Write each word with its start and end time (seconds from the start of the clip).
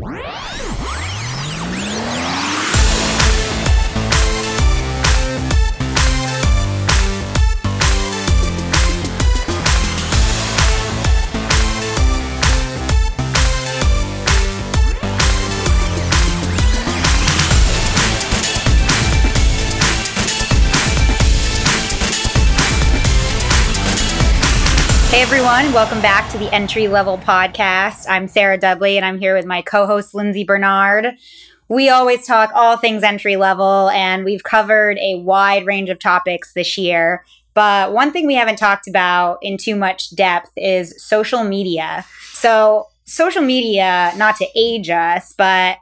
Hey 0.00 0.47
everyone, 25.30 25.70
welcome 25.74 26.00
back 26.00 26.32
to 26.32 26.38
the 26.38 26.50
Entry 26.54 26.88
Level 26.88 27.18
Podcast. 27.18 28.06
I'm 28.08 28.28
Sarah 28.28 28.56
Dudley 28.56 28.96
and 28.96 29.04
I'm 29.04 29.18
here 29.18 29.36
with 29.36 29.44
my 29.44 29.60
co 29.60 29.84
host 29.86 30.14
Lindsay 30.14 30.42
Bernard. 30.42 31.08
We 31.68 31.90
always 31.90 32.26
talk 32.26 32.50
all 32.54 32.78
things 32.78 33.02
entry 33.02 33.36
level 33.36 33.90
and 33.90 34.24
we've 34.24 34.42
covered 34.42 34.96
a 34.96 35.16
wide 35.16 35.66
range 35.66 35.90
of 35.90 35.98
topics 35.98 36.54
this 36.54 36.78
year. 36.78 37.26
But 37.52 37.92
one 37.92 38.10
thing 38.10 38.26
we 38.26 38.36
haven't 38.36 38.56
talked 38.56 38.88
about 38.88 39.36
in 39.42 39.58
too 39.58 39.76
much 39.76 40.16
depth 40.16 40.50
is 40.56 40.94
social 40.96 41.44
media. 41.44 42.06
So, 42.32 42.86
social 43.04 43.42
media, 43.42 44.14
not 44.16 44.36
to 44.36 44.46
age 44.56 44.88
us, 44.88 45.34
but 45.36 45.76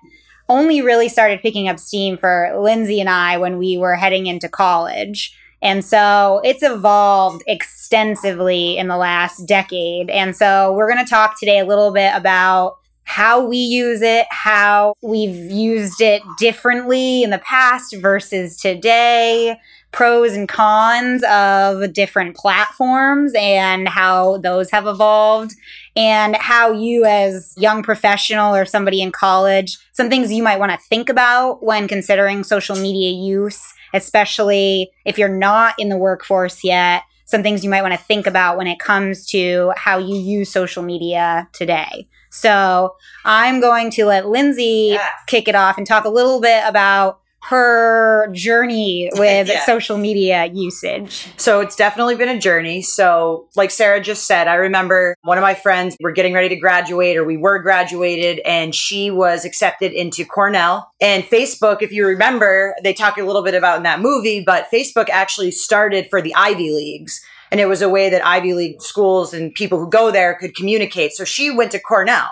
only 0.48 0.83
really 0.83 1.08
started 1.08 1.41
picking 1.41 1.69
up 1.69 1.78
steam 1.78 2.19
for 2.19 2.52
Lindsay 2.58 3.00
and 3.00 3.08
I 3.08 3.38
when 3.38 3.58
we 3.58 3.78
were 3.78 3.94
heading 3.94 4.27
into 4.27 4.48
college. 4.48 5.38
And 5.62 5.84
so 5.84 6.41
it's 6.45 6.62
evolved 6.62 7.42
extensively 7.46 8.77
in 8.77 8.88
the 8.88 8.97
last 8.97 9.47
decade. 9.47 10.10
And 10.10 10.37
so 10.37 10.73
we're 10.74 10.91
going 10.91 11.05
to 11.05 11.10
talk 11.10 11.38
today 11.38 11.59
a 11.59 11.64
little 11.64 11.92
bit 11.92 12.12
about 12.14 12.77
how 13.05 13.47
we 13.47 13.56
use 13.56 14.02
it, 14.02 14.27
how 14.30 14.92
we've 15.00 15.50
used 15.50 16.00
it 16.00 16.23
differently 16.38 17.23
in 17.23 17.30
the 17.30 17.38
past 17.38 17.97
versus 18.00 18.56
today, 18.56 19.56
pros 19.92 20.34
and 20.34 20.48
cons 20.48 21.22
of 21.25 21.92
different 21.92 22.36
platforms 22.36 23.33
and 23.36 23.89
how 23.89 24.39
those 24.39 24.70
have 24.70 24.89
evolved, 24.89 25.55
and 25.95 26.36
how 26.36 26.73
you, 26.73 27.05
as 27.05 27.55
young 27.56 27.83
professional 27.83 28.55
or 28.55 28.64
somebody 28.64 29.00
in 29.00 29.12
college, 29.12 29.78
some 29.92 30.11
things 30.11 30.33
you 30.33 30.42
might 30.42 30.58
want 30.58 30.73
to 30.73 30.78
think 30.89 31.08
about 31.08 31.62
when 31.62 31.86
considering 31.86 32.42
social 32.42 32.75
media 32.75 33.11
use 33.11 33.73
especially 33.92 34.91
if 35.05 35.19
you're 35.19 35.29
not 35.29 35.75
in 35.79 35.89
the 35.89 35.97
workforce 35.97 36.65
yet, 36.65 37.03
some 37.25 37.42
things 37.42 37.65
you 37.65 37.70
might 37.70 37.83
want 37.83 37.92
to 37.92 37.98
think 37.98 38.27
about 38.27 38.56
when 38.56 38.67
it 38.67 38.79
comes 38.79 39.27
to 39.27 39.73
how 39.77 39.98
you 39.98 40.17
use 40.17 40.51
social 40.51 40.83
media 40.83 41.48
today. 41.53 42.07
So 42.31 42.95
I'm 43.25 43.61
going 43.61 43.91
to 43.92 44.05
let 44.05 44.29
Lindsay 44.29 44.91
yeah. 44.92 45.11
kick 45.27 45.48
it 45.48 45.55
off 45.55 45.77
and 45.77 45.87
talk 45.87 46.05
a 46.05 46.09
little 46.09 46.41
bit 46.41 46.62
about 46.67 47.20
her 47.48 48.28
journey 48.33 49.08
with 49.14 49.48
yeah. 49.48 49.64
social 49.64 49.97
media 49.97 50.50
usage. 50.52 51.28
So 51.36 51.61
it's 51.61 51.77
definitely 51.77 52.16
been 52.16 52.28
a 52.28 52.39
journey. 52.39 52.83
So, 52.83 53.48
like 53.55 53.70
Sarah 53.70 54.00
just 54.00 54.27
said, 54.27 54.48
I 54.48 54.55
remember 54.55 55.14
one 55.22 55.39
of 55.39 55.42
my 55.42 55.55
friends 55.55 55.97
were 56.00 56.12
getting 56.12 56.34
ready 56.34 56.48
to 56.48 56.56
graduate, 56.56 57.17
or 57.17 57.24
we 57.24 57.36
were 57.36 57.58
graduated, 57.61 58.41
and 58.41 58.74
she 58.74 59.11
was 59.11 59.44
accepted 59.44 59.92
into 59.92 60.24
Cornell. 60.24 60.91
And 61.00 61.22
Facebook, 61.22 61.83
if 61.83 61.92
you 61.92 62.06
remember, 62.06 62.74
they 62.83 62.92
talk 62.92 63.17
a 63.17 63.22
little 63.22 63.42
bit 63.42 63.55
about 63.55 63.77
in 63.77 63.83
that 63.84 64.00
movie, 64.00 64.42
but 64.44 64.69
Facebook 64.72 65.08
actually 65.08 65.52
started 65.52 66.08
for 66.11 66.20
the 66.20 66.34
Ivy 66.34 66.70
Leagues. 66.70 67.24
And 67.52 67.61
it 67.61 67.67
was 67.67 67.80
a 67.80 67.89
way 67.89 68.11
that 68.11 68.27
Ivy 68.27 68.55
League 68.55 68.83
schools 68.83 69.33
and 69.33 69.55
people 69.55 69.78
who 69.78 69.89
go 69.89 70.11
there 70.11 70.34
could 70.34 70.56
communicate. 70.56 71.12
So 71.12 71.24
she 71.24 71.50
went 71.50 71.70
to 71.72 71.78
Cornell. 71.78 72.30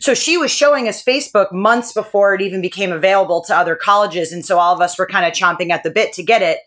So 0.00 0.14
she 0.14 0.36
was 0.36 0.50
showing 0.50 0.88
us 0.88 1.02
Facebook 1.02 1.52
months 1.52 1.92
before 1.92 2.34
it 2.34 2.42
even 2.42 2.60
became 2.60 2.92
available 2.92 3.42
to 3.44 3.56
other 3.56 3.76
colleges. 3.76 4.32
And 4.32 4.44
so 4.44 4.58
all 4.58 4.74
of 4.74 4.80
us 4.80 4.98
were 4.98 5.06
kind 5.06 5.26
of 5.26 5.32
chomping 5.32 5.70
at 5.70 5.82
the 5.82 5.90
bit 5.90 6.12
to 6.14 6.22
get 6.22 6.42
it. 6.42 6.58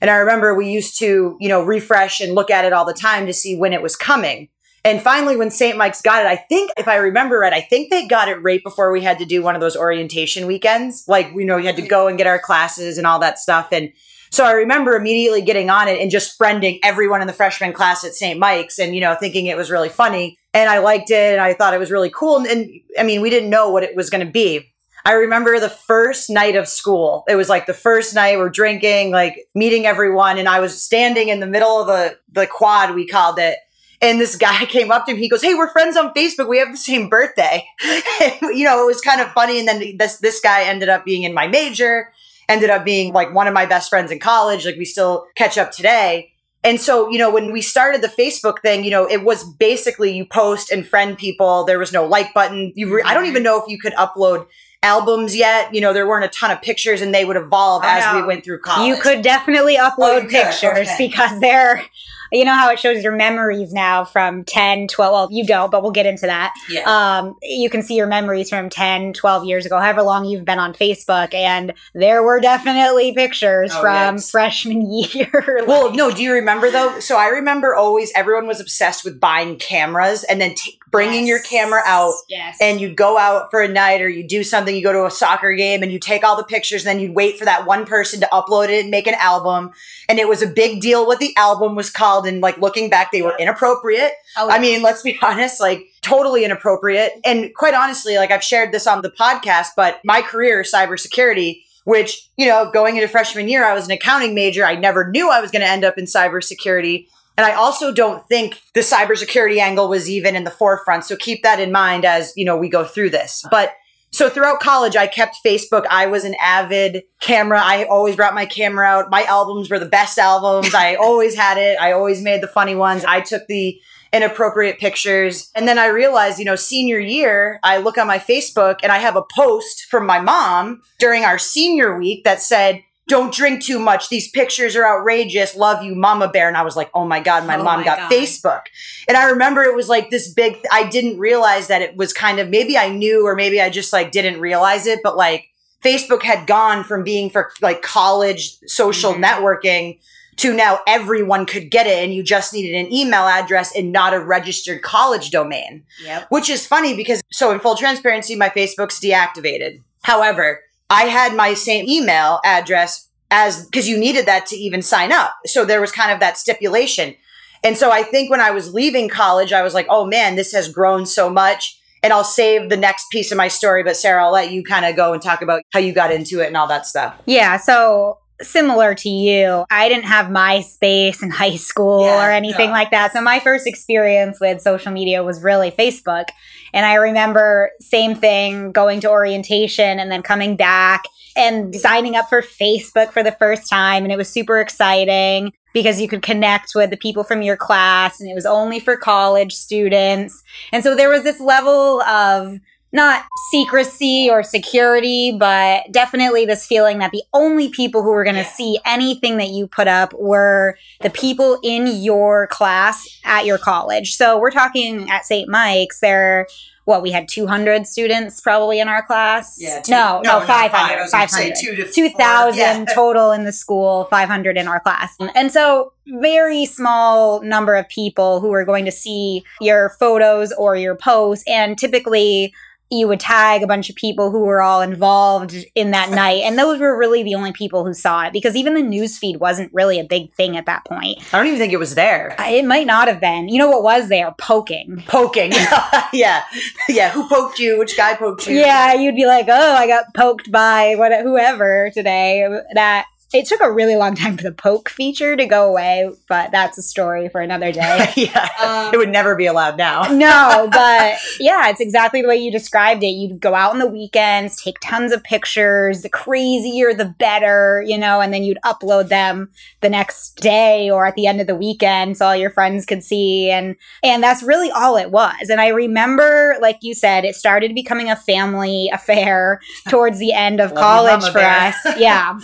And 0.00 0.10
I 0.10 0.16
remember 0.16 0.54
we 0.54 0.70
used 0.70 0.98
to, 1.00 1.36
you 1.40 1.48
know, 1.48 1.62
refresh 1.62 2.20
and 2.20 2.34
look 2.34 2.50
at 2.50 2.64
it 2.64 2.72
all 2.72 2.84
the 2.84 2.94
time 2.94 3.26
to 3.26 3.34
see 3.34 3.56
when 3.56 3.72
it 3.72 3.82
was 3.82 3.96
coming. 3.96 4.48
And 4.82 5.02
finally, 5.02 5.36
when 5.36 5.50
St. 5.50 5.76
Mike's 5.76 6.00
got 6.00 6.24
it, 6.24 6.26
I 6.26 6.36
think, 6.36 6.70
if 6.78 6.88
I 6.88 6.96
remember 6.96 7.38
right, 7.38 7.52
I 7.52 7.60
think 7.60 7.90
they 7.90 8.06
got 8.06 8.28
it 8.28 8.42
right 8.42 8.62
before 8.64 8.90
we 8.90 9.02
had 9.02 9.18
to 9.18 9.26
do 9.26 9.42
one 9.42 9.54
of 9.54 9.60
those 9.60 9.76
orientation 9.76 10.46
weekends. 10.46 11.04
Like, 11.06 11.32
you 11.34 11.44
know, 11.44 11.56
we 11.56 11.66
had 11.66 11.76
to 11.76 11.86
go 11.86 12.08
and 12.08 12.16
get 12.16 12.26
our 12.26 12.38
classes 12.38 12.96
and 12.96 13.06
all 13.06 13.18
that 13.18 13.38
stuff. 13.38 13.68
And 13.72 13.92
so 14.30 14.44
I 14.44 14.52
remember 14.52 14.96
immediately 14.96 15.42
getting 15.42 15.68
on 15.68 15.86
it 15.86 16.00
and 16.00 16.10
just 16.10 16.38
friending 16.38 16.78
everyone 16.82 17.20
in 17.20 17.26
the 17.26 17.34
freshman 17.34 17.74
class 17.74 18.04
at 18.04 18.14
St. 18.14 18.38
Mike's 18.38 18.78
and, 18.78 18.94
you 18.94 19.02
know, 19.02 19.14
thinking 19.14 19.46
it 19.46 19.56
was 19.56 19.70
really 19.70 19.90
funny. 19.90 20.38
And 20.52 20.68
I 20.68 20.78
liked 20.78 21.10
it 21.10 21.32
and 21.32 21.40
I 21.40 21.54
thought 21.54 21.74
it 21.74 21.80
was 21.80 21.90
really 21.90 22.10
cool. 22.10 22.38
And, 22.38 22.46
and 22.46 22.70
I 22.98 23.02
mean, 23.02 23.20
we 23.20 23.30
didn't 23.30 23.50
know 23.50 23.70
what 23.70 23.82
it 23.82 23.94
was 23.94 24.10
going 24.10 24.24
to 24.24 24.30
be. 24.30 24.66
I 25.04 25.12
remember 25.12 25.58
the 25.58 25.70
first 25.70 26.28
night 26.28 26.56
of 26.56 26.68
school. 26.68 27.24
It 27.28 27.36
was 27.36 27.48
like 27.48 27.66
the 27.66 27.74
first 27.74 28.14
night 28.14 28.36
we're 28.36 28.50
drinking, 28.50 29.12
like 29.12 29.48
meeting 29.54 29.86
everyone. 29.86 30.38
And 30.38 30.48
I 30.48 30.60
was 30.60 30.80
standing 30.80 31.28
in 31.28 31.40
the 31.40 31.46
middle 31.46 31.80
of 31.80 31.86
the, 31.86 32.18
the 32.32 32.46
quad, 32.46 32.94
we 32.94 33.06
called 33.06 33.38
it. 33.38 33.56
And 34.02 34.20
this 34.20 34.36
guy 34.36 34.64
came 34.66 34.90
up 34.90 35.06
to 35.06 35.14
me. 35.14 35.20
He 35.20 35.28
goes, 35.28 35.42
"Hey, 35.42 35.54
we're 35.54 35.70
friends 35.70 35.96
on 35.96 36.12
Facebook. 36.14 36.48
We 36.48 36.58
have 36.58 36.70
the 36.70 36.78
same 36.78 37.08
birthday." 37.10 37.66
and, 38.22 38.58
you 38.58 38.64
know, 38.64 38.82
it 38.82 38.86
was 38.86 39.00
kind 39.00 39.20
of 39.20 39.30
funny. 39.32 39.58
And 39.58 39.68
then 39.68 39.96
this 39.98 40.16
this 40.18 40.40
guy 40.40 40.64
ended 40.64 40.88
up 40.88 41.04
being 41.04 41.22
in 41.22 41.34
my 41.34 41.46
major 41.46 42.10
ended 42.50 42.68
up 42.68 42.84
being 42.84 43.12
like 43.12 43.32
one 43.32 43.46
of 43.46 43.54
my 43.54 43.64
best 43.64 43.88
friends 43.88 44.10
in 44.10 44.18
college. 44.18 44.66
Like 44.66 44.76
we 44.76 44.84
still 44.84 45.26
catch 45.36 45.56
up 45.56 45.70
today. 45.70 46.29
And 46.62 46.78
so, 46.78 47.08
you 47.08 47.18
know, 47.18 47.30
when 47.30 47.52
we 47.52 47.62
started 47.62 48.02
the 48.02 48.08
Facebook 48.08 48.60
thing, 48.60 48.84
you 48.84 48.90
know, 48.90 49.08
it 49.08 49.24
was 49.24 49.44
basically 49.44 50.12
you 50.12 50.26
post 50.26 50.70
and 50.70 50.86
friend 50.86 51.16
people. 51.16 51.64
There 51.64 51.78
was 51.78 51.92
no 51.92 52.04
like 52.04 52.34
button. 52.34 52.72
You, 52.74 52.96
re- 52.96 53.02
I 53.02 53.14
don't 53.14 53.22
mm-hmm. 53.22 53.30
even 53.30 53.42
know 53.42 53.62
if 53.62 53.68
you 53.68 53.78
could 53.78 53.94
upload 53.94 54.46
albums 54.82 55.36
yet. 55.36 55.74
You 55.74 55.80
know, 55.80 55.92
there 55.92 56.06
weren't 56.06 56.24
a 56.24 56.28
ton 56.28 56.50
of 56.50 56.62
pictures 56.62 57.00
and 57.00 57.14
they 57.14 57.24
would 57.24 57.36
evolve 57.36 57.82
as 57.84 58.14
we 58.14 58.22
went 58.22 58.44
through 58.44 58.60
college. 58.60 58.88
You 58.88 59.00
could 59.00 59.22
definitely 59.22 59.76
upload 59.76 60.24
oh, 60.24 60.28
pictures 60.28 60.88
okay. 60.88 60.96
because 60.98 61.40
they're 61.40 61.84
you 62.32 62.44
know 62.44 62.54
how 62.54 62.70
it 62.70 62.78
shows 62.78 63.02
your 63.02 63.14
memories 63.14 63.72
now 63.72 64.04
from 64.04 64.44
10, 64.44 64.88
12, 64.88 65.12
well, 65.12 65.28
you 65.30 65.44
don't, 65.44 65.70
but 65.70 65.82
we'll 65.82 65.92
get 65.92 66.06
into 66.06 66.26
that. 66.26 66.52
Yeah. 66.68 66.82
Um, 66.82 67.36
you 67.42 67.68
can 67.68 67.82
see 67.82 67.96
your 67.96 68.06
memories 68.06 68.48
from 68.48 68.70
10, 68.70 69.14
12 69.14 69.44
years 69.44 69.66
ago, 69.66 69.78
however 69.78 70.02
long 70.02 70.24
you've 70.24 70.44
been 70.44 70.58
on 70.58 70.72
Facebook. 70.72 71.34
And 71.34 71.74
there 71.92 72.22
were 72.22 72.40
definitely 72.40 73.12
pictures 73.12 73.72
oh, 73.74 73.80
from 73.80 74.16
yes. 74.16 74.30
freshman 74.30 74.90
year. 74.92 75.30
like, 75.58 75.66
well, 75.66 75.92
no, 75.92 76.10
do 76.10 76.22
you 76.22 76.32
remember 76.32 76.70
though? 76.70 77.00
So 77.00 77.18
I 77.18 77.26
remember 77.26 77.74
always 77.74 78.12
everyone 78.14 78.46
was 78.46 78.60
obsessed 78.60 79.04
with 79.04 79.18
buying 79.18 79.56
cameras 79.56 80.24
and 80.24 80.40
then 80.40 80.54
t- 80.54 80.78
bringing 80.90 81.26
yes. 81.26 81.28
your 81.28 81.38
camera 81.40 81.82
out 81.84 82.14
yes. 82.28 82.58
and 82.60 82.80
you'd 82.80 82.96
go 82.96 83.16
out 83.16 83.50
for 83.50 83.60
a 83.60 83.68
night 83.68 84.00
or 84.00 84.08
you 84.08 84.26
do 84.26 84.42
something, 84.42 84.74
you 84.74 84.82
go 84.82 84.92
to 84.92 85.06
a 85.06 85.10
soccer 85.10 85.54
game 85.54 85.82
and 85.82 85.92
you 85.92 85.98
take 85.98 86.24
all 86.24 86.36
the 86.36 86.44
pictures, 86.44 86.84
then 86.84 86.98
you'd 86.98 87.14
wait 87.14 87.38
for 87.38 87.44
that 87.44 87.66
one 87.66 87.86
person 87.86 88.20
to 88.20 88.28
upload 88.32 88.68
it 88.68 88.82
and 88.82 88.90
make 88.90 89.06
an 89.06 89.14
album. 89.14 89.70
And 90.08 90.18
it 90.18 90.28
was 90.28 90.42
a 90.42 90.46
big 90.46 90.80
deal 90.80 91.06
what 91.06 91.20
the 91.20 91.34
album 91.36 91.76
was 91.76 91.90
called. 91.90 92.26
And 92.26 92.40
like 92.40 92.58
looking 92.58 92.90
back, 92.90 93.12
they 93.12 93.22
were 93.22 93.36
inappropriate. 93.38 94.12
Oh, 94.36 94.48
yeah. 94.48 94.54
I 94.54 94.58
mean, 94.58 94.82
let's 94.82 95.02
be 95.02 95.18
honest, 95.22 95.60
like 95.60 95.86
totally 96.02 96.44
inappropriate. 96.44 97.12
And 97.24 97.54
quite 97.54 97.74
honestly, 97.74 98.16
like 98.16 98.30
I've 98.30 98.44
shared 98.44 98.72
this 98.72 98.86
on 98.86 99.02
the 99.02 99.10
podcast, 99.10 99.68
but 99.76 100.00
my 100.04 100.22
career, 100.22 100.62
cybersecurity, 100.62 101.62
which, 101.84 102.28
you 102.36 102.46
know, 102.46 102.70
going 102.70 102.96
into 102.96 103.08
freshman 103.08 103.48
year, 103.48 103.64
I 103.64 103.74
was 103.74 103.86
an 103.86 103.92
accounting 103.92 104.34
major. 104.34 104.64
I 104.64 104.74
never 104.74 105.08
knew 105.08 105.30
I 105.30 105.40
was 105.40 105.50
going 105.50 105.62
to 105.62 105.68
end 105.68 105.84
up 105.84 105.98
in 105.98 106.04
cybersecurity. 106.04 107.06
And 107.36 107.46
I 107.46 107.54
also 107.54 107.92
don't 107.92 108.26
think 108.28 108.60
the 108.74 108.80
cybersecurity 108.80 109.58
angle 109.58 109.88
was 109.88 110.10
even 110.10 110.36
in 110.36 110.44
the 110.44 110.50
forefront. 110.50 111.04
So 111.04 111.16
keep 111.16 111.42
that 111.42 111.58
in 111.58 111.72
mind 111.72 112.04
as, 112.04 112.32
you 112.36 112.44
know, 112.44 112.56
we 112.56 112.68
go 112.68 112.84
through 112.84 113.10
this. 113.10 113.44
But 113.50 113.74
so 114.12 114.28
throughout 114.28 114.60
college, 114.60 114.96
I 114.96 115.06
kept 115.06 115.38
Facebook. 115.44 115.86
I 115.88 116.06
was 116.06 116.24
an 116.24 116.34
avid 116.42 117.04
camera. 117.20 117.60
I 117.62 117.84
always 117.84 118.16
brought 118.16 118.34
my 118.34 118.44
camera 118.44 118.86
out. 118.86 119.10
My 119.10 119.22
albums 119.22 119.70
were 119.70 119.78
the 119.78 119.86
best 119.86 120.18
albums. 120.18 120.74
I 120.74 120.94
always 121.00 121.34
had 121.34 121.58
it. 121.58 121.78
I 121.80 121.92
always 121.92 122.20
made 122.20 122.42
the 122.42 122.48
funny 122.48 122.74
ones. 122.74 123.04
I 123.04 123.20
took 123.20 123.46
the 123.46 123.80
inappropriate 124.12 124.78
pictures. 124.78 125.50
And 125.54 125.68
then 125.68 125.78
I 125.78 125.86
realized, 125.86 126.38
you 126.38 126.44
know, 126.44 126.56
senior 126.56 126.98
year, 126.98 127.60
I 127.62 127.78
look 127.78 127.96
on 127.96 128.08
my 128.08 128.18
Facebook 128.18 128.80
and 128.82 128.90
I 128.90 128.98
have 128.98 129.14
a 129.14 129.24
post 129.34 129.86
from 129.88 130.04
my 130.04 130.20
mom 130.20 130.82
during 130.98 131.24
our 131.24 131.38
senior 131.38 131.96
week 131.96 132.24
that 132.24 132.42
said, 132.42 132.82
don't 133.10 133.34
drink 133.34 133.60
too 133.60 133.80
much. 133.80 134.08
These 134.08 134.30
pictures 134.30 134.76
are 134.76 134.86
outrageous. 134.86 135.56
Love 135.56 135.82
you, 135.82 135.96
Mama 135.96 136.28
Bear. 136.28 136.46
And 136.46 136.56
I 136.56 136.62
was 136.62 136.76
like, 136.76 136.90
oh 136.94 137.04
my 137.04 137.18
God, 137.18 137.44
my 137.44 137.56
oh 137.56 137.64
mom 137.64 137.80
my 137.80 137.84
got 137.84 137.98
God. 137.98 138.12
Facebook. 138.12 138.62
And 139.08 139.16
I 139.16 139.30
remember 139.30 139.62
it 139.62 139.74
was 139.74 139.88
like 139.88 140.10
this 140.10 140.32
big, 140.32 140.56
I 140.70 140.88
didn't 140.88 141.18
realize 141.18 141.66
that 141.66 141.82
it 141.82 141.96
was 141.96 142.12
kind 142.12 142.38
of, 142.38 142.48
maybe 142.48 142.78
I 142.78 142.88
knew 142.88 143.26
or 143.26 143.34
maybe 143.34 143.60
I 143.60 143.68
just 143.68 143.92
like 143.92 144.12
didn't 144.12 144.40
realize 144.40 144.86
it, 144.86 145.00
but 145.02 145.16
like 145.16 145.48
Facebook 145.82 146.22
had 146.22 146.46
gone 146.46 146.84
from 146.84 147.02
being 147.02 147.30
for 147.30 147.50
like 147.60 147.82
college 147.82 148.56
social 148.66 149.12
mm-hmm. 149.12 149.24
networking 149.24 149.98
to 150.36 150.54
now 150.54 150.78
everyone 150.86 151.46
could 151.46 151.68
get 151.68 151.88
it 151.88 152.04
and 152.04 152.14
you 152.14 152.22
just 152.22 152.54
needed 152.54 152.74
an 152.76 152.92
email 152.92 153.26
address 153.26 153.76
and 153.76 153.90
not 153.90 154.14
a 154.14 154.20
registered 154.20 154.82
college 154.82 155.30
domain. 155.30 155.82
Yep. 156.04 156.28
Which 156.28 156.48
is 156.48 156.64
funny 156.64 156.96
because, 156.96 157.20
so 157.32 157.50
in 157.50 157.58
full 157.58 157.74
transparency, 157.74 158.36
my 158.36 158.50
Facebook's 158.50 159.00
deactivated. 159.00 159.82
However, 160.02 160.60
I 160.90 161.04
had 161.04 161.34
my 161.36 161.54
same 161.54 161.88
email 161.88 162.40
address 162.44 163.08
as 163.30 163.64
because 163.64 163.88
you 163.88 163.96
needed 163.96 164.26
that 164.26 164.46
to 164.46 164.56
even 164.56 164.82
sign 164.82 165.12
up. 165.12 165.32
So 165.46 165.64
there 165.64 165.80
was 165.80 165.92
kind 165.92 166.10
of 166.10 166.18
that 166.20 166.36
stipulation. 166.36 167.14
And 167.62 167.76
so 167.76 167.90
I 167.92 168.02
think 168.02 168.30
when 168.30 168.40
I 168.40 168.50
was 168.50 168.74
leaving 168.74 169.08
college, 169.08 169.52
I 169.52 169.62
was 169.62 169.72
like, 169.72 169.86
oh 169.88 170.04
man, 170.04 170.34
this 170.34 170.52
has 170.52 170.68
grown 170.68 171.06
so 171.06 171.30
much. 171.30 171.78
and 172.02 172.12
I'll 172.12 172.24
save 172.24 172.68
the 172.70 172.76
next 172.76 173.10
piece 173.10 173.30
of 173.30 173.36
my 173.36 173.48
story. 173.48 173.82
But 173.82 173.96
Sarah, 173.96 174.24
I'll 174.24 174.32
let 174.32 174.50
you 174.50 174.62
kind 174.64 174.84
of 174.84 174.96
go 174.96 175.12
and 175.12 175.22
talk 175.22 175.42
about 175.42 175.62
how 175.72 175.80
you 175.80 175.92
got 175.92 176.12
into 176.12 176.40
it 176.40 176.46
and 176.46 176.56
all 176.56 176.66
that 176.68 176.86
stuff. 176.86 177.14
Yeah. 177.26 177.56
So 177.58 178.18
similar 178.40 178.94
to 178.94 179.08
you, 179.08 179.64
I 179.70 179.88
didn't 179.88 180.06
have 180.06 180.26
MySpace 180.26 181.22
in 181.22 181.30
high 181.30 181.56
school 181.56 182.06
yeah, 182.06 182.26
or 182.26 182.30
anything 182.30 182.68
no. 182.68 182.72
like 182.72 182.90
that. 182.90 183.12
So 183.12 183.20
my 183.20 183.38
first 183.38 183.66
experience 183.66 184.40
with 184.40 184.62
social 184.62 184.92
media 184.92 185.22
was 185.22 185.42
really 185.42 185.70
Facebook. 185.70 186.24
And 186.72 186.86
I 186.86 186.94
remember 186.94 187.70
same 187.80 188.14
thing 188.14 188.72
going 188.72 189.00
to 189.00 189.10
orientation 189.10 189.98
and 189.98 190.10
then 190.10 190.22
coming 190.22 190.56
back 190.56 191.04
and 191.36 191.74
signing 191.74 192.16
up 192.16 192.28
for 192.28 192.42
Facebook 192.42 193.12
for 193.12 193.22
the 193.22 193.32
first 193.32 193.68
time 193.68 194.02
and 194.02 194.12
it 194.12 194.16
was 194.16 194.28
super 194.28 194.60
exciting 194.60 195.52
because 195.72 196.00
you 196.00 196.08
could 196.08 196.22
connect 196.22 196.72
with 196.74 196.90
the 196.90 196.96
people 196.96 197.22
from 197.22 197.42
your 197.42 197.56
class 197.56 198.20
and 198.20 198.28
it 198.28 198.34
was 198.34 198.46
only 198.46 198.80
for 198.80 198.96
college 198.96 199.52
students. 199.52 200.42
And 200.72 200.82
so 200.82 200.96
there 200.96 201.08
was 201.08 201.22
this 201.22 201.40
level 201.40 202.02
of 202.02 202.58
not 202.92 203.24
secrecy 203.50 204.28
or 204.30 204.42
security, 204.42 205.32
but 205.38 205.84
definitely 205.92 206.44
this 206.44 206.66
feeling 206.66 206.98
that 206.98 207.12
the 207.12 207.22
only 207.32 207.68
people 207.68 208.02
who 208.02 208.10
were 208.10 208.24
going 208.24 208.36
to 208.36 208.42
yeah. 208.42 208.48
see 208.48 208.78
anything 208.84 209.36
that 209.36 209.48
you 209.48 209.66
put 209.66 209.86
up 209.86 210.12
were 210.14 210.76
the 211.00 211.10
people 211.10 211.58
in 211.62 211.86
your 212.02 212.48
class 212.48 213.20
at 213.24 213.46
your 213.46 213.58
college. 213.58 214.14
So 214.14 214.38
we're 214.38 214.50
talking 214.50 215.08
at 215.10 215.24
St. 215.24 215.48
Mike's, 215.48 216.00
there 216.00 216.46
what 216.90 217.02
we 217.02 217.10
had 217.12 217.28
200 217.28 217.86
students 217.86 218.40
probably 218.40 218.80
in 218.80 218.88
our 218.88 219.04
class 219.06 219.56
yeah 219.60 219.80
two, 219.80 219.92
no, 219.92 220.20
no 220.24 220.40
no 220.40 220.46
500 220.46 221.08
500 221.08 221.54
2000 221.94 222.58
yeah. 222.58 222.84
total 222.94 223.30
in 223.30 223.44
the 223.44 223.52
school 223.52 224.06
500 224.06 224.56
in 224.56 224.66
our 224.66 224.80
class 224.80 225.16
and 225.34 225.52
so 225.52 225.92
very 226.06 226.66
small 226.66 227.42
number 227.42 227.76
of 227.76 227.88
people 227.88 228.40
who 228.40 228.52
are 228.52 228.64
going 228.64 228.84
to 228.84 228.90
see 228.90 229.44
your 229.60 229.90
photos 230.00 230.52
or 230.52 230.74
your 230.74 230.96
posts 230.96 231.44
and 231.46 231.78
typically 231.78 232.52
you 232.90 233.06
would 233.06 233.20
tag 233.20 233.62
a 233.62 233.66
bunch 233.68 233.88
of 233.88 233.94
people 233.94 234.32
who 234.32 234.40
were 234.40 234.60
all 234.60 234.80
involved 234.80 235.54
in 235.76 235.92
that 235.92 236.10
night. 236.10 236.42
And 236.42 236.58
those 236.58 236.80
were 236.80 236.98
really 236.98 237.22
the 237.22 237.36
only 237.36 237.52
people 237.52 237.84
who 237.84 237.94
saw 237.94 238.24
it 238.24 238.32
because 238.32 238.56
even 238.56 238.74
the 238.74 238.82
news 238.82 239.16
feed 239.16 239.38
wasn't 239.38 239.72
really 239.72 240.00
a 240.00 240.04
big 240.04 240.32
thing 240.32 240.56
at 240.56 240.66
that 240.66 240.84
point. 240.84 241.18
I 241.32 241.38
don't 241.38 241.46
even 241.46 241.58
think 241.58 241.72
it 241.72 241.78
was 241.78 241.94
there. 241.94 242.34
It 242.40 242.64
might 242.64 242.86
not 242.86 243.06
have 243.06 243.20
been. 243.20 243.48
You 243.48 243.58
know 243.58 243.68
what 243.68 243.84
was 243.84 244.08
there? 244.08 244.34
Poking. 244.38 245.04
Poking. 245.06 245.52
yeah. 246.12 246.42
Yeah. 246.88 247.10
Who 247.10 247.28
poked 247.28 247.60
you? 247.60 247.78
Which 247.78 247.96
guy 247.96 248.16
poked 248.16 248.48
you? 248.48 248.56
Yeah. 248.56 248.94
You'd 248.94 249.14
be 249.14 249.26
like, 249.26 249.46
oh, 249.48 249.74
I 249.74 249.86
got 249.86 250.12
poked 250.14 250.50
by 250.50 250.96
what, 250.96 251.12
whoever 251.22 251.90
today. 251.94 252.48
That 252.74 253.06
it 253.32 253.46
took 253.46 253.60
a 253.60 253.70
really 253.70 253.96
long 253.96 254.14
time 254.14 254.36
for 254.36 254.42
the 254.42 254.52
poke 254.52 254.88
feature 254.88 255.36
to 255.36 255.46
go 255.46 255.68
away, 255.68 256.10
but 256.28 256.50
that's 256.50 256.78
a 256.78 256.82
story 256.82 257.28
for 257.28 257.40
another 257.40 257.70
day. 257.72 258.12
yeah. 258.16 258.48
Um, 258.60 258.92
it 258.92 258.96
would 258.96 259.10
never 259.10 259.36
be 259.36 259.46
allowed 259.46 259.76
now. 259.76 260.02
no, 260.12 260.68
but 260.70 261.18
yeah, 261.38 261.68
it's 261.68 261.80
exactly 261.80 262.22
the 262.22 262.28
way 262.28 262.36
you 262.36 262.50
described 262.50 263.02
it. 263.02 263.08
You'd 263.08 263.40
go 263.40 263.54
out 263.54 263.72
on 263.72 263.78
the 263.78 263.86
weekends, 263.86 264.60
take 264.60 264.78
tons 264.80 265.12
of 265.12 265.22
pictures, 265.22 266.02
the 266.02 266.08
crazier 266.08 266.92
the 266.92 267.14
better, 267.18 267.84
you 267.86 267.96
know, 267.96 268.20
and 268.20 268.32
then 268.32 268.42
you'd 268.42 268.58
upload 268.64 269.08
them 269.08 269.50
the 269.80 269.88
next 269.88 270.36
day 270.36 270.90
or 270.90 271.06
at 271.06 271.14
the 271.14 271.26
end 271.26 271.40
of 271.40 271.46
the 271.46 271.54
weekend 271.54 272.16
so 272.16 272.26
all 272.26 272.36
your 272.36 272.50
friends 272.50 272.84
could 272.84 273.04
see 273.04 273.50
and 273.50 273.76
and 274.02 274.22
that's 274.22 274.42
really 274.42 274.70
all 274.70 274.96
it 274.96 275.10
was. 275.10 275.50
And 275.50 275.60
I 275.60 275.68
remember 275.68 276.56
like 276.60 276.78
you 276.82 276.94
said, 276.94 277.24
it 277.24 277.34
started 277.34 277.74
becoming 277.74 278.10
a 278.10 278.16
family 278.16 278.90
affair 278.92 279.60
towards 279.88 280.18
the 280.18 280.32
end 280.32 280.60
of 280.60 280.74
college 280.74 281.30
for 281.30 281.38
us. 281.38 281.76
Yeah. 281.96 282.38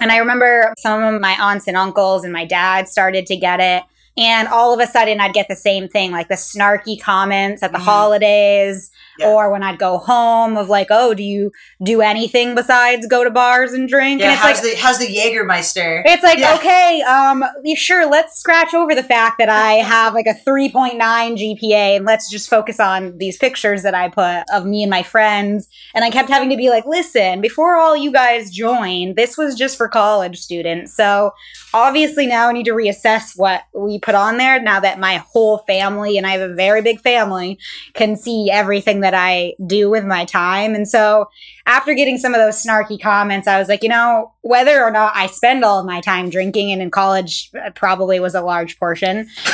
And 0.00 0.10
I 0.14 0.18
remember 0.18 0.72
some 0.78 1.02
of 1.02 1.20
my 1.20 1.36
aunts 1.40 1.66
and 1.66 1.76
uncles 1.76 2.22
and 2.22 2.32
my 2.32 2.44
dad 2.44 2.86
started 2.86 3.26
to 3.26 3.36
get 3.36 3.58
it. 3.58 3.82
And 4.16 4.46
all 4.46 4.72
of 4.72 4.78
a 4.78 4.86
sudden, 4.86 5.20
I'd 5.20 5.32
get 5.32 5.48
the 5.48 5.56
same 5.56 5.88
thing, 5.88 6.12
like 6.12 6.28
the 6.28 6.36
snarky 6.36 7.00
comments 7.00 7.64
at 7.64 7.72
the 7.72 7.78
mm-hmm. 7.78 7.84
holidays, 7.84 8.92
yeah. 9.18 9.28
or 9.28 9.50
when 9.50 9.62
I'd 9.62 9.78
go 9.78 9.98
home 9.98 10.56
of 10.56 10.68
like, 10.68 10.88
"Oh, 10.90 11.14
do 11.14 11.22
you 11.22 11.52
do 11.82 12.00
anything 12.00 12.54
besides 12.54 13.06
go 13.06 13.24
to 13.24 13.30
bars 13.30 13.72
and 13.72 13.88
drink?" 13.88 14.20
Yeah, 14.20 14.26
and 14.26 14.34
it's 14.34 14.42
how's 14.42 14.62
like, 14.62 14.72
the 14.74 14.80
how's 14.80 14.98
the 14.98 15.06
Jägermeister? 15.06 16.02
It's 16.04 16.22
like, 16.22 16.38
yeah. 16.38 16.54
okay, 16.56 17.02
um, 17.02 17.44
sure, 17.76 18.08
let's 18.08 18.38
scratch 18.38 18.74
over 18.74 18.94
the 18.94 19.02
fact 19.02 19.38
that 19.38 19.48
I 19.48 19.72
have 19.84 20.14
like 20.14 20.26
a 20.26 20.34
three 20.34 20.70
point 20.70 20.96
nine 20.96 21.36
GPA, 21.36 21.96
and 21.96 22.04
let's 22.04 22.30
just 22.30 22.48
focus 22.48 22.80
on 22.80 23.18
these 23.18 23.36
pictures 23.36 23.82
that 23.82 23.94
I 23.94 24.08
put 24.08 24.44
of 24.52 24.66
me 24.66 24.82
and 24.82 24.90
my 24.90 25.02
friends. 25.02 25.68
And 25.94 26.04
I 26.04 26.10
kept 26.10 26.28
having 26.28 26.50
to 26.50 26.56
be 26.56 26.70
like, 26.70 26.84
listen, 26.86 27.40
before 27.40 27.76
all 27.76 27.96
you 27.96 28.12
guys 28.12 28.50
joined, 28.50 29.16
this 29.16 29.36
was 29.36 29.54
just 29.54 29.76
for 29.76 29.88
college 29.88 30.40
students. 30.40 30.94
So 30.94 31.32
obviously 31.74 32.26
now 32.26 32.48
I 32.48 32.52
need 32.52 32.66
to 32.66 32.72
reassess 32.72 33.36
what 33.36 33.64
we 33.74 33.98
put 33.98 34.14
on 34.14 34.38
there. 34.38 34.62
Now 34.62 34.78
that 34.80 35.00
my 35.00 35.16
whole 35.16 35.58
family 35.58 36.16
and 36.16 36.26
I 36.26 36.30
have 36.30 36.50
a 36.50 36.54
very 36.54 36.80
big 36.80 37.00
family 37.00 37.58
can 37.94 38.16
see 38.16 38.48
everything 38.50 39.00
that 39.00 39.12
I 39.12 39.54
do 39.66 39.90
with 39.90 40.04
my 40.04 40.24
time. 40.24 40.74
And 40.74 40.88
so 40.88 41.28
after 41.66 41.94
getting 41.94 42.18
some 42.18 42.34
of 42.34 42.40
those 42.40 42.62
snarky 42.62 43.00
comments, 43.00 43.48
I 43.48 43.58
was 43.58 43.68
like, 43.68 43.82
you 43.82 43.88
know, 43.88 44.32
whether 44.42 44.82
or 44.82 44.90
not 44.90 45.12
I 45.16 45.26
spend 45.26 45.64
all 45.64 45.80
of 45.80 45.86
my 45.86 46.00
time 46.02 46.28
drinking, 46.28 46.70
and 46.70 46.82
in 46.82 46.90
college 46.90 47.50
uh, 47.54 47.70
probably 47.70 48.20
was 48.20 48.34
a 48.34 48.42
large 48.42 48.78
portion, 48.78 49.28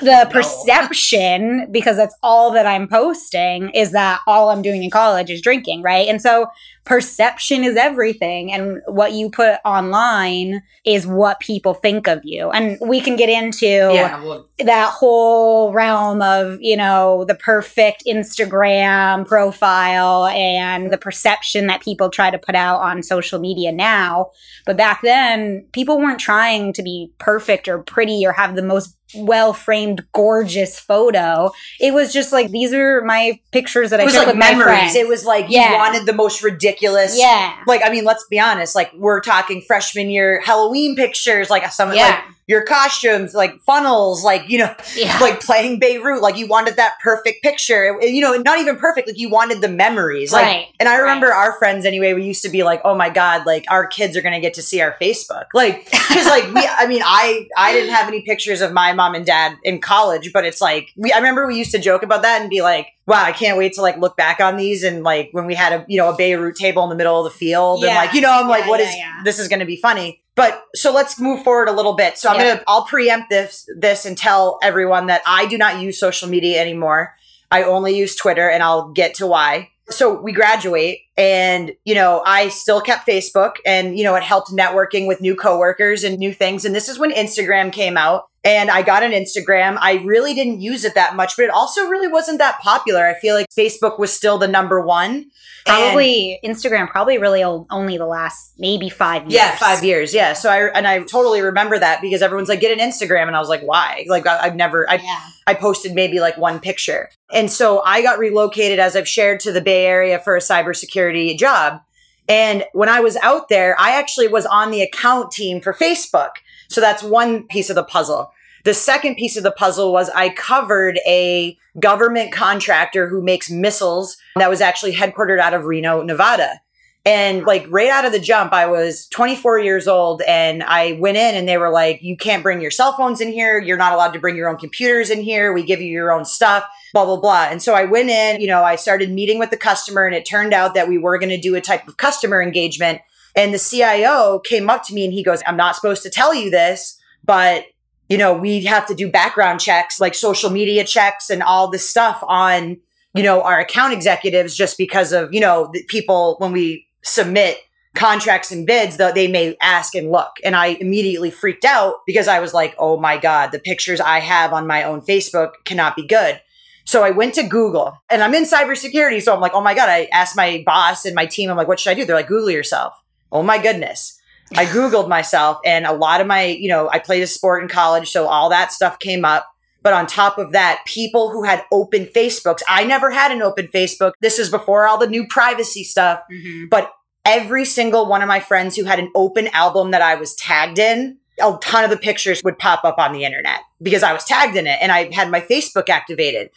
the 0.00 0.28
perception, 0.30 1.68
because 1.70 1.96
that's 1.96 2.16
all 2.22 2.50
that 2.52 2.66
I'm 2.66 2.88
posting, 2.88 3.70
is 3.70 3.92
that 3.92 4.20
all 4.26 4.50
I'm 4.50 4.62
doing 4.62 4.82
in 4.82 4.90
college 4.90 5.30
is 5.30 5.40
drinking, 5.40 5.82
right? 5.82 6.08
And 6.08 6.20
so 6.20 6.48
perception 6.84 7.62
is 7.62 7.76
everything 7.76 8.52
and 8.52 8.80
what 8.88 9.12
you 9.12 9.30
put 9.30 9.60
online 9.64 10.62
is 10.84 11.06
what 11.06 11.38
people 11.38 11.74
think 11.74 12.08
of 12.08 12.20
you 12.24 12.50
and 12.50 12.76
we 12.80 13.00
can 13.00 13.14
get 13.14 13.28
into 13.28 13.66
yeah, 13.66 14.20
well, 14.20 14.48
that 14.64 14.90
whole 14.90 15.72
realm 15.72 16.22
of 16.22 16.58
you 16.60 16.76
know 16.76 17.24
the 17.26 17.34
perfect 17.34 18.04
instagram 18.06 19.26
profile 19.26 20.26
and 20.26 20.90
the 20.90 20.98
perception 20.98 21.66
that 21.66 21.82
people 21.82 22.10
try 22.10 22.30
to 22.30 22.38
put 22.38 22.54
out 22.54 22.80
on 22.80 23.02
social 23.02 23.38
media 23.38 23.72
now. 23.72 24.30
But 24.66 24.76
back 24.76 25.02
then 25.02 25.66
people 25.72 25.98
weren't 25.98 26.20
trying 26.20 26.72
to 26.74 26.82
be 26.82 27.12
perfect 27.18 27.68
or 27.68 27.78
pretty 27.78 28.24
or 28.24 28.32
have 28.32 28.56
the 28.56 28.62
most 28.62 28.96
well 29.14 29.52
framed, 29.52 30.04
gorgeous 30.12 30.78
photo. 30.78 31.50
It 31.80 31.94
was 31.94 32.12
just 32.12 32.32
like 32.32 32.50
these 32.50 32.72
are 32.72 33.02
my 33.02 33.40
pictures 33.50 33.90
that 33.90 34.00
I 34.00 34.06
took 34.06 34.14
like 34.14 34.26
with 34.28 34.36
memories. 34.36 34.58
my 34.58 34.64
friends. 34.64 34.94
It 34.94 35.08
was 35.08 35.24
like 35.24 35.46
yeah. 35.48 35.70
you 35.70 35.76
wanted 35.76 36.06
the 36.06 36.12
most 36.12 36.42
ridiculous. 36.42 37.18
Yeah. 37.18 37.56
Like 37.66 37.82
I 37.84 37.90
mean, 37.90 38.04
let's 38.04 38.26
be 38.28 38.38
honest. 38.38 38.74
Like 38.74 38.92
we're 38.94 39.20
talking 39.20 39.60
freshman 39.62 40.10
year 40.10 40.40
Halloween 40.40 40.96
pictures. 40.96 41.50
Like 41.50 41.70
some 41.72 41.92
yeah. 41.92 42.08
like 42.08 42.24
your 42.52 42.62
costumes, 42.64 43.34
like 43.34 43.60
funnels, 43.62 44.22
like, 44.22 44.48
you 44.48 44.58
know, 44.58 44.74
yeah. 44.96 45.16
like 45.20 45.40
playing 45.40 45.78
Beirut, 45.78 46.20
like 46.20 46.36
you 46.36 46.46
wanted 46.46 46.76
that 46.76 46.94
perfect 47.02 47.42
picture. 47.42 47.98
You 48.02 48.20
know, 48.20 48.36
not 48.36 48.58
even 48.58 48.76
perfect, 48.76 49.08
like 49.08 49.18
you 49.18 49.30
wanted 49.30 49.60
the 49.60 49.68
memories. 49.68 50.32
Like, 50.32 50.44
right. 50.44 50.66
and 50.78 50.88
I 50.88 50.96
remember 50.96 51.28
right. 51.28 51.36
our 51.36 51.58
friends 51.58 51.86
anyway, 51.86 52.12
we 52.12 52.24
used 52.24 52.42
to 52.42 52.50
be 52.50 52.62
like, 52.62 52.82
oh 52.84 52.94
my 52.94 53.10
God, 53.10 53.46
like 53.46 53.64
our 53.70 53.86
kids 53.86 54.16
are 54.16 54.22
going 54.22 54.34
to 54.34 54.40
get 54.40 54.54
to 54.54 54.62
see 54.62 54.80
our 54.80 54.94
Facebook. 55.00 55.46
Like, 55.54 55.90
cause 55.92 56.26
like 56.26 56.52
we, 56.52 56.66
I 56.66 56.86
mean, 56.86 57.02
I, 57.04 57.48
I 57.56 57.72
didn't 57.72 57.94
have 57.94 58.06
any 58.06 58.22
pictures 58.22 58.60
of 58.60 58.72
my 58.72 58.92
mom 58.92 59.01
and 59.14 59.26
dad 59.26 59.56
in 59.62 59.80
college, 59.80 60.32
but 60.32 60.44
it's 60.44 60.60
like, 60.60 60.92
we, 60.96 61.12
I 61.12 61.16
remember 61.16 61.46
we 61.46 61.58
used 61.58 61.72
to 61.72 61.78
joke 61.78 62.02
about 62.02 62.22
that 62.22 62.40
and 62.40 62.48
be 62.48 62.62
like, 62.62 62.88
wow, 63.06 63.22
I 63.22 63.32
can't 63.32 63.58
wait 63.58 63.72
to 63.74 63.82
like 63.82 63.98
look 63.98 64.16
back 64.16 64.40
on 64.40 64.56
these 64.56 64.82
and 64.84 65.02
like 65.02 65.30
when 65.32 65.46
we 65.46 65.54
had 65.54 65.72
a, 65.72 65.84
you 65.88 65.98
know, 65.98 66.10
a 66.10 66.16
Beirut 66.16 66.56
table 66.56 66.82
in 66.84 66.90
the 66.90 66.96
middle 66.96 67.18
of 67.18 67.30
the 67.30 67.36
field 67.36 67.82
yeah. 67.82 67.88
and 67.88 67.96
like, 67.96 68.14
you 68.14 68.20
know, 68.20 68.30
I'm 68.30 68.46
yeah, 68.46 68.50
like, 68.50 68.68
what 68.68 68.80
is 68.80 68.94
this 69.24 69.38
is 69.38 69.48
going 69.48 69.60
to 69.60 69.66
be 69.66 69.76
funny. 69.76 70.22
But 70.34 70.64
so 70.74 70.92
let's 70.92 71.20
move 71.20 71.42
forward 71.42 71.68
a 71.68 71.72
little 71.72 71.92
bit. 71.92 72.16
So 72.16 72.30
I'm 72.30 72.38
gonna 72.38 72.62
I'll 72.66 72.84
preempt 72.84 73.28
this 73.28 73.68
this 73.76 74.06
and 74.06 74.16
tell 74.16 74.58
everyone 74.62 75.08
that 75.08 75.20
I 75.26 75.46
do 75.46 75.58
not 75.58 75.80
use 75.80 76.00
social 76.00 76.28
media 76.28 76.58
anymore. 76.60 77.14
I 77.50 77.64
only 77.64 77.94
use 77.96 78.16
Twitter 78.16 78.48
and 78.48 78.62
I'll 78.62 78.92
get 78.92 79.14
to 79.16 79.26
why. 79.26 79.70
So 79.90 80.18
we 80.18 80.32
graduate 80.32 81.00
and 81.16 81.72
you 81.84 81.94
know, 81.94 82.22
I 82.24 82.48
still 82.48 82.80
kept 82.80 83.06
Facebook 83.06 83.56
and 83.66 83.98
you 83.98 84.04
know, 84.04 84.14
it 84.14 84.22
helped 84.22 84.50
networking 84.50 85.06
with 85.06 85.20
new 85.20 85.34
coworkers 85.34 86.04
and 86.04 86.18
new 86.18 86.32
things. 86.32 86.64
And 86.64 86.74
this 86.74 86.88
is 86.88 86.98
when 86.98 87.12
Instagram 87.12 87.72
came 87.72 87.96
out 87.96 88.24
and 88.44 88.70
I 88.70 88.82
got 88.82 89.02
an 89.02 89.12
Instagram. 89.12 89.78
I 89.80 90.02
really 90.04 90.34
didn't 90.34 90.60
use 90.60 90.84
it 90.84 90.94
that 90.94 91.14
much, 91.14 91.36
but 91.36 91.44
it 91.44 91.50
also 91.50 91.86
really 91.86 92.08
wasn't 92.08 92.38
that 92.38 92.60
popular. 92.60 93.06
I 93.06 93.14
feel 93.14 93.34
like 93.36 93.46
Facebook 93.56 93.98
was 93.98 94.12
still 94.12 94.38
the 94.38 94.48
number 94.48 94.80
one. 94.80 95.26
Probably 95.64 96.40
and, 96.42 96.56
Instagram, 96.56 96.88
probably 96.88 97.18
really 97.18 97.44
only 97.44 97.96
the 97.96 98.06
last 98.06 98.54
maybe 98.58 98.88
five 98.88 99.22
years. 99.22 99.34
Yeah, 99.34 99.54
five 99.54 99.84
years. 99.84 100.12
Yeah. 100.12 100.32
So 100.32 100.50
I 100.50 100.64
and 100.76 100.88
I 100.88 101.00
totally 101.04 101.40
remember 101.40 101.78
that 101.78 102.00
because 102.02 102.20
everyone's 102.20 102.48
like, 102.48 102.58
get 102.58 102.76
an 102.76 102.84
Instagram, 102.84 103.28
and 103.28 103.36
I 103.36 103.38
was 103.38 103.48
like, 103.48 103.62
why? 103.62 104.04
Like 104.08 104.26
I, 104.26 104.42
have 104.42 104.56
never. 104.56 104.90
I 104.90 104.96
yeah. 104.96 105.20
I 105.46 105.54
posted 105.54 105.94
maybe 105.94 106.18
like 106.18 106.36
one 106.36 106.58
picture, 106.58 107.10
and 107.32 107.48
so 107.48 107.80
I 107.84 108.02
got 108.02 108.18
relocated 108.18 108.80
as 108.80 108.96
I've 108.96 109.06
shared 109.06 109.38
to 109.40 109.52
the 109.52 109.60
Bay 109.60 109.86
Area 109.86 110.18
for 110.18 110.34
a 110.34 110.40
cybersecurity 110.40 111.01
job. 111.36 111.80
And 112.28 112.64
when 112.72 112.88
I 112.88 113.00
was 113.00 113.16
out 113.16 113.48
there, 113.48 113.78
I 113.78 113.92
actually 113.92 114.28
was 114.28 114.46
on 114.46 114.70
the 114.70 114.82
account 114.82 115.32
team 115.32 115.60
for 115.60 115.72
Facebook. 115.72 116.30
So 116.68 116.80
that's 116.80 117.02
one 117.02 117.46
piece 117.48 117.68
of 117.68 117.76
the 117.76 117.84
puzzle. 117.84 118.32
The 118.64 118.74
second 118.74 119.16
piece 119.16 119.36
of 119.36 119.42
the 119.42 119.50
puzzle 119.50 119.92
was 119.92 120.08
I 120.10 120.28
covered 120.28 121.00
a 121.04 121.58
government 121.80 122.32
contractor 122.32 123.08
who 123.08 123.20
makes 123.20 123.50
missiles 123.50 124.16
that 124.36 124.48
was 124.48 124.60
actually 124.60 124.94
headquartered 124.94 125.40
out 125.40 125.54
of 125.54 125.64
Reno, 125.64 126.02
Nevada. 126.02 126.60
And 127.04 127.44
like 127.44 127.66
right 127.68 127.88
out 127.88 128.04
of 128.04 128.12
the 128.12 128.20
jump, 128.20 128.52
I 128.52 128.66
was 128.66 129.08
24 129.08 129.58
years 129.58 129.88
old 129.88 130.22
and 130.22 130.62
I 130.62 130.92
went 130.92 131.16
in 131.16 131.34
and 131.34 131.48
they 131.48 131.58
were 131.58 131.70
like, 131.70 132.00
you 132.00 132.16
can't 132.16 132.44
bring 132.44 132.60
your 132.60 132.70
cell 132.70 132.92
phones 132.92 133.20
in 133.20 133.32
here. 133.32 133.58
You're 133.58 133.76
not 133.76 133.92
allowed 133.92 134.12
to 134.12 134.20
bring 134.20 134.36
your 134.36 134.48
own 134.48 134.56
computers 134.56 135.10
in 135.10 135.20
here. 135.20 135.52
We 135.52 135.64
give 135.64 135.80
you 135.80 135.88
your 135.88 136.12
own 136.12 136.24
stuff. 136.24 136.64
blah, 136.92 137.04
blah, 137.04 137.16
blah. 137.16 137.48
And 137.50 137.60
so 137.60 137.74
I 137.74 137.84
went 137.84 138.08
in, 138.08 138.40
you 138.40 138.46
know, 138.46 138.62
I 138.62 138.76
started 138.76 139.10
meeting 139.10 139.40
with 139.40 139.50
the 139.50 139.56
customer 139.56 140.06
and 140.06 140.14
it 140.14 140.24
turned 140.24 140.54
out 140.54 140.74
that 140.74 140.88
we 140.88 140.96
were 140.96 141.18
going 141.18 141.30
to 141.30 141.40
do 141.40 141.56
a 141.56 141.60
type 141.60 141.88
of 141.88 141.96
customer 141.96 142.40
engagement. 142.40 143.00
And 143.34 143.52
the 143.52 143.58
CIO 143.58 144.38
came 144.38 144.70
up 144.70 144.84
to 144.84 144.94
me 144.94 145.04
and 145.04 145.12
he 145.12 145.24
goes, 145.24 145.42
I'm 145.44 145.56
not 145.56 145.74
supposed 145.74 146.04
to 146.04 146.10
tell 146.10 146.32
you 146.32 146.50
this, 146.50 147.00
but 147.24 147.64
you 148.08 148.18
know, 148.18 148.34
we 148.34 148.62
have 148.64 148.86
to 148.86 148.94
do 148.94 149.10
background 149.10 149.58
checks, 149.58 149.98
like 149.98 150.14
social 150.14 150.50
media 150.50 150.84
checks 150.84 151.30
and 151.30 151.42
all 151.42 151.68
this 151.68 151.88
stuff 151.88 152.22
on, 152.28 152.76
you 153.14 153.22
know, 153.22 153.42
our 153.42 153.58
account 153.58 153.94
executives 153.94 154.54
just 154.54 154.76
because 154.76 155.12
of, 155.12 155.32
you 155.32 155.40
know, 155.40 155.70
the 155.72 155.82
people 155.84 156.36
when 156.38 156.52
we 156.52 156.86
submit 157.02 157.58
contracts 157.94 158.50
and 158.50 158.66
bids 158.66 158.96
that 158.96 159.14
they 159.14 159.28
may 159.28 159.56
ask 159.60 159.94
and 159.94 160.10
look. 160.10 160.36
And 160.44 160.56
I 160.56 160.68
immediately 160.68 161.30
freaked 161.30 161.64
out 161.64 161.96
because 162.06 162.26
I 162.26 162.40
was 162.40 162.54
like, 162.54 162.74
oh 162.78 162.98
my 162.98 163.18
God, 163.18 163.52
the 163.52 163.58
pictures 163.58 164.00
I 164.00 164.20
have 164.20 164.52
on 164.52 164.66
my 164.66 164.82
own 164.84 165.02
Facebook 165.02 165.52
cannot 165.64 165.96
be 165.96 166.06
good. 166.06 166.40
So 166.84 167.04
I 167.04 167.10
went 167.10 167.34
to 167.34 167.42
Google 167.42 167.98
and 168.10 168.22
I'm 168.22 168.34
in 168.34 168.44
cybersecurity. 168.44 169.22
So 169.22 169.34
I'm 169.34 169.40
like, 169.40 169.54
oh 169.54 169.60
my 169.60 169.74
God, 169.74 169.88
I 169.88 170.08
asked 170.12 170.36
my 170.36 170.62
boss 170.64 171.04
and 171.04 171.14
my 171.14 171.26
team, 171.26 171.50
I'm 171.50 171.56
like, 171.56 171.68
what 171.68 171.78
should 171.78 171.90
I 171.90 171.94
do? 171.94 172.04
They're 172.04 172.16
like, 172.16 172.28
Google 172.28 172.50
yourself. 172.50 172.94
Oh 173.30 173.42
my 173.42 173.60
goodness. 173.60 174.18
I 174.54 174.66
Googled 174.66 175.08
myself 175.08 175.58
and 175.64 175.86
a 175.86 175.92
lot 175.92 176.20
of 176.20 176.26
my, 176.26 176.44
you 176.44 176.68
know, 176.68 176.90
I 176.90 176.98
played 176.98 177.22
a 177.22 177.26
sport 177.26 177.62
in 177.62 177.68
college. 177.68 178.10
So 178.10 178.26
all 178.26 178.50
that 178.50 178.72
stuff 178.72 178.98
came 178.98 179.24
up. 179.24 179.48
But 179.82 179.92
on 179.92 180.06
top 180.06 180.38
of 180.38 180.52
that, 180.52 180.82
people 180.86 181.30
who 181.30 181.44
had 181.44 181.64
open 181.72 182.06
Facebooks, 182.06 182.62
I 182.68 182.84
never 182.84 183.10
had 183.10 183.32
an 183.32 183.42
open 183.42 183.68
Facebook. 183.68 184.12
This 184.20 184.38
is 184.38 184.48
before 184.50 184.86
all 184.86 184.98
the 184.98 185.06
new 185.06 185.26
privacy 185.26 185.84
stuff. 185.84 186.20
Mm-hmm. 186.32 186.68
But 186.70 186.92
every 187.24 187.64
single 187.64 188.06
one 188.06 188.22
of 188.22 188.28
my 188.28 188.40
friends 188.40 188.76
who 188.76 188.84
had 188.84 188.98
an 188.98 189.10
open 189.14 189.48
album 189.48 189.90
that 189.90 190.02
I 190.02 190.14
was 190.14 190.34
tagged 190.34 190.78
in, 190.78 191.18
a 191.40 191.56
ton 191.60 191.84
of 191.84 191.90
the 191.90 191.96
pictures 191.96 192.42
would 192.44 192.58
pop 192.58 192.84
up 192.84 192.98
on 192.98 193.12
the 193.12 193.24
internet 193.24 193.60
because 193.80 194.02
I 194.02 194.12
was 194.12 194.24
tagged 194.24 194.56
in 194.56 194.66
it 194.66 194.78
and 194.80 194.92
I 194.92 195.12
had 195.12 195.30
my 195.30 195.40
Facebook 195.40 195.88
activated. 195.88 196.50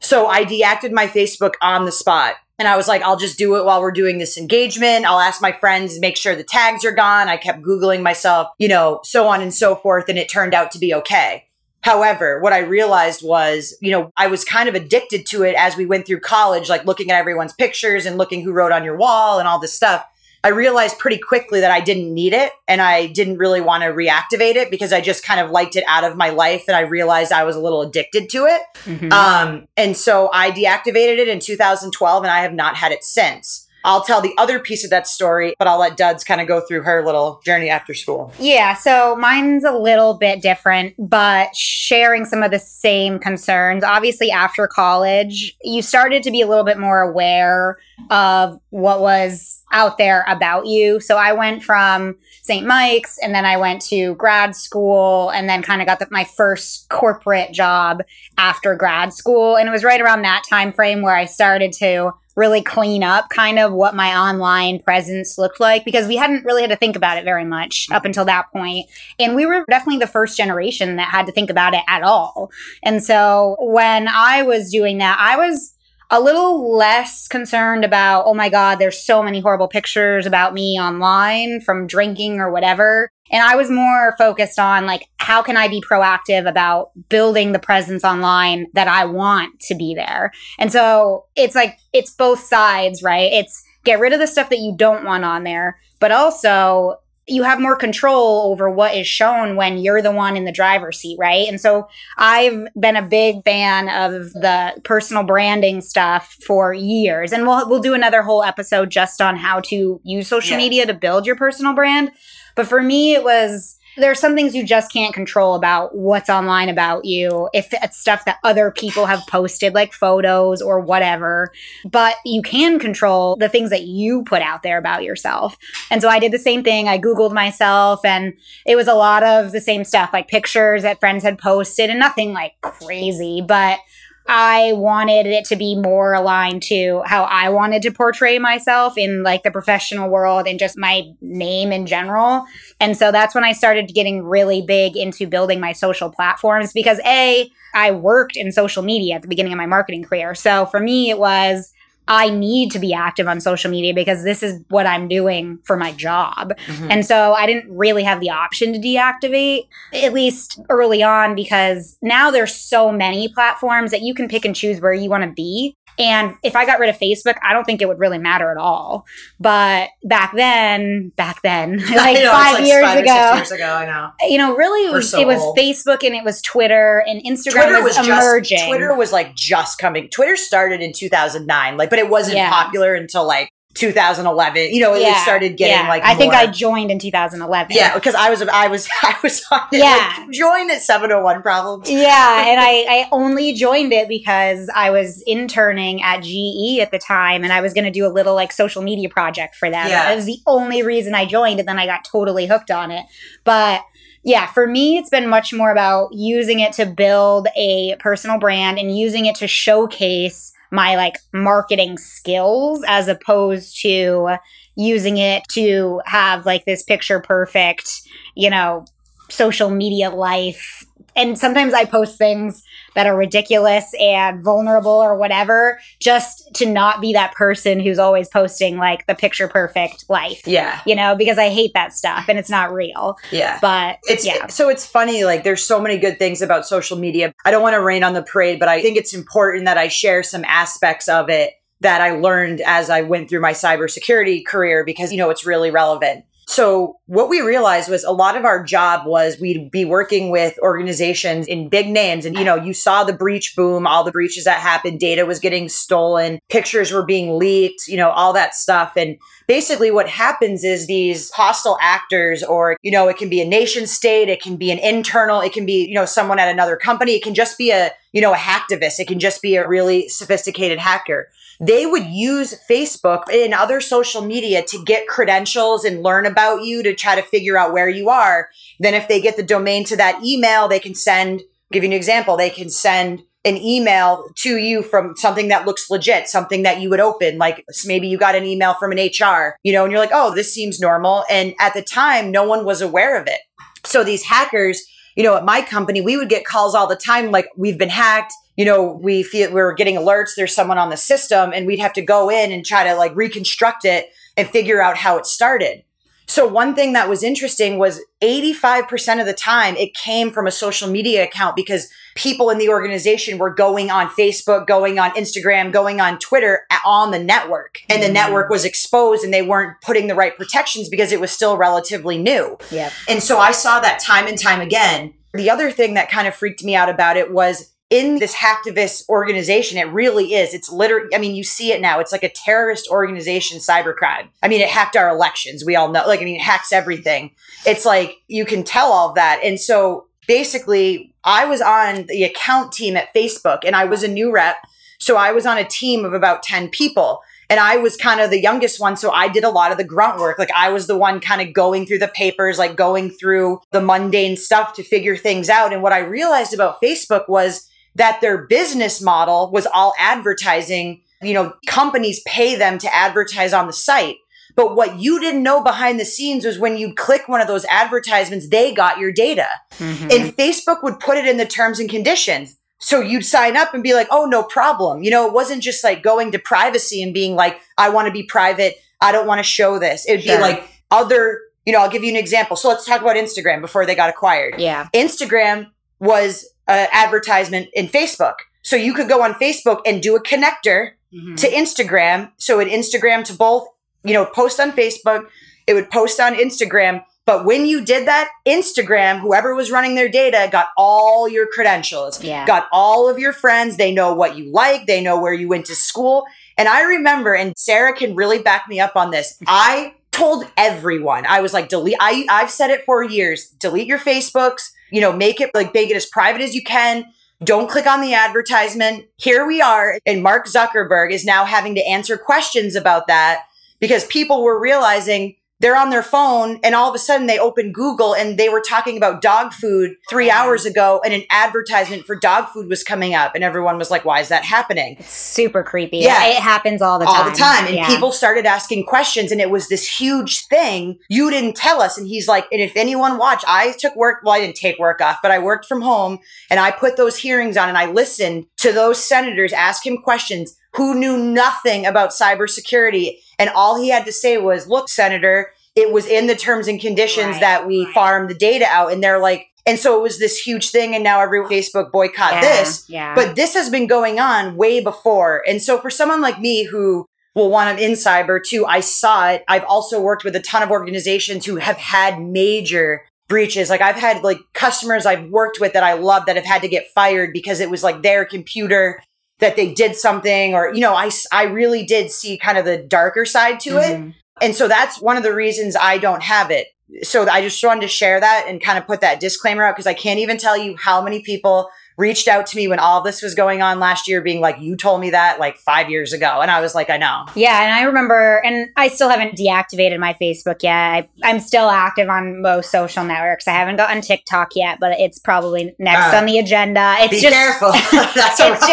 So 0.00 0.28
I 0.28 0.44
deactivated 0.44 0.92
my 0.92 1.06
Facebook 1.06 1.54
on 1.60 1.84
the 1.84 1.92
spot. 1.92 2.36
And 2.60 2.66
I 2.66 2.76
was 2.76 2.88
like, 2.88 3.02
I'll 3.02 3.16
just 3.16 3.38
do 3.38 3.54
it 3.54 3.64
while 3.64 3.80
we're 3.80 3.92
doing 3.92 4.18
this 4.18 4.36
engagement. 4.36 5.06
I'll 5.06 5.20
ask 5.20 5.40
my 5.40 5.52
friends, 5.52 6.00
make 6.00 6.16
sure 6.16 6.34
the 6.34 6.42
tags 6.42 6.84
are 6.84 6.92
gone. 6.92 7.28
I 7.28 7.36
kept 7.36 7.62
Googling 7.62 8.02
myself, 8.02 8.48
you 8.58 8.66
know, 8.66 9.00
so 9.04 9.28
on 9.28 9.40
and 9.40 9.54
so 9.54 9.76
forth. 9.76 10.08
And 10.08 10.18
it 10.18 10.28
turned 10.28 10.54
out 10.54 10.72
to 10.72 10.78
be 10.80 10.92
okay. 10.94 11.47
However, 11.82 12.40
what 12.40 12.52
I 12.52 12.58
realized 12.58 13.22
was, 13.24 13.74
you 13.80 13.90
know, 13.90 14.12
I 14.16 14.26
was 14.26 14.44
kind 14.44 14.68
of 14.68 14.74
addicted 14.74 15.26
to 15.26 15.44
it 15.44 15.54
as 15.56 15.76
we 15.76 15.86
went 15.86 16.06
through 16.06 16.20
college, 16.20 16.68
like 16.68 16.84
looking 16.84 17.10
at 17.10 17.18
everyone's 17.18 17.52
pictures 17.52 18.04
and 18.04 18.18
looking 18.18 18.42
who 18.42 18.52
wrote 18.52 18.72
on 18.72 18.84
your 18.84 18.96
wall 18.96 19.38
and 19.38 19.46
all 19.46 19.58
this 19.60 19.72
stuff. 19.72 20.04
I 20.44 20.48
realized 20.48 20.98
pretty 20.98 21.18
quickly 21.18 21.60
that 21.60 21.70
I 21.70 21.80
didn't 21.80 22.12
need 22.14 22.32
it 22.32 22.52
and 22.68 22.80
I 22.80 23.06
didn't 23.06 23.38
really 23.38 23.60
want 23.60 23.82
to 23.82 23.88
reactivate 23.88 24.54
it 24.54 24.70
because 24.70 24.92
I 24.92 25.00
just 25.00 25.24
kind 25.24 25.40
of 25.40 25.50
liked 25.50 25.74
it 25.74 25.84
out 25.88 26.04
of 26.04 26.16
my 26.16 26.30
life 26.30 26.64
and 26.68 26.76
I 26.76 26.80
realized 26.80 27.32
I 27.32 27.44
was 27.44 27.56
a 27.56 27.60
little 27.60 27.82
addicted 27.82 28.28
to 28.30 28.46
it. 28.46 28.62
Mm-hmm. 28.84 29.12
Um, 29.12 29.66
and 29.76 29.96
so 29.96 30.30
I 30.32 30.52
deactivated 30.52 31.18
it 31.18 31.28
in 31.28 31.40
2012 31.40 32.22
and 32.22 32.30
I 32.30 32.40
have 32.40 32.54
not 32.54 32.76
had 32.76 32.92
it 32.92 33.02
since. 33.02 33.67
I'll 33.88 34.02
tell 34.02 34.20
the 34.20 34.34
other 34.36 34.58
piece 34.58 34.84
of 34.84 34.90
that 34.90 35.08
story, 35.08 35.54
but 35.58 35.66
I'll 35.66 35.78
let 35.78 35.96
Duds 35.96 36.22
kind 36.22 36.42
of 36.42 36.46
go 36.46 36.60
through 36.60 36.82
her 36.82 37.02
little 37.02 37.40
journey 37.42 37.70
after 37.70 37.94
school. 37.94 38.34
Yeah, 38.38 38.74
so 38.74 39.16
mine's 39.16 39.64
a 39.64 39.72
little 39.72 40.12
bit 40.12 40.42
different, 40.42 40.94
but 40.98 41.56
sharing 41.56 42.26
some 42.26 42.42
of 42.42 42.50
the 42.50 42.58
same 42.58 43.18
concerns. 43.18 43.82
Obviously, 43.82 44.30
after 44.30 44.66
college, 44.66 45.56
you 45.62 45.80
started 45.80 46.22
to 46.24 46.30
be 46.30 46.42
a 46.42 46.46
little 46.46 46.64
bit 46.64 46.78
more 46.78 47.00
aware 47.00 47.78
of 48.10 48.60
what 48.68 49.00
was 49.00 49.62
out 49.72 49.96
there 49.96 50.22
about 50.28 50.66
you. 50.66 51.00
So 51.00 51.16
I 51.16 51.32
went 51.32 51.62
from 51.62 52.16
St. 52.42 52.66
Mike's 52.66 53.18
and 53.22 53.34
then 53.34 53.44
I 53.44 53.56
went 53.56 53.82
to 53.86 54.14
grad 54.16 54.54
school 54.54 55.30
and 55.30 55.48
then 55.48 55.62
kind 55.62 55.80
of 55.80 55.86
got 55.86 55.98
the, 55.98 56.08
my 56.10 56.24
first 56.24 56.88
corporate 56.90 57.52
job 57.52 58.02
after 58.36 58.74
grad 58.74 59.12
school 59.12 59.56
and 59.56 59.68
it 59.68 59.72
was 59.72 59.84
right 59.84 60.00
around 60.00 60.22
that 60.22 60.44
time 60.48 60.72
frame 60.72 61.02
where 61.02 61.16
I 61.16 61.26
started 61.26 61.72
to 61.74 62.12
really 62.38 62.62
clean 62.62 63.02
up 63.02 63.28
kind 63.28 63.58
of 63.58 63.72
what 63.72 63.94
my 63.94 64.16
online 64.16 64.78
presence 64.78 65.36
looked 65.36 65.58
like 65.60 65.84
because 65.84 66.06
we 66.06 66.16
hadn't 66.16 66.44
really 66.44 66.62
had 66.62 66.70
to 66.70 66.76
think 66.76 66.96
about 66.96 67.18
it 67.18 67.24
very 67.24 67.44
much 67.44 67.88
up 67.90 68.04
until 68.04 68.24
that 68.24 68.50
point. 68.52 68.86
And 69.18 69.34
we 69.34 69.44
were 69.44 69.64
definitely 69.68 69.98
the 69.98 70.06
first 70.06 70.36
generation 70.36 70.96
that 70.96 71.08
had 71.08 71.26
to 71.26 71.32
think 71.32 71.50
about 71.50 71.74
it 71.74 71.82
at 71.88 72.02
all. 72.02 72.50
And 72.82 73.02
so 73.02 73.56
when 73.58 74.08
I 74.08 74.42
was 74.42 74.70
doing 74.70 74.98
that, 74.98 75.18
I 75.20 75.36
was 75.36 75.74
a 76.10 76.20
little 76.20 76.74
less 76.74 77.28
concerned 77.28 77.84
about, 77.84 78.24
oh 78.24 78.34
my 78.34 78.48
God, 78.48 78.76
there's 78.76 78.98
so 78.98 79.22
many 79.22 79.40
horrible 79.40 79.68
pictures 79.68 80.24
about 80.24 80.54
me 80.54 80.80
online 80.80 81.60
from 81.60 81.86
drinking 81.86 82.38
or 82.38 82.50
whatever. 82.50 83.10
And 83.30 83.42
I 83.42 83.56
was 83.56 83.70
more 83.70 84.14
focused 84.18 84.58
on 84.58 84.86
like, 84.86 85.08
how 85.18 85.42
can 85.42 85.56
I 85.56 85.68
be 85.68 85.80
proactive 85.80 86.48
about 86.48 86.90
building 87.08 87.52
the 87.52 87.58
presence 87.58 88.04
online 88.04 88.66
that 88.74 88.88
I 88.88 89.04
want 89.04 89.60
to 89.60 89.74
be 89.74 89.94
there? 89.94 90.32
And 90.58 90.72
so 90.72 91.26
it's 91.36 91.54
like, 91.54 91.78
it's 91.92 92.10
both 92.10 92.40
sides, 92.40 93.02
right? 93.02 93.32
It's 93.32 93.62
get 93.84 94.00
rid 94.00 94.12
of 94.12 94.20
the 94.20 94.26
stuff 94.26 94.50
that 94.50 94.58
you 94.58 94.74
don't 94.76 95.04
want 95.04 95.24
on 95.24 95.44
there, 95.44 95.78
but 96.00 96.12
also 96.12 96.96
you 97.28 97.42
have 97.42 97.60
more 97.60 97.76
control 97.76 98.50
over 98.50 98.70
what 98.70 98.94
is 98.94 99.06
shown 99.06 99.54
when 99.54 99.76
you're 99.78 100.00
the 100.00 100.10
one 100.10 100.36
in 100.36 100.46
the 100.46 100.52
driver's 100.52 100.98
seat, 100.98 101.18
right? 101.18 101.46
And 101.46 101.60
so 101.60 101.88
I've 102.16 102.68
been 102.78 102.96
a 102.96 103.02
big 103.02 103.42
fan 103.44 103.88
of 103.88 104.32
the 104.32 104.80
personal 104.82 105.24
branding 105.24 105.82
stuff 105.82 106.36
for 106.46 106.72
years. 106.72 107.32
And 107.32 107.46
we'll 107.46 107.68
we'll 107.68 107.80
do 107.80 107.92
another 107.92 108.22
whole 108.22 108.42
episode 108.42 108.90
just 108.90 109.20
on 109.20 109.36
how 109.36 109.60
to 109.60 110.00
use 110.02 110.26
social 110.26 110.52
yeah. 110.52 110.64
media 110.64 110.86
to 110.86 110.94
build 110.94 111.26
your 111.26 111.36
personal 111.36 111.74
brand. 111.74 112.10
But 112.58 112.66
for 112.66 112.82
me 112.82 113.14
it 113.14 113.22
was 113.22 113.78
there's 113.96 114.18
some 114.18 114.34
things 114.34 114.54
you 114.54 114.64
just 114.64 114.92
can't 114.92 115.14
control 115.14 115.54
about 115.54 115.94
what's 115.94 116.28
online 116.28 116.68
about 116.68 117.04
you. 117.04 117.48
If 117.52 117.72
it's 117.72 117.98
stuff 117.98 118.24
that 118.24 118.38
other 118.42 118.72
people 118.72 119.06
have 119.06 119.22
posted 119.28 119.74
like 119.74 119.92
photos 119.92 120.60
or 120.60 120.80
whatever. 120.80 121.52
But 121.84 122.16
you 122.24 122.42
can 122.42 122.80
control 122.80 123.36
the 123.36 123.48
things 123.48 123.70
that 123.70 123.82
you 123.82 124.24
put 124.24 124.42
out 124.42 124.64
there 124.64 124.78
about 124.78 125.04
yourself. 125.04 125.56
And 125.88 126.02
so 126.02 126.08
i 126.08 126.18
did 126.18 126.32
the 126.32 126.38
same 126.38 126.64
thing. 126.64 126.88
I 126.88 126.98
googled 126.98 127.32
myself 127.32 128.04
and 128.04 128.34
it 128.66 128.74
was 128.74 128.88
a 128.88 128.94
lot 128.94 129.22
of 129.22 129.52
the 129.52 129.60
same 129.60 129.84
stuff 129.84 130.10
like 130.12 130.26
pictures 130.26 130.82
that 130.82 130.98
friends 130.98 131.22
had 131.22 131.38
posted 131.38 131.90
and 131.90 132.00
nothing 132.00 132.32
like 132.32 132.54
crazy 132.60 133.40
but 133.46 133.78
I 134.28 134.72
wanted 134.74 135.26
it 135.26 135.46
to 135.46 135.56
be 135.56 135.74
more 135.74 136.12
aligned 136.12 136.62
to 136.64 137.02
how 137.06 137.24
I 137.24 137.48
wanted 137.48 137.80
to 137.82 137.90
portray 137.90 138.38
myself 138.38 138.98
in 138.98 139.22
like 139.22 139.42
the 139.42 139.50
professional 139.50 140.10
world 140.10 140.46
and 140.46 140.58
just 140.58 140.76
my 140.76 141.10
name 141.22 141.72
in 141.72 141.86
general. 141.86 142.44
And 142.78 142.94
so 142.94 143.10
that's 143.10 143.34
when 143.34 143.44
I 143.44 143.52
started 143.52 143.94
getting 143.94 144.22
really 144.22 144.60
big 144.60 144.98
into 144.98 145.26
building 145.26 145.60
my 145.60 145.72
social 145.72 146.10
platforms 146.10 146.74
because 146.74 147.00
A, 147.06 147.50
I 147.74 147.90
worked 147.90 148.36
in 148.36 148.52
social 148.52 148.82
media 148.82 149.14
at 149.14 149.22
the 149.22 149.28
beginning 149.28 149.52
of 149.52 149.56
my 149.56 149.66
marketing 149.66 150.04
career. 150.04 150.34
So 150.34 150.66
for 150.66 150.78
me, 150.78 151.08
it 151.08 151.18
was 151.18 151.72
I 152.08 152.30
need 152.30 152.70
to 152.72 152.78
be 152.78 152.92
active 152.92 153.28
on 153.28 153.40
social 153.40 153.70
media 153.70 153.94
because 153.94 154.24
this 154.24 154.42
is 154.42 154.60
what 154.68 154.86
I'm 154.86 155.06
doing 155.06 155.58
for 155.64 155.76
my 155.76 155.92
job. 155.92 156.54
Mm-hmm. 156.66 156.90
And 156.90 157.06
so 157.06 157.34
I 157.34 157.46
didn't 157.46 157.70
really 157.70 158.02
have 158.02 158.20
the 158.20 158.30
option 158.30 158.72
to 158.72 158.78
deactivate, 158.78 159.68
at 159.92 160.12
least 160.12 160.60
early 160.70 161.02
on, 161.02 161.34
because 161.34 161.96
now 162.02 162.30
there's 162.30 162.54
so 162.54 162.90
many 162.90 163.28
platforms 163.28 163.90
that 163.90 164.02
you 164.02 164.14
can 164.14 164.26
pick 164.26 164.44
and 164.44 164.56
choose 164.56 164.80
where 164.80 164.94
you 164.94 165.10
want 165.10 165.24
to 165.24 165.30
be. 165.30 165.76
And 165.98 166.34
if 166.44 166.54
I 166.54 166.64
got 166.64 166.78
rid 166.78 166.90
of 166.90 166.98
Facebook, 166.98 167.36
I 167.42 167.52
don't 167.52 167.64
think 167.64 167.82
it 167.82 167.88
would 167.88 167.98
really 167.98 168.18
matter 168.18 168.50
at 168.50 168.56
all. 168.56 169.04
But 169.40 169.90
back 170.04 170.32
then, 170.34 171.08
back 171.16 171.42
then, 171.42 171.78
like 171.94 172.22
know, 172.22 172.30
five 172.30 172.54
like 172.54 172.66
years 172.66 172.84
five 172.84 173.02
ago, 173.02 173.34
years 173.34 173.50
ago, 173.50 173.66
I 173.66 173.86
know. 173.86 174.12
You 174.28 174.38
know, 174.38 174.54
really, 174.54 174.86
it 174.86 174.92
was, 174.92 175.10
so 175.10 175.20
it 175.20 175.26
was 175.26 175.40
Facebook 175.58 176.04
and 176.04 176.14
it 176.14 176.24
was 176.24 176.40
Twitter 176.42 177.02
and 177.06 177.20
Instagram 177.24 177.64
Twitter 177.64 177.82
was, 177.82 177.98
was 177.98 178.06
emerging. 178.06 178.58
Just, 178.58 178.68
Twitter 178.68 178.94
was 178.94 179.12
like 179.12 179.34
just 179.34 179.78
coming. 179.78 180.08
Twitter 180.08 180.36
started 180.36 180.80
in 180.80 180.92
2009, 180.92 181.76
like, 181.76 181.90
but 181.90 181.98
it 181.98 182.08
wasn't 182.08 182.36
yeah. 182.36 182.50
popular 182.50 182.94
until 182.94 183.26
like 183.26 183.47
2011. 183.78 184.74
You 184.74 184.80
know, 184.80 184.94
yeah, 184.94 185.12
it 185.12 185.22
started 185.22 185.56
getting 185.56 185.84
yeah. 185.84 185.88
like. 185.88 186.02
I 186.02 186.14
think 186.14 186.34
I 186.34 186.46
joined 186.46 186.90
in 186.90 186.98
2011. 186.98 187.74
Yeah, 187.74 187.94
because 187.94 188.14
I 188.14 188.30
was 188.30 188.42
I 188.42 188.68
was 188.68 188.88
I 189.02 189.16
was 189.22 189.44
on 189.50 189.60
it, 189.72 189.78
yeah 189.78 190.14
like, 190.18 190.30
joined 190.30 190.70
at 190.70 190.82
701 190.82 191.42
problems. 191.42 191.90
Yeah, 191.90 191.98
and 192.48 192.60
I 192.60 192.84
I 192.88 193.08
only 193.12 193.54
joined 193.54 193.92
it 193.92 194.08
because 194.08 194.70
I 194.74 194.90
was 194.90 195.22
interning 195.26 196.02
at 196.02 196.22
GE 196.22 196.80
at 196.80 196.90
the 196.90 196.98
time, 196.98 197.44
and 197.44 197.52
I 197.52 197.60
was 197.60 197.72
going 197.72 197.84
to 197.84 197.90
do 197.90 198.06
a 198.06 198.08
little 198.08 198.34
like 198.34 198.52
social 198.52 198.82
media 198.82 199.08
project 199.08 199.54
for 199.56 199.70
them. 199.70 199.88
Yeah, 199.88 200.12
it 200.12 200.16
was 200.16 200.26
the 200.26 200.40
only 200.46 200.82
reason 200.82 201.14
I 201.14 201.24
joined, 201.24 201.60
and 201.60 201.68
then 201.68 201.78
I 201.78 201.86
got 201.86 202.04
totally 202.04 202.46
hooked 202.46 202.70
on 202.70 202.90
it. 202.90 203.06
But 203.44 203.82
yeah, 204.22 204.46
for 204.46 204.66
me, 204.66 204.98
it's 204.98 205.10
been 205.10 205.28
much 205.28 205.52
more 205.52 205.70
about 205.70 206.12
using 206.12 206.60
it 206.60 206.72
to 206.74 206.86
build 206.86 207.48
a 207.56 207.96
personal 207.98 208.38
brand 208.38 208.78
and 208.78 208.96
using 208.96 209.26
it 209.26 209.36
to 209.36 209.46
showcase 209.46 210.52
my 210.70 210.96
like 210.96 211.14
marketing 211.32 211.98
skills 211.98 212.82
as 212.86 213.08
opposed 213.08 213.80
to 213.82 214.36
using 214.76 215.16
it 215.18 215.42
to 215.50 216.00
have 216.06 216.46
like 216.46 216.64
this 216.64 216.82
picture 216.82 217.20
perfect, 217.20 218.02
you 218.34 218.50
know, 218.50 218.84
social 219.30 219.70
media 219.70 220.10
life 220.10 220.84
And 221.16 221.38
sometimes 221.38 221.74
I 221.74 221.84
post 221.84 222.18
things 222.18 222.62
that 222.94 223.06
are 223.06 223.16
ridiculous 223.16 223.92
and 224.00 224.42
vulnerable 224.42 224.90
or 224.90 225.16
whatever, 225.16 225.80
just 226.00 226.54
to 226.54 226.66
not 226.66 227.00
be 227.00 227.12
that 227.12 227.34
person 227.34 227.80
who's 227.80 227.98
always 227.98 228.28
posting 228.28 228.76
like 228.76 229.06
the 229.06 229.14
picture 229.14 229.48
perfect 229.48 230.04
life. 230.08 230.46
Yeah. 230.46 230.80
You 230.86 230.94
know, 230.94 231.16
because 231.16 231.38
I 231.38 231.48
hate 231.48 231.72
that 231.74 231.92
stuff 231.92 232.26
and 232.28 232.38
it's 232.38 232.50
not 232.50 232.72
real. 232.72 233.16
Yeah. 233.30 233.58
But 233.60 233.98
it's 234.04 234.26
yeah. 234.26 234.46
so 234.46 234.68
it's 234.68 234.86
funny, 234.86 235.24
like 235.24 235.44
there's 235.44 235.64
so 235.64 235.80
many 235.80 235.98
good 235.98 236.18
things 236.18 236.42
about 236.42 236.66
social 236.66 236.96
media. 236.96 237.32
I 237.44 237.50
don't 237.50 237.62
want 237.62 237.74
to 237.74 237.82
rain 237.82 238.04
on 238.04 238.14
the 238.14 238.22
parade, 238.22 238.58
but 238.58 238.68
I 238.68 238.80
think 238.80 238.96
it's 238.96 239.14
important 239.14 239.64
that 239.64 239.78
I 239.78 239.88
share 239.88 240.22
some 240.22 240.44
aspects 240.44 241.08
of 241.08 241.28
it 241.28 241.54
that 241.80 242.00
I 242.00 242.10
learned 242.10 242.60
as 242.62 242.90
I 242.90 243.02
went 243.02 243.28
through 243.28 243.40
my 243.40 243.52
cybersecurity 243.52 244.44
career 244.44 244.84
because, 244.84 245.12
you 245.12 245.18
know, 245.18 245.30
it's 245.30 245.46
really 245.46 245.70
relevant. 245.70 246.24
So 246.48 246.98
what 247.04 247.28
we 247.28 247.42
realized 247.42 247.90
was 247.90 248.04
a 248.04 248.10
lot 248.10 248.34
of 248.34 248.46
our 248.46 248.64
job 248.64 249.06
was 249.06 249.38
we'd 249.38 249.70
be 249.70 249.84
working 249.84 250.30
with 250.30 250.58
organizations 250.62 251.46
in 251.46 251.68
big 251.68 251.88
names. 251.88 252.24
And, 252.24 252.34
you 252.38 252.42
know, 252.42 252.56
you 252.56 252.72
saw 252.72 253.04
the 253.04 253.12
breach 253.12 253.54
boom, 253.54 253.86
all 253.86 254.02
the 254.02 254.10
breaches 254.10 254.44
that 254.44 254.58
happened, 254.58 254.98
data 254.98 255.26
was 255.26 255.40
getting 255.40 255.68
stolen, 255.68 256.38
pictures 256.48 256.90
were 256.90 257.04
being 257.04 257.38
leaked, 257.38 257.86
you 257.86 257.98
know, 257.98 258.08
all 258.08 258.32
that 258.32 258.54
stuff. 258.54 258.94
And 258.96 259.18
basically 259.48 259.90
what 259.90 260.08
happens 260.08 260.62
is 260.62 260.86
these 260.86 261.32
hostile 261.32 261.76
actors, 261.80 262.44
or, 262.44 262.76
you 262.82 262.92
know, 262.92 263.08
it 263.08 263.16
can 263.16 263.28
be 263.28 263.40
a 263.40 263.48
nation 263.48 263.86
state, 263.86 264.28
it 264.28 264.40
can 264.40 264.56
be 264.56 264.70
an 264.70 264.78
internal, 264.78 265.40
it 265.40 265.52
can 265.52 265.66
be, 265.66 265.88
you 265.88 265.94
know, 265.94 266.04
someone 266.04 266.38
at 266.38 266.48
another 266.48 266.76
company, 266.76 267.12
it 267.12 267.22
can 267.24 267.34
just 267.34 267.58
be 267.58 267.72
a, 267.72 267.90
you 268.12 268.20
know, 268.20 268.32
a 268.32 268.36
hacktivist, 268.36 269.00
it 269.00 269.08
can 269.08 269.18
just 269.18 269.42
be 269.42 269.56
a 269.56 269.66
really 269.66 270.08
sophisticated 270.08 270.78
hacker 270.78 271.28
they 271.60 271.86
would 271.86 272.06
use 272.06 272.54
Facebook 272.70 273.24
and 273.32 273.52
other 273.52 273.80
social 273.80 274.22
media 274.22 274.62
to 274.64 274.82
get 274.84 275.08
credentials 275.08 275.84
and 275.84 276.02
learn 276.02 276.24
about 276.24 276.62
you 276.62 276.82
to 276.82 276.94
try 276.94 277.16
to 277.16 277.22
figure 277.22 277.58
out 277.58 277.72
where 277.72 277.88
you 277.88 278.08
are. 278.08 278.48
Then 278.78 278.94
if 278.94 279.08
they 279.08 279.20
get 279.20 279.36
the 279.36 279.42
domain 279.42 279.84
to 279.86 279.96
that 279.96 280.22
email, 280.24 280.68
they 280.68 280.78
can 280.78 280.94
send, 280.94 281.42
give 281.72 281.82
you 281.82 281.88
an 281.88 281.96
example, 281.96 282.36
they 282.36 282.50
can 282.50 282.70
send 282.70 283.22
an 283.48 283.56
email 283.56 284.24
to 284.36 284.58
you 284.58 284.82
from 284.82 285.16
something 285.16 285.48
that 285.48 285.66
looks 285.66 285.90
legit, 285.90 286.28
something 286.28 286.62
that 286.62 286.80
you 286.80 286.90
would 286.90 287.00
open. 287.00 287.38
Like 287.38 287.64
maybe 287.86 288.06
you 288.06 288.18
got 288.18 288.34
an 288.34 288.44
email 288.44 288.74
from 288.74 288.92
an 288.92 288.98
HR, 288.98 289.56
you 289.64 289.72
know, 289.72 289.84
and 289.84 289.90
you're 289.90 290.00
like, 290.00 290.10
oh, 290.12 290.34
this 290.34 290.52
seems 290.52 290.78
normal. 290.78 291.24
And 291.28 291.54
at 291.58 291.74
the 291.74 291.82
time, 291.82 292.30
no 292.30 292.44
one 292.44 292.64
was 292.64 292.80
aware 292.80 293.20
of 293.20 293.26
it. 293.26 293.40
So 293.84 294.04
these 294.04 294.24
hackers, 294.24 294.82
you 295.16 295.24
know, 295.24 295.36
at 295.36 295.44
my 295.44 295.62
company, 295.62 296.00
we 296.00 296.16
would 296.16 296.28
get 296.28 296.44
calls 296.44 296.74
all 296.74 296.86
the 296.86 296.96
time 296.96 297.30
like, 297.30 297.48
we've 297.56 297.78
been 297.78 297.88
hacked 297.88 298.32
you 298.58 298.64
know, 298.64 298.98
we 299.00 299.22
feel 299.22 299.52
we're 299.52 299.72
getting 299.72 299.94
alerts, 299.94 300.34
there's 300.36 300.52
someone 300.52 300.78
on 300.78 300.90
the 300.90 300.96
system, 300.96 301.52
and 301.54 301.64
we'd 301.64 301.78
have 301.78 301.92
to 301.92 302.02
go 302.02 302.28
in 302.28 302.50
and 302.50 302.66
try 302.66 302.82
to 302.82 302.96
like 302.96 303.14
reconstruct 303.14 303.84
it 303.84 304.06
and 304.36 304.48
figure 304.48 304.82
out 304.82 304.96
how 304.96 305.16
it 305.16 305.26
started. 305.26 305.84
So, 306.26 306.46
one 306.46 306.74
thing 306.74 306.92
that 306.92 307.08
was 307.08 307.22
interesting 307.22 307.78
was 307.78 308.00
85% 308.20 309.20
of 309.20 309.26
the 309.26 309.32
time 309.32 309.76
it 309.76 309.94
came 309.94 310.32
from 310.32 310.48
a 310.48 310.50
social 310.50 310.90
media 310.90 311.22
account 311.22 311.54
because 311.54 311.88
people 312.18 312.50
in 312.50 312.58
the 312.58 312.68
organization 312.68 313.38
were 313.38 313.54
going 313.54 313.90
on 313.90 314.08
Facebook, 314.08 314.66
going 314.66 314.98
on 314.98 315.12
Instagram, 315.12 315.72
going 315.72 316.00
on 316.00 316.18
Twitter 316.18 316.66
on 316.84 317.12
the 317.12 317.18
network. 317.18 317.78
And 317.88 318.02
the 318.02 318.08
mm. 318.08 318.14
network 318.14 318.50
was 318.50 318.64
exposed 318.64 319.22
and 319.22 319.32
they 319.32 319.42
weren't 319.42 319.80
putting 319.82 320.08
the 320.08 320.16
right 320.16 320.36
protections 320.36 320.88
because 320.88 321.12
it 321.12 321.20
was 321.20 321.30
still 321.30 321.56
relatively 321.56 322.18
new. 322.18 322.58
Yeah. 322.72 322.90
And 323.08 323.22
so 323.22 323.38
I 323.38 323.52
saw 323.52 323.78
that 323.80 324.00
time 324.00 324.26
and 324.26 324.36
time 324.36 324.60
again. 324.60 325.14
The 325.32 325.48
other 325.48 325.70
thing 325.70 325.94
that 325.94 326.10
kind 326.10 326.26
of 326.26 326.34
freaked 326.34 326.64
me 326.64 326.74
out 326.74 326.88
about 326.88 327.16
it 327.16 327.32
was 327.32 327.72
in 327.88 328.18
this 328.18 328.34
hacktivist 328.34 329.08
organization, 329.08 329.78
it 329.78 329.90
really 329.92 330.34
is. 330.34 330.52
It's 330.52 330.70
literally, 330.70 331.14
I 331.14 331.18
mean, 331.18 331.36
you 331.36 331.44
see 331.44 331.72
it 331.72 331.80
now. 331.80 332.00
It's 332.00 332.10
like 332.10 332.24
a 332.24 332.28
terrorist 332.28 332.88
organization, 332.90 333.58
cybercrime. 333.58 334.28
I 334.42 334.48
mean, 334.48 334.60
it 334.60 334.68
hacked 334.68 334.96
our 334.96 335.08
elections. 335.08 335.64
We 335.64 335.76
all 335.76 335.90
know, 335.90 336.04
like, 336.06 336.20
I 336.20 336.24
mean, 336.24 336.36
it 336.36 336.42
hacks 336.42 336.72
everything. 336.72 337.30
It's 337.64 337.86
like 337.86 338.16
you 338.26 338.44
can 338.44 338.64
tell 338.64 338.90
all 338.90 339.10
of 339.10 339.14
that. 339.14 339.40
And 339.44 339.60
so 339.60 340.08
basically, 340.26 341.07
I 341.24 341.44
was 341.44 341.60
on 341.60 342.06
the 342.06 342.24
account 342.24 342.72
team 342.72 342.96
at 342.96 343.14
Facebook 343.14 343.60
and 343.64 343.74
I 343.74 343.84
was 343.84 344.02
a 344.02 344.08
new 344.08 344.32
rep. 344.32 344.56
So 344.98 345.16
I 345.16 345.32
was 345.32 345.46
on 345.46 345.58
a 345.58 345.64
team 345.64 346.04
of 346.04 346.12
about 346.12 346.42
10 346.42 346.68
people. 346.70 347.20
And 347.50 347.58
I 347.58 347.78
was 347.78 347.96
kind 347.96 348.20
of 348.20 348.30
the 348.30 348.40
youngest 348.40 348.78
one. 348.78 348.96
So 348.96 349.10
I 349.10 349.28
did 349.28 349.42
a 349.42 349.48
lot 349.48 349.72
of 349.72 349.78
the 349.78 349.84
grunt 349.84 350.20
work. 350.20 350.38
Like 350.38 350.50
I 350.54 350.68
was 350.68 350.86
the 350.86 350.98
one 350.98 351.18
kind 351.18 351.40
of 351.40 351.54
going 351.54 351.86
through 351.86 352.00
the 352.00 352.08
papers, 352.08 352.58
like 352.58 352.76
going 352.76 353.10
through 353.10 353.60
the 353.72 353.80
mundane 353.80 354.36
stuff 354.36 354.74
to 354.74 354.82
figure 354.82 355.16
things 355.16 355.48
out. 355.48 355.72
And 355.72 355.82
what 355.82 355.94
I 355.94 356.00
realized 356.00 356.52
about 356.52 356.80
Facebook 356.82 357.26
was 357.26 357.66
that 357.94 358.20
their 358.20 358.46
business 358.46 359.00
model 359.00 359.50
was 359.50 359.66
all 359.66 359.94
advertising. 359.98 361.00
You 361.22 361.34
know, 361.34 361.54
companies 361.66 362.20
pay 362.26 362.54
them 362.54 362.78
to 362.78 362.94
advertise 362.94 363.54
on 363.54 363.66
the 363.66 363.72
site. 363.72 364.16
But 364.58 364.74
what 364.74 364.98
you 364.98 365.20
didn't 365.20 365.44
know 365.44 365.62
behind 365.62 366.00
the 366.00 366.04
scenes 366.04 366.44
was 366.44 366.58
when 366.58 366.76
you 366.76 366.92
click 366.92 367.28
one 367.28 367.40
of 367.40 367.46
those 367.46 367.64
advertisements, 367.66 368.48
they 368.48 368.74
got 368.74 368.98
your 368.98 369.12
data. 369.12 369.46
Mm-hmm. 369.78 370.08
And 370.10 370.36
Facebook 370.36 370.82
would 370.82 370.98
put 370.98 371.16
it 371.16 371.28
in 371.28 371.36
the 371.36 371.46
terms 371.46 371.78
and 371.78 371.88
conditions. 371.88 372.56
So 372.80 372.98
you'd 372.98 373.24
sign 373.24 373.56
up 373.56 373.72
and 373.72 373.84
be 373.84 373.94
like, 373.94 374.08
oh, 374.10 374.24
no 374.24 374.42
problem. 374.42 375.04
You 375.04 375.12
know, 375.12 375.28
it 375.28 375.32
wasn't 375.32 375.62
just 375.62 375.84
like 375.84 376.02
going 376.02 376.32
to 376.32 376.40
privacy 376.40 377.04
and 377.04 377.14
being 377.14 377.36
like, 377.36 377.60
I 377.78 377.90
want 377.90 378.06
to 378.06 378.12
be 378.12 378.24
private. 378.24 378.74
I 379.00 379.12
don't 379.12 379.28
want 379.28 379.38
to 379.38 379.44
show 379.44 379.78
this. 379.78 380.08
It'd 380.08 380.24
sure. 380.24 380.38
be 380.38 380.42
like 380.42 380.68
other, 380.90 381.40
you 381.64 381.72
know, 381.72 381.78
I'll 381.78 381.88
give 381.88 382.02
you 382.02 382.10
an 382.10 382.16
example. 382.16 382.56
So 382.56 382.68
let's 382.68 382.84
talk 382.84 383.00
about 383.00 383.14
Instagram 383.14 383.60
before 383.60 383.86
they 383.86 383.94
got 383.94 384.10
acquired. 384.10 384.56
Yeah. 384.58 384.88
Instagram 384.92 385.70
was 386.00 386.52
uh, 386.66 386.86
advertisement 386.90 387.68
in 387.74 387.86
Facebook. 387.86 388.34
So 388.62 388.74
you 388.74 388.92
could 388.92 389.08
go 389.08 389.22
on 389.22 389.34
Facebook 389.34 389.82
and 389.86 390.02
do 390.02 390.16
a 390.16 390.20
connector 390.20 390.94
mm-hmm. 391.14 391.36
to 391.36 391.48
Instagram. 391.48 392.32
So 392.38 392.58
it 392.58 392.66
Instagram 392.66 393.22
to 393.26 393.34
both, 393.34 393.68
you 394.04 394.14
know, 394.14 394.24
post 394.24 394.60
on 394.60 394.72
Facebook, 394.72 395.26
it 395.66 395.74
would 395.74 395.90
post 395.90 396.18
on 396.18 396.34
Instagram. 396.34 397.04
But 397.26 397.44
when 397.44 397.66
you 397.66 397.84
did 397.84 398.08
that, 398.08 398.30
Instagram, 398.46 399.20
whoever 399.20 399.54
was 399.54 399.70
running 399.70 399.94
their 399.94 400.08
data, 400.08 400.48
got 400.50 400.68
all 400.78 401.28
your 401.28 401.46
credentials, 401.46 402.24
yeah. 402.24 402.46
got 402.46 402.68
all 402.72 403.06
of 403.08 403.18
your 403.18 403.34
friends. 403.34 403.76
They 403.76 403.92
know 403.92 404.14
what 404.14 404.38
you 404.38 404.50
like, 404.50 404.86
they 404.86 405.02
know 405.02 405.20
where 405.20 405.34
you 405.34 405.46
went 405.46 405.66
to 405.66 405.74
school. 405.74 406.24
And 406.56 406.68
I 406.68 406.84
remember, 406.84 407.34
and 407.34 407.52
Sarah 407.56 407.94
can 407.94 408.14
really 408.14 408.38
back 408.38 408.66
me 408.66 408.80
up 408.80 408.96
on 408.96 409.10
this. 409.10 409.38
I 409.46 409.94
told 410.10 410.46
everyone, 410.56 411.26
I 411.26 411.42
was 411.42 411.52
like, 411.52 411.68
delete, 411.68 411.96
I, 412.00 412.26
I've 412.30 412.50
said 412.50 412.70
it 412.70 412.86
for 412.86 413.04
years 413.04 413.50
delete 413.50 413.86
your 413.86 413.98
Facebooks, 413.98 414.70
you 414.90 415.02
know, 415.02 415.12
make 415.12 415.38
it 415.40 415.50
like 415.54 415.74
make 415.74 415.90
it 415.90 415.96
as 415.96 416.06
private 416.06 416.40
as 416.40 416.54
you 416.54 416.64
can. 416.64 417.04
Don't 417.44 417.70
click 417.70 417.86
on 417.86 418.00
the 418.00 418.14
advertisement. 418.14 419.04
Here 419.16 419.46
we 419.46 419.60
are. 419.60 419.98
And 420.06 420.22
Mark 420.22 420.46
Zuckerberg 420.46 421.12
is 421.12 421.24
now 421.24 421.44
having 421.44 421.74
to 421.74 421.86
answer 421.86 422.16
questions 422.16 422.74
about 422.74 423.06
that 423.06 423.42
because 423.80 424.04
people 424.06 424.42
were 424.42 424.60
realizing 424.60 425.36
they're 425.60 425.76
on 425.76 425.90
their 425.90 426.02
phone 426.02 426.60
and 426.62 426.74
all 426.74 426.88
of 426.88 426.94
a 426.94 426.98
sudden 426.98 427.26
they 427.26 427.38
open 427.38 427.72
Google 427.72 428.14
and 428.14 428.38
they 428.38 428.48
were 428.48 428.60
talking 428.60 428.96
about 428.96 429.20
dog 429.20 429.52
food 429.52 429.96
three 430.08 430.30
uh-huh. 430.30 430.44
hours 430.44 430.64
ago 430.64 431.00
and 431.04 431.12
an 431.12 431.22
advertisement 431.30 432.06
for 432.06 432.14
dog 432.14 432.48
food 432.48 432.68
was 432.68 432.84
coming 432.84 433.14
up 433.14 433.34
and 433.34 433.42
everyone 433.42 433.76
was 433.76 433.90
like, 433.90 434.04
why 434.04 434.20
is 434.20 434.28
that 434.28 434.44
happening? 434.44 434.96
It's 434.98 435.12
super 435.12 435.64
creepy. 435.64 435.98
Yeah. 435.98 436.26
It 436.26 436.36
happens 436.36 436.80
all 436.80 436.98
the 436.98 437.06
time. 437.06 437.16
All 437.16 437.30
the 437.30 437.36
time. 437.36 437.66
And 437.66 437.74
yeah. 437.74 437.88
people 437.88 438.12
started 438.12 438.46
asking 438.46 438.86
questions 438.86 439.32
and 439.32 439.40
it 439.40 439.50
was 439.50 439.68
this 439.68 439.86
huge 439.86 440.46
thing. 440.46 440.98
You 441.08 441.30
didn't 441.30 441.56
tell 441.56 441.82
us. 441.82 441.98
And 441.98 442.06
he's 442.06 442.28
like, 442.28 442.46
and 442.52 442.60
if 442.60 442.76
anyone 442.76 443.18
watched, 443.18 443.44
I 443.48 443.72
took 443.72 443.96
work, 443.96 444.20
well, 444.22 444.34
I 444.34 444.40
didn't 444.40 444.56
take 444.56 444.78
work 444.78 445.00
off, 445.00 445.18
but 445.22 445.32
I 445.32 445.40
worked 445.40 445.66
from 445.66 445.82
home 445.82 446.20
and 446.50 446.60
I 446.60 446.70
put 446.70 446.96
those 446.96 447.16
hearings 447.16 447.56
on 447.56 447.68
and 447.68 447.78
I 447.78 447.86
listened 447.86 448.46
to 448.58 448.72
those 448.72 449.02
senators 449.02 449.52
ask 449.52 449.84
him 449.84 449.98
questions 449.98 450.54
who 450.74 450.94
knew 450.94 451.16
nothing 451.16 451.86
about 451.86 452.10
cybersecurity. 452.10 453.18
And 453.38 453.50
all 453.50 453.80
he 453.80 453.88
had 453.90 454.04
to 454.06 454.12
say 454.12 454.38
was, 454.38 454.68
look, 454.68 454.88
Senator, 454.88 455.52
it 455.76 455.92
was 455.92 456.06
in 456.06 456.26
the 456.26 456.34
terms 456.34 456.66
and 456.66 456.80
conditions 456.80 457.34
right, 457.34 457.40
that 457.40 457.66
we 457.66 457.84
right. 457.84 457.94
farmed 457.94 458.30
the 458.30 458.34
data 458.34 458.66
out. 458.68 458.92
And 458.92 459.02
they're 459.02 459.20
like, 459.20 459.46
and 459.66 459.78
so 459.78 459.98
it 459.98 460.02
was 460.02 460.18
this 460.18 460.38
huge 460.38 460.70
thing. 460.70 460.94
And 460.94 461.04
now 461.04 461.20
every 461.20 461.40
Facebook 461.42 461.92
boycott 461.92 462.32
yeah, 462.32 462.40
this. 462.40 462.88
Yeah. 462.88 463.14
But 463.14 463.36
this 463.36 463.54
has 463.54 463.70
been 463.70 463.86
going 463.86 464.18
on 464.18 464.56
way 464.56 464.82
before. 464.82 465.42
And 465.46 465.62
so 465.62 465.78
for 465.78 465.90
someone 465.90 466.20
like 466.20 466.40
me 466.40 466.64
who 466.64 467.06
will 467.34 467.50
want 467.50 467.78
in 467.78 467.92
cyber 467.92 468.40
too, 468.42 468.66
I 468.66 468.80
saw 468.80 469.30
it. 469.30 469.44
I've 469.46 469.64
also 469.64 470.00
worked 470.00 470.24
with 470.24 470.34
a 470.34 470.40
ton 470.40 470.62
of 470.62 470.70
organizations 470.70 471.44
who 471.44 471.56
have 471.56 471.76
had 471.76 472.20
major 472.20 473.04
breaches. 473.28 473.70
Like 473.70 473.82
I've 473.82 473.96
had 473.96 474.24
like 474.24 474.40
customers 474.54 475.06
I've 475.06 475.28
worked 475.30 475.60
with 475.60 475.74
that 475.74 475.84
I 475.84 475.92
love 475.92 476.24
that 476.26 476.36
have 476.36 476.46
had 476.46 476.62
to 476.62 476.68
get 476.68 476.88
fired 476.94 477.32
because 477.32 477.60
it 477.60 477.70
was 477.70 477.84
like 477.84 478.02
their 478.02 478.24
computer 478.24 479.02
that 479.38 479.56
they 479.56 479.72
did 479.72 479.96
something 479.96 480.54
or 480.54 480.72
you 480.74 480.80
know 480.80 480.94
I 480.94 481.10
I 481.32 481.44
really 481.44 481.84
did 481.84 482.10
see 482.10 482.38
kind 482.38 482.58
of 482.58 482.64
the 482.64 482.76
darker 482.76 483.24
side 483.24 483.60
to 483.60 483.70
mm-hmm. 483.70 484.08
it. 484.08 484.14
And 484.40 484.54
so 484.54 484.68
that's 484.68 485.00
one 485.00 485.16
of 485.16 485.24
the 485.24 485.34
reasons 485.34 485.74
I 485.74 485.98
don't 485.98 486.22
have 486.22 486.50
it. 486.50 486.68
So 487.02 487.28
I 487.28 487.42
just 487.42 487.62
wanted 487.64 487.80
to 487.82 487.88
share 487.88 488.20
that 488.20 488.46
and 488.48 488.62
kind 488.62 488.78
of 488.78 488.86
put 488.86 489.00
that 489.00 489.20
disclaimer 489.20 489.64
out 489.64 489.74
because 489.74 489.86
I 489.86 489.94
can't 489.94 490.20
even 490.20 490.38
tell 490.38 490.56
you 490.56 490.76
how 490.76 491.02
many 491.02 491.22
people 491.22 491.68
reached 491.98 492.28
out 492.28 492.46
to 492.46 492.56
me 492.56 492.68
when 492.68 492.78
all 492.78 493.02
this 493.02 493.20
was 493.20 493.34
going 493.34 493.60
on 493.60 493.80
last 493.80 494.08
year, 494.08 494.22
being 494.22 494.40
like, 494.40 494.58
You 494.60 494.76
told 494.76 495.00
me 495.00 495.10
that 495.10 495.38
like 495.38 495.58
five 495.58 495.90
years 495.90 496.12
ago. 496.12 496.40
And 496.40 496.50
I 496.50 496.60
was 496.60 496.74
like, 496.74 496.88
I 496.88 496.96
know. 496.96 497.26
Yeah. 497.34 497.62
And 497.62 497.74
I 497.74 497.82
remember, 497.82 498.40
and 498.44 498.70
I 498.76 498.88
still 498.88 499.08
haven't 499.08 499.36
deactivated 499.36 499.98
my 499.98 500.14
Facebook 500.14 500.62
yet. 500.62 500.72
I, 500.72 501.08
am 501.24 501.40
still 501.40 501.68
active 501.68 502.08
on 502.08 502.40
most 502.40 502.70
social 502.70 503.04
networks. 503.04 503.48
I 503.48 503.52
haven't 503.52 503.76
gotten 503.76 504.00
TikTok 504.00 504.52
yet, 504.54 504.78
but 504.80 504.98
it's 504.98 505.18
probably 505.18 505.74
next 505.78 506.14
uh, 506.14 506.18
on 506.18 506.26
the 506.26 506.38
agenda. 506.38 506.94
It's 507.00 507.10
be 507.10 507.20
just, 507.20 507.34
careful. 507.34 507.72
That's 508.14 508.40
it's 508.40 508.66